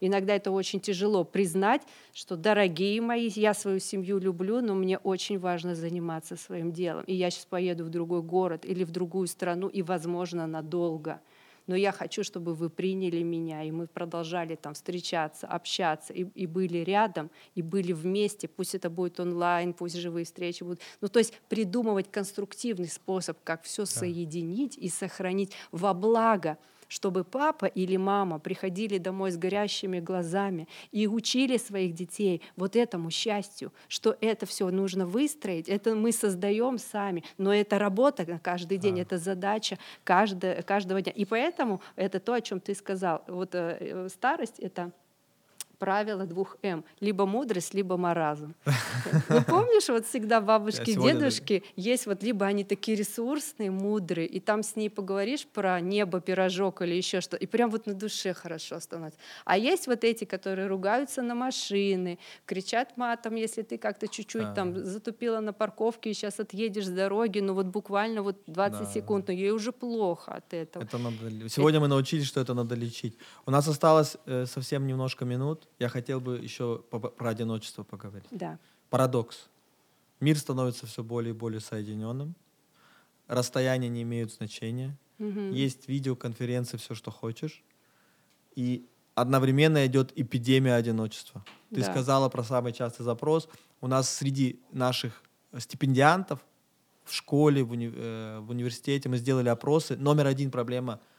Иногда 0.00 0.34
это 0.34 0.50
очень 0.50 0.80
тяжело 0.80 1.24
признать, 1.24 1.82
что, 2.12 2.36
дорогие 2.36 3.00
мои, 3.00 3.28
я 3.34 3.54
свою 3.54 3.80
семью 3.80 4.18
люблю, 4.18 4.60
но 4.60 4.74
мне 4.74 4.98
очень 4.98 5.38
важно 5.38 5.74
заниматься 5.74 6.36
своим 6.36 6.72
делом. 6.72 7.04
И 7.04 7.14
я 7.14 7.30
сейчас 7.30 7.46
поеду 7.46 7.84
в 7.84 7.90
другой 7.90 8.22
город 8.22 8.64
или 8.64 8.84
в 8.84 8.90
другую 8.90 9.26
страну, 9.26 9.68
и, 9.68 9.82
возможно, 9.82 10.46
надолго 10.46 11.20
но 11.66 11.74
я 11.74 11.92
хочу, 11.92 12.22
чтобы 12.22 12.54
вы 12.54 12.70
приняли 12.70 13.22
меня, 13.22 13.62
и 13.64 13.70
мы 13.70 13.86
продолжали 13.86 14.54
там 14.54 14.74
встречаться, 14.74 15.46
общаться, 15.46 16.12
и, 16.12 16.24
и 16.34 16.46
были 16.46 16.78
рядом, 16.78 17.30
и 17.54 17.62
были 17.62 17.92
вместе, 17.92 18.48
пусть 18.48 18.74
это 18.74 18.88
будет 18.88 19.18
онлайн, 19.18 19.72
пусть 19.72 19.96
живые 19.96 20.24
встречи 20.24 20.62
будут. 20.62 20.80
Ну, 21.00 21.08
то 21.08 21.18
есть 21.18 21.34
придумывать 21.48 22.10
конструктивный 22.10 22.88
способ, 22.88 23.38
как 23.42 23.64
все 23.64 23.84
соединить 23.84 24.76
и 24.76 24.88
сохранить 24.88 25.52
во 25.72 25.92
благо 25.92 26.58
чтобы 26.88 27.24
папа 27.24 27.66
или 27.66 27.96
мама 27.96 28.38
приходили 28.38 28.98
домой 28.98 29.30
с 29.30 29.36
горящими 29.36 30.00
глазами 30.00 30.68
и 30.92 31.06
учили 31.06 31.56
своих 31.56 31.94
детей 31.94 32.42
вот 32.56 32.76
этому 32.76 33.10
счастью, 33.10 33.72
что 33.88 34.16
это 34.20 34.46
все 34.46 34.70
нужно 34.70 35.06
выстроить, 35.06 35.68
это 35.68 35.94
мы 35.94 36.12
создаем 36.12 36.78
сами, 36.78 37.24
но 37.38 37.52
это 37.54 37.78
работа 37.78 38.24
на 38.28 38.38
каждый 38.38 38.78
день, 38.78 38.98
А. 38.98 39.02
это 39.02 39.18
задача 39.18 39.78
каждого, 40.04 40.62
каждого 40.62 41.02
дня. 41.02 41.12
И 41.12 41.24
поэтому 41.24 41.80
это 41.96 42.20
то, 42.20 42.34
о 42.34 42.40
чем 42.40 42.60
ты 42.60 42.74
сказал. 42.74 43.24
Вот 43.26 43.54
э, 43.54 43.76
э, 43.80 44.08
старость 44.08 44.58
это 44.58 44.92
правило 45.78 46.26
двух 46.26 46.56
М. 46.62 46.84
Либо 47.00 47.26
мудрость, 47.26 47.74
либо 47.74 47.96
маразм. 47.96 48.54
Ну, 49.28 49.42
помнишь, 49.42 49.88
вот 49.88 50.06
всегда 50.06 50.40
бабушки, 50.40 50.94
дедушки 50.94 51.62
есть 51.76 52.06
вот 52.06 52.22
либо 52.22 52.46
они 52.46 52.64
такие 52.64 52.96
ресурсные, 52.96 53.70
мудрые, 53.70 54.26
и 54.26 54.40
там 54.40 54.62
с 54.62 54.76
ней 54.76 54.88
поговоришь 54.90 55.46
про 55.46 55.80
небо, 55.80 56.20
пирожок 56.20 56.82
или 56.82 56.94
еще 56.94 57.20
что, 57.20 57.36
и 57.36 57.46
прям 57.46 57.70
вот 57.70 57.86
на 57.86 57.94
душе 57.94 58.34
хорошо 58.34 58.80
становится. 58.80 59.18
А 59.44 59.56
есть 59.58 59.86
вот 59.86 60.04
эти, 60.04 60.24
которые 60.24 60.68
ругаются 60.68 61.22
на 61.22 61.34
машины, 61.34 62.18
кричат 62.46 62.96
матом, 62.96 63.34
если 63.34 63.62
ты 63.62 63.78
как-то 63.78 64.08
чуть-чуть 64.08 64.54
там 64.54 64.70
А. 64.76 64.84
затупила 64.84 65.40
на 65.40 65.52
парковке 65.52 66.10
и 66.10 66.14
сейчас 66.14 66.40
отъедешь 66.40 66.86
с 66.86 66.90
дороги, 66.90 67.40
ну 67.40 67.54
вот 67.54 67.66
буквально 67.66 68.22
вот 68.22 68.36
20 68.46 68.80
Да. 68.80 68.86
секунд, 68.86 69.28
но 69.28 69.32
ей 69.34 69.50
уже 69.50 69.72
плохо 69.72 70.32
от 70.34 70.54
этого. 70.54 70.82
Это 70.84 70.98
надо... 70.98 71.48
Сегодня 71.48 71.80
мы 71.80 71.88
научились, 71.88 72.26
что 72.26 72.40
это 72.40 72.54
надо 72.54 72.74
лечить. 72.74 73.16
У 73.46 73.50
нас 73.50 73.68
осталось 73.68 74.16
э, 74.26 74.46
совсем 74.46 74.86
немножко 74.86 75.24
минут. 75.24 75.68
Я 75.78 75.88
хотел 75.88 76.20
бы 76.20 76.38
еще 76.38 76.78
про 76.90 77.28
одиночество 77.30 77.82
поговорить. 77.82 78.28
Да. 78.30 78.58
Парадокс. 78.90 79.48
Мир 80.20 80.38
становится 80.38 80.86
все 80.86 81.02
более 81.02 81.34
и 81.34 81.36
более 81.36 81.60
соединенным. 81.60 82.34
Расстояния 83.26 83.88
не 83.88 84.02
имеют 84.02 84.32
значения. 84.32 84.96
Мгм. 85.18 85.50
Есть 85.52 85.88
видеоконференции, 85.88 86.76
все, 86.78 86.94
что 86.94 87.10
хочешь. 87.10 87.62
И 88.54 88.86
одновременно 89.14 89.84
идет 89.86 90.12
эпидемия 90.16 90.74
одиночества. 90.74 91.44
Ты 91.70 91.80
Да. 91.80 91.90
сказала 91.92 92.28
про 92.28 92.42
самый 92.44 92.72
частый 92.72 93.04
запрос. 93.04 93.48
У 93.80 93.86
нас 93.88 94.08
среди 94.08 94.60
наших 94.72 95.22
стипендиантов 95.58 96.40
в 97.04 97.12
школе, 97.12 97.62
в, 97.62 97.72
уни- 97.72 97.92
э, 97.94 98.38
в 98.40 98.50
университете 98.50 99.08
мы 99.08 99.18
сделали 99.18 99.48
опросы. 99.48 99.96
Номер 99.96 100.26
один 100.26 100.50
проблема— 100.50 101.00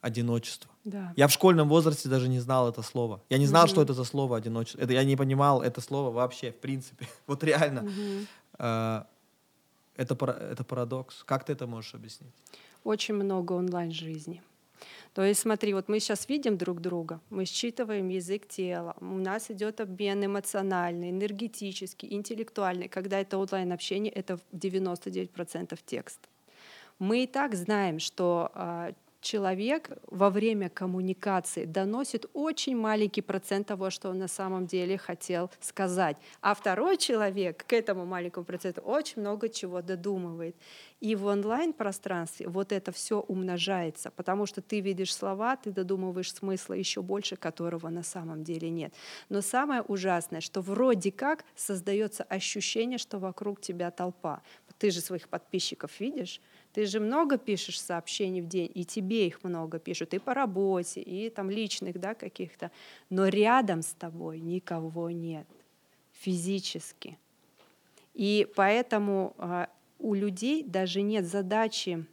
одиночество. 0.00 0.70
Да. 0.84 1.12
Я 1.16 1.26
в 1.26 1.32
школьном 1.32 1.68
возрасте 1.68 2.08
даже 2.08 2.28
не 2.28 2.38
знал 2.40 2.68
это 2.68 2.82
слово. 2.82 3.20
Я 3.28 3.38
не 3.38 3.46
знал, 3.46 3.62
Мгм. 3.64 3.70
что 3.70 3.82
это 3.82 3.92
за 3.94 4.04
слово 4.04 4.36
одиночество. 4.36 4.80
Это 4.80 4.92
я 4.92 5.04
не 5.04 5.16
понимал 5.16 5.62
это 5.62 5.80
слово 5.80 6.10
вообще, 6.10 6.50
в 6.52 6.56
принципе. 6.60 7.06
Вот 7.26 7.42
реально. 7.44 7.90
А, 8.58 9.06
это, 9.96 10.14
это 10.52 10.64
парадокс. 10.64 11.24
Как 11.24 11.44
ты 11.44 11.52
это 11.52 11.66
можешь 11.66 11.94
объяснить? 11.94 12.32
очень 12.84 13.14
много 13.14 13.52
онлайн-жизни. 13.54 14.42
То 15.12 15.24
есть 15.24 15.40
смотри, 15.40 15.74
вот 15.74 15.88
мы 15.88 15.98
сейчас 15.98 16.28
видим 16.28 16.56
друг 16.56 16.80
друга, 16.80 17.20
мы 17.30 17.46
считываем 17.46 18.08
язык 18.10 18.46
тела, 18.46 18.94
у 19.00 19.04
нас 19.18 19.50
идет 19.50 19.80
обмен 19.80 20.24
эмоциональный, 20.24 21.10
энергетический, 21.10 22.12
интеллектуальный. 22.14 22.88
Когда 22.88 23.18
это 23.18 23.38
онлайн-общение, 23.38 24.12
это 24.12 24.36
в 24.36 24.42
99% 24.52 25.78
текст. 25.84 26.20
Мы 27.00 27.24
и 27.24 27.26
так 27.26 27.54
знаем, 27.56 27.98
что 27.98 28.50
а, 28.54 28.92
человек 29.26 29.90
во 30.06 30.30
время 30.30 30.70
коммуникации 30.70 31.64
доносит 31.64 32.26
очень 32.32 32.76
маленький 32.76 33.22
процент 33.22 33.66
того, 33.66 33.90
что 33.90 34.10
он 34.10 34.18
на 34.18 34.28
самом 34.28 34.66
деле 34.66 34.96
хотел 34.96 35.50
сказать. 35.60 36.16
А 36.40 36.54
второй 36.54 36.96
человек 36.96 37.66
к 37.66 37.72
этому 37.72 38.06
маленькому 38.06 38.46
проценту 38.46 38.82
очень 38.82 39.20
много 39.20 39.48
чего 39.48 39.82
додумывает. 39.82 40.54
И 41.00 41.16
в 41.16 41.26
онлайн-пространстве 41.26 42.48
вот 42.48 42.72
это 42.72 42.92
все 42.92 43.20
умножается, 43.20 44.10
потому 44.10 44.46
что 44.46 44.62
ты 44.62 44.80
видишь 44.80 45.14
слова, 45.14 45.56
ты 45.56 45.70
додумываешь 45.70 46.32
смысла 46.32 46.74
еще 46.74 47.02
больше, 47.02 47.36
которого 47.36 47.88
на 47.88 48.02
самом 48.02 48.44
деле 48.44 48.70
нет. 48.70 48.94
Но 49.28 49.42
самое 49.42 49.82
ужасное, 49.82 50.40
что 50.40 50.60
вроде 50.60 51.10
как 51.10 51.44
создается 51.56 52.22
ощущение, 52.22 52.98
что 52.98 53.18
вокруг 53.18 53.60
тебя 53.60 53.90
толпа. 53.90 54.42
Ты 54.78 54.90
же 54.90 55.00
своих 55.00 55.28
подписчиков 55.28 55.90
видишь, 56.00 56.40
ты 56.76 56.84
же 56.84 57.00
много 57.00 57.38
пишешь 57.38 57.80
сообщений 57.80 58.42
в 58.42 58.48
день, 58.48 58.70
и 58.74 58.84
тебе 58.84 59.26
их 59.26 59.42
много 59.42 59.78
пишут, 59.78 60.12
и 60.12 60.18
по 60.18 60.34
работе, 60.34 61.00
и 61.00 61.30
там 61.30 61.48
личных, 61.48 61.98
да, 61.98 62.12
каких-то. 62.14 62.70
Но 63.08 63.28
рядом 63.28 63.80
с 63.80 63.94
тобой 63.94 64.40
никого 64.40 65.10
нет 65.10 65.46
физически. 66.12 67.16
И 68.12 68.46
поэтому 68.54 69.34
а, 69.38 69.70
у 69.98 70.12
людей 70.12 70.62
даже 70.64 71.00
нет 71.00 71.24
задачи 71.24 72.04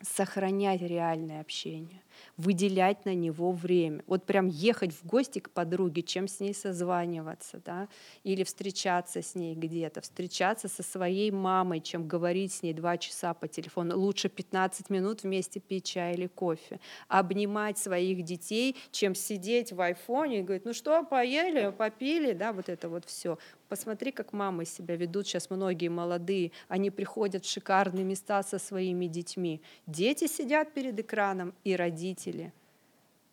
сохранять 0.00 0.80
реальное 0.80 1.42
общение. 1.42 2.00
Выделять 2.36 3.04
на 3.04 3.14
него 3.14 3.52
время. 3.52 4.02
Вот 4.06 4.24
прям 4.24 4.48
ехать 4.48 4.92
в 4.92 5.04
гости 5.06 5.38
к 5.38 5.50
подруге, 5.50 6.02
чем 6.02 6.28
с 6.28 6.40
ней 6.40 6.54
созваниваться, 6.54 7.60
да, 7.64 7.88
или 8.22 8.44
встречаться 8.44 9.22
с 9.22 9.34
ней 9.34 9.54
где-то, 9.54 10.00
встречаться 10.00 10.68
со 10.68 10.82
своей 10.82 11.30
мамой, 11.30 11.80
чем 11.80 12.08
говорить 12.08 12.52
с 12.52 12.62
ней 12.62 12.72
два 12.72 12.98
часа 12.98 13.34
по 13.34 13.48
телефону. 13.48 13.98
Лучше 13.98 14.28
15 14.28 14.90
минут 14.90 15.22
вместе 15.22 15.60
пить 15.60 15.84
чай 15.84 16.14
или 16.14 16.26
кофе. 16.26 16.80
Обнимать 17.08 17.78
своих 17.78 18.22
детей, 18.22 18.76
чем 18.90 19.14
сидеть 19.14 19.72
в 19.72 19.80
айфоне 19.80 20.40
и 20.40 20.42
говорить, 20.42 20.64
ну 20.64 20.72
что, 20.72 21.04
поели, 21.04 21.72
попили, 21.76 22.32
да, 22.32 22.52
вот 22.52 22.68
это 22.68 22.88
вот 22.88 23.04
все. 23.04 23.38
Посмотри, 23.74 24.12
как 24.12 24.32
мамы 24.32 24.66
себя 24.66 24.94
ведут 24.94 25.26
сейчас 25.26 25.50
многие 25.50 25.88
молодые. 25.88 26.52
Они 26.68 26.90
приходят 26.90 27.44
в 27.44 27.50
шикарные 27.50 28.04
места 28.04 28.40
со 28.44 28.60
своими 28.60 29.06
детьми. 29.06 29.60
Дети 29.88 30.28
сидят 30.28 30.72
перед 30.72 31.00
экраном 31.00 31.54
и 31.64 31.74
родители. 31.74 32.52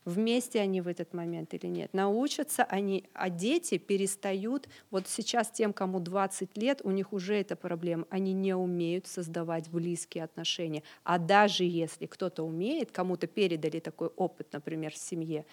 Вместе 0.04 0.60
они 0.60 0.82
в 0.82 0.88
этот 0.88 1.14
момент 1.14 1.54
или 1.54 1.68
нет. 1.68 1.94
Научатся 1.94 2.64
они, 2.64 3.04
а 3.14 3.30
дети 3.30 3.78
перестают, 3.78 4.68
вот 4.90 5.08
сейчас 5.08 5.52
тем, 5.52 5.74
кому 5.74 6.00
20 6.00 6.58
лет, 6.58 6.82
у 6.84 6.90
них 6.90 7.14
уже 7.14 7.36
эта 7.36 7.56
проблема, 7.56 8.08
они 8.10 8.34
не 8.34 8.56
умеют 8.56 9.06
создавать 9.06 9.70
близкие 9.70 10.24
отношения. 10.24 10.82
А 11.04 11.20
даже 11.20 11.66
если 11.66 12.08
кто-то 12.08 12.42
умеет, 12.42 12.92
кому-то 12.92 13.28
передали 13.28 13.80
такой 13.80 14.08
опыт, 14.08 14.48
например, 14.54 14.92
в 14.92 14.98
семье, 14.98 15.46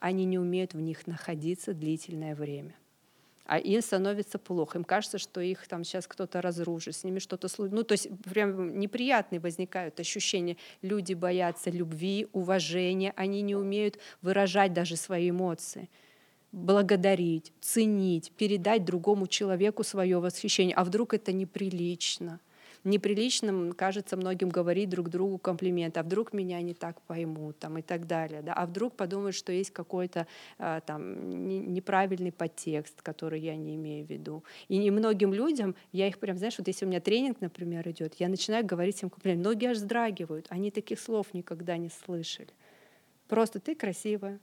они 0.00 0.24
не 0.24 0.40
умеют 0.40 0.74
в 0.74 0.80
них 0.80 1.06
находиться 1.06 1.74
длительное 1.74 2.34
время 2.34 2.74
а 3.44 3.58
им 3.58 3.82
становится 3.82 4.38
плохо. 4.38 4.78
Им 4.78 4.84
кажется, 4.84 5.18
что 5.18 5.40
их 5.40 5.66
там 5.68 5.84
сейчас 5.84 6.06
кто-то 6.06 6.40
разрушит, 6.40 6.94
с 6.94 7.04
ними 7.04 7.18
что-то 7.18 7.48
случится. 7.48 7.76
Ну, 7.76 7.82
то 7.82 7.92
есть 7.92 8.08
прям 8.24 8.78
неприятные 8.78 9.40
возникают 9.40 9.98
ощущения. 10.00 10.56
Люди 10.82 11.14
боятся 11.14 11.70
любви, 11.70 12.28
уважения, 12.32 13.12
они 13.16 13.42
не 13.42 13.56
умеют 13.56 13.98
выражать 14.22 14.72
даже 14.72 14.96
свои 14.96 15.30
эмоции 15.30 15.88
благодарить, 16.52 17.50
ценить, 17.62 18.30
передать 18.32 18.84
другому 18.84 19.26
человеку 19.26 19.82
свое 19.82 20.18
восхищение. 20.20 20.76
А 20.76 20.84
вдруг 20.84 21.14
это 21.14 21.32
неприлично? 21.32 22.40
Неприличным 22.84 23.72
кажется 23.72 24.16
многим 24.16 24.48
говорить 24.48 24.88
друг 24.88 25.08
другу 25.08 25.38
комплименты, 25.38 26.00
а 26.00 26.02
вдруг 26.02 26.32
меня 26.32 26.60
не 26.62 26.74
так 26.74 27.00
поймут 27.02 27.58
там, 27.58 27.78
и 27.78 27.82
так 27.82 28.06
далее, 28.06 28.42
да? 28.42 28.52
а 28.54 28.66
вдруг 28.66 28.96
подумают, 28.96 29.34
что 29.36 29.52
есть 29.52 29.70
какой-то 29.70 30.26
э, 30.58 30.80
там 30.86 31.72
неправильный 31.72 32.32
подтекст, 32.32 33.02
который 33.02 33.40
я 33.40 33.56
не 33.56 33.76
имею 33.76 34.06
в 34.06 34.10
виду. 34.10 34.44
И 34.68 34.90
многим 34.90 35.32
людям, 35.32 35.74
я 35.92 36.08
их 36.08 36.18
прям, 36.18 36.36
знаешь, 36.36 36.58
вот 36.58 36.66
если 36.68 36.84
у 36.84 36.88
меня 36.88 37.00
тренинг, 37.00 37.40
например, 37.40 37.88
идет, 37.88 38.14
я 38.14 38.28
начинаю 38.28 38.66
говорить 38.66 39.02
им 39.02 39.10
комплименты, 39.10 39.40
многие 39.40 39.70
аж 39.70 39.78
вздрагивают, 39.78 40.46
они 40.48 40.70
таких 40.70 41.00
слов 41.00 41.34
никогда 41.34 41.76
не 41.76 41.88
слышали. 41.88 42.50
Просто 43.28 43.60
ты 43.60 43.74
красивая, 43.74 44.40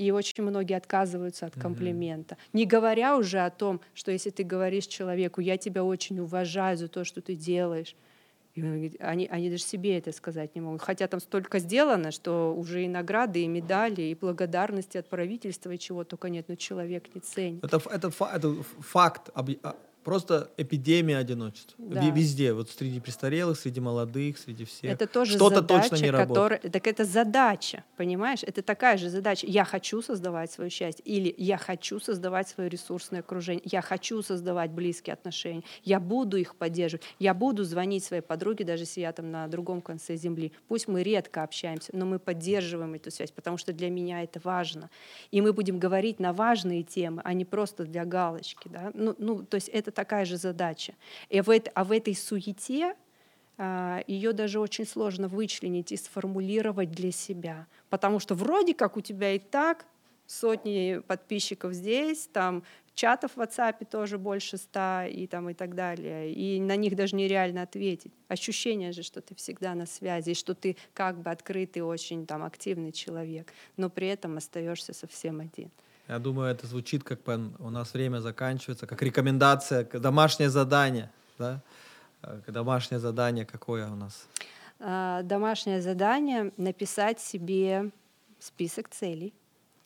и 0.00 0.10
очень 0.12 0.42
многие 0.42 0.78
отказываются 0.78 1.44
от 1.46 1.60
комплимента. 1.60 2.34
Mm-hmm. 2.34 2.50
Не 2.54 2.64
говоря 2.64 3.18
уже 3.18 3.40
о 3.40 3.50
том, 3.50 3.82
что 3.92 4.10
если 4.10 4.30
ты 4.30 4.44
говоришь 4.44 4.86
человеку, 4.86 5.42
я 5.42 5.58
тебя 5.58 5.84
очень 5.84 6.20
уважаю 6.20 6.78
за 6.78 6.88
то, 6.88 7.04
что 7.04 7.20
ты 7.20 7.34
делаешь, 7.34 7.94
и 8.54 8.92
они, 8.98 9.28
они 9.30 9.50
даже 9.50 9.62
себе 9.62 9.98
это 9.98 10.10
сказать 10.12 10.54
не 10.54 10.62
могут. 10.62 10.80
Хотя 10.80 11.06
там 11.06 11.20
столько 11.20 11.58
сделано, 11.58 12.12
что 12.12 12.54
уже 12.56 12.84
и 12.84 12.88
награды, 12.88 13.42
и 13.42 13.46
медали, 13.46 14.02
и 14.02 14.14
благодарности 14.14 14.96
от 14.96 15.06
правительства, 15.06 15.70
и 15.70 15.78
чего 15.78 16.02
только 16.04 16.30
нет, 16.30 16.46
но 16.48 16.54
человек 16.54 17.14
не 17.14 17.20
ценит. 17.20 17.62
Это, 17.62 17.76
это, 17.90 18.08
это 18.08 18.54
факт, 18.80 19.30
а, 19.34 19.76
Просто 20.04 20.50
эпидемия 20.56 21.18
одиночества. 21.18 21.74
Да. 21.78 22.08
Везде, 22.10 22.52
вот 22.52 22.70
среди 22.70 23.00
престарелых, 23.00 23.58
среди 23.58 23.80
молодых, 23.80 24.38
среди 24.38 24.64
всех. 24.64 24.90
Это 24.90 25.06
тоже 25.06 25.36
Что-то 25.36 25.56
задача, 25.56 25.90
точно 25.90 26.04
не 26.04 26.10
работает. 26.10 26.28
Которая, 26.28 26.72
так 26.72 26.86
это 26.86 27.04
задача, 27.04 27.84
понимаешь? 27.96 28.40
Это 28.42 28.62
такая 28.62 28.96
же 28.96 29.10
задача. 29.10 29.46
Я 29.46 29.64
хочу 29.64 30.02
создавать 30.02 30.50
свое 30.50 30.70
счастье. 30.70 31.04
Или 31.04 31.34
я 31.36 31.58
хочу 31.58 32.00
создавать 32.00 32.48
свое 32.48 32.70
ресурсное 32.70 33.20
окружение. 33.20 33.62
Я 33.64 33.82
хочу 33.82 34.22
создавать 34.22 34.70
близкие 34.70 35.14
отношения. 35.14 35.62
Я 35.84 36.00
буду 36.00 36.36
их 36.36 36.56
поддерживать. 36.56 37.04
Я 37.18 37.34
буду 37.34 37.64
звонить 37.64 38.04
своей 38.04 38.22
подруге, 38.22 38.64
даже 38.64 38.84
если 38.84 39.02
я 39.02 39.12
там 39.12 39.30
на 39.30 39.48
другом 39.48 39.80
конце 39.82 40.16
земли. 40.16 40.52
Пусть 40.68 40.88
мы 40.88 41.02
редко 41.02 41.42
общаемся, 41.42 41.90
но 41.94 42.06
мы 42.06 42.18
поддерживаем 42.18 42.94
эту 42.94 43.10
связь, 43.10 43.30
потому 43.30 43.58
что 43.58 43.72
для 43.72 43.90
меня 43.90 44.22
это 44.22 44.40
важно. 44.42 44.90
И 45.30 45.40
мы 45.40 45.52
будем 45.52 45.78
говорить 45.78 46.20
на 46.20 46.32
важные 46.32 46.82
темы, 46.82 47.20
а 47.24 47.32
не 47.32 47.44
просто 47.44 47.84
для 47.84 48.04
галочки. 48.04 48.68
Да? 48.68 48.90
Ну, 48.94 49.14
ну, 49.18 49.42
то 49.44 49.56
есть 49.56 49.68
это 49.68 49.90
такая 50.00 50.24
же 50.24 50.38
задача. 50.38 50.94
И 51.28 51.42
в 51.42 51.50
это, 51.50 51.70
а 51.74 51.84
в 51.84 51.92
этой 51.92 52.14
суете 52.14 52.94
а, 53.58 54.02
ее 54.06 54.32
даже 54.32 54.58
очень 54.58 54.86
сложно 54.86 55.28
вычленить 55.28 55.92
и 55.92 55.96
сформулировать 55.98 56.90
для 56.90 57.12
себя. 57.12 57.66
Потому 57.90 58.18
что 58.18 58.34
вроде 58.34 58.72
как 58.72 58.96
у 58.96 59.02
тебя 59.02 59.34
и 59.34 59.38
так 59.38 59.84
сотни 60.26 61.02
подписчиков 61.06 61.74
здесь, 61.74 62.30
там 62.32 62.62
чатов 62.94 63.32
в 63.34 63.40
WhatsApp 63.40 63.84
тоже 63.84 64.16
больше 64.16 64.56
ста 64.56 65.06
и, 65.06 65.26
там, 65.26 65.50
и 65.50 65.54
так 65.54 65.74
далее. 65.74 66.32
И 66.32 66.58
на 66.60 66.76
них 66.76 66.96
даже 66.96 67.14
нереально 67.14 67.60
ответить. 67.60 68.12
Ощущение 68.28 68.92
же, 68.92 69.02
что 69.02 69.20
ты 69.20 69.34
всегда 69.34 69.74
на 69.74 69.84
связи, 69.84 70.32
что 70.32 70.54
ты 70.54 70.78
как 70.94 71.18
бы 71.18 71.30
открытый, 71.30 71.82
очень 71.82 72.26
там, 72.26 72.42
активный 72.42 72.92
человек, 72.92 73.52
но 73.76 73.90
при 73.90 74.06
этом 74.06 74.38
остаешься 74.38 74.94
совсем 74.94 75.40
один. 75.40 75.70
Я 76.10 76.18
думаю, 76.18 76.50
это 76.50 76.66
звучит 76.66 77.04
как 77.04 77.20
у 77.28 77.70
нас 77.70 77.94
время 77.94 78.18
заканчивается, 78.18 78.88
как 78.88 79.00
рекомендация, 79.00 79.84
домашнее 79.84 80.50
задание. 80.50 81.08
Да? 81.38 81.62
Э, 82.22 82.40
домашнее 82.48 82.98
задание 82.98 83.46
какое 83.46 83.86
у 83.86 83.94
нас? 83.94 84.26
А, 84.80 85.22
домашнее 85.22 85.80
задание— 85.80 86.52
написать 86.56 87.20
себе 87.20 87.90
список 88.40 88.88
целей. 88.88 89.32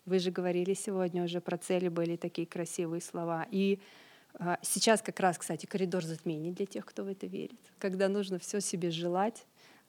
Вы 0.06 0.18
же 0.18 0.30
говорили 0.30 0.72
сегодня 0.72 1.24
уже 1.24 1.42
про 1.42 1.58
цели, 1.58 1.88
были 1.88 2.16
такие 2.16 2.46
красивые 2.46 3.02
слова. 3.02 3.46
И 3.50 3.78
а, 4.38 4.58
сейчас 4.62 5.02
как 5.02 5.20
раз, 5.20 5.36
кстати, 5.36 5.66
коридор 5.66 6.04
затмений 6.04 6.52
для 6.52 6.64
тех, 6.64 6.86
кто 6.86 7.04
в 7.04 7.08
это 7.08 7.26
верит. 7.26 7.60
Когда 7.78 8.08
нужно 8.08 8.38
все 8.38 8.62
себе 8.62 8.90
желать, 8.90 9.44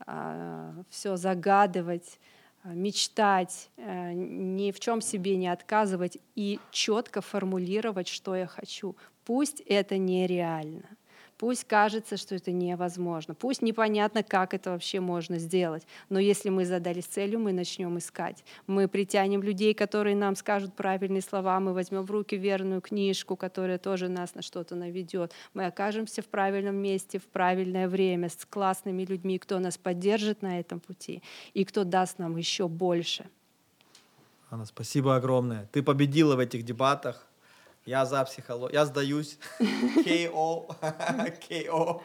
а, 0.06 0.74
все 0.90 1.16
загадывать, 1.16 2.20
Э, 2.20 2.45
мечтать, 2.74 3.70
э, 3.78 4.14
ни 4.14 4.72
в 4.72 4.80
чем 4.80 5.02
себе 5.02 5.36
не 5.38 5.48
отказывать 5.48 6.18
и 6.36 6.60
четко 6.72 7.22
формулировать, 7.22 8.08
что 8.08 8.36
я 8.36 8.48
хочу. 8.48 8.96
Пусть 9.26 9.62
это 9.62 9.98
нереально. 9.98 10.90
Пусть 11.38 11.66
кажется, 11.66 12.16
что 12.16 12.36
это 12.36 12.52
невозможно. 12.52 13.36
Пусть 13.36 13.62
непонятно, 13.62 14.24
как 14.24 14.54
это 14.54 14.72
вообще 14.72 15.02
можно 15.02 15.38
сделать. 15.38 15.86
Но 16.10 16.18
если 16.18 16.50
мы 16.50 16.66
задались 16.66 17.06
целью, 17.06 17.40
мы 17.40 17.52
начнем 17.52 17.98
искать. 17.98 18.46
Мы 18.68 18.88
притянем 18.88 19.44
людей, 19.44 19.74
которые 19.74 20.16
нам 20.16 20.36
скажут 20.36 20.74
правильные 20.76 21.22
слова. 21.22 21.60
Мы 21.60 21.74
возьмем 21.74 22.04
в 22.04 22.12
руки 22.12 22.38
верную 22.38 22.80
книжку, 22.80 23.36
которая 23.36 23.78
тоже 23.78 24.08
нас 24.08 24.34
на 24.34 24.42
что-то 24.42 24.76
наведет. 24.76 25.34
Мы 25.54 25.66
окажемся 25.66 26.22
в 26.22 26.28
правильном 26.28 26.78
месте 26.78 27.20
в 27.20 27.26
правильное 27.26 27.90
время 27.90 28.30
с 28.30 28.46
классными 28.46 29.04
людьми, 29.04 29.38
кто 29.38 29.60
нас 29.60 29.78
поддержит 29.78 30.42
на 30.42 30.60
этом 30.60 30.80
пути 30.80 31.22
и 31.54 31.66
кто 31.66 31.84
даст 31.84 32.18
нам 32.18 32.38
еще 32.38 32.70
больше. 32.70 33.26
Анна, 34.50 34.66
спасибо 34.66 35.18
огромное. 35.18 35.68
Ты 35.74 35.84
победила 35.84 36.38
в 36.38 36.40
этих 36.40 36.64
дебатах. 36.64 37.28
Я 37.86 38.06
за 38.06 38.24
психологию. 38.26 38.74
Я 38.74 38.86
сдаюсь. 38.86 39.38
КО. 39.60 40.68
КО. 41.48 42.02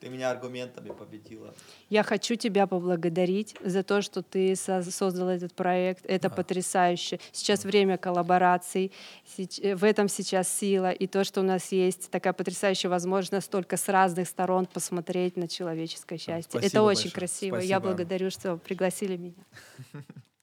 Ты 0.00 0.10
меня 0.10 0.30
аргументами 0.30 0.90
победила. 0.90 1.54
Я 1.88 2.02
хочу 2.02 2.34
тебя 2.34 2.66
поблагодарить 2.66 3.56
за 3.64 3.82
то, 3.82 4.02
что 4.02 4.22
ты 4.22 4.54
создал 4.54 5.30
этот 5.30 5.54
проект. 5.54 6.04
Это 6.04 6.28
да. 6.28 6.34
потрясающе. 6.34 7.20
Сейчас 7.32 7.64
время 7.64 7.96
коллабораций, 7.96 8.92
в 9.36 9.82
этом 9.82 10.08
сейчас 10.08 10.52
сила. 10.52 10.90
И 10.90 11.06
то, 11.06 11.24
что 11.24 11.40
у 11.40 11.44
нас 11.44 11.72
есть 11.72 12.10
такая 12.10 12.34
потрясающая 12.34 12.90
возможность 12.90 13.50
только 13.50 13.78
с 13.78 13.88
разных 13.88 14.28
сторон 14.28 14.66
посмотреть 14.66 15.36
на 15.36 15.48
человеческое 15.48 16.18
счастье. 16.18 16.50
Спасибо 16.50 16.66
Это 16.66 16.82
очень 16.82 17.04
большое. 17.04 17.12
красиво. 17.12 17.54
Спасибо. 17.54 17.70
Я 17.70 17.80
благодарю, 17.80 18.30
что 18.30 18.58
пригласили 18.58 19.16
меня. 19.16 19.44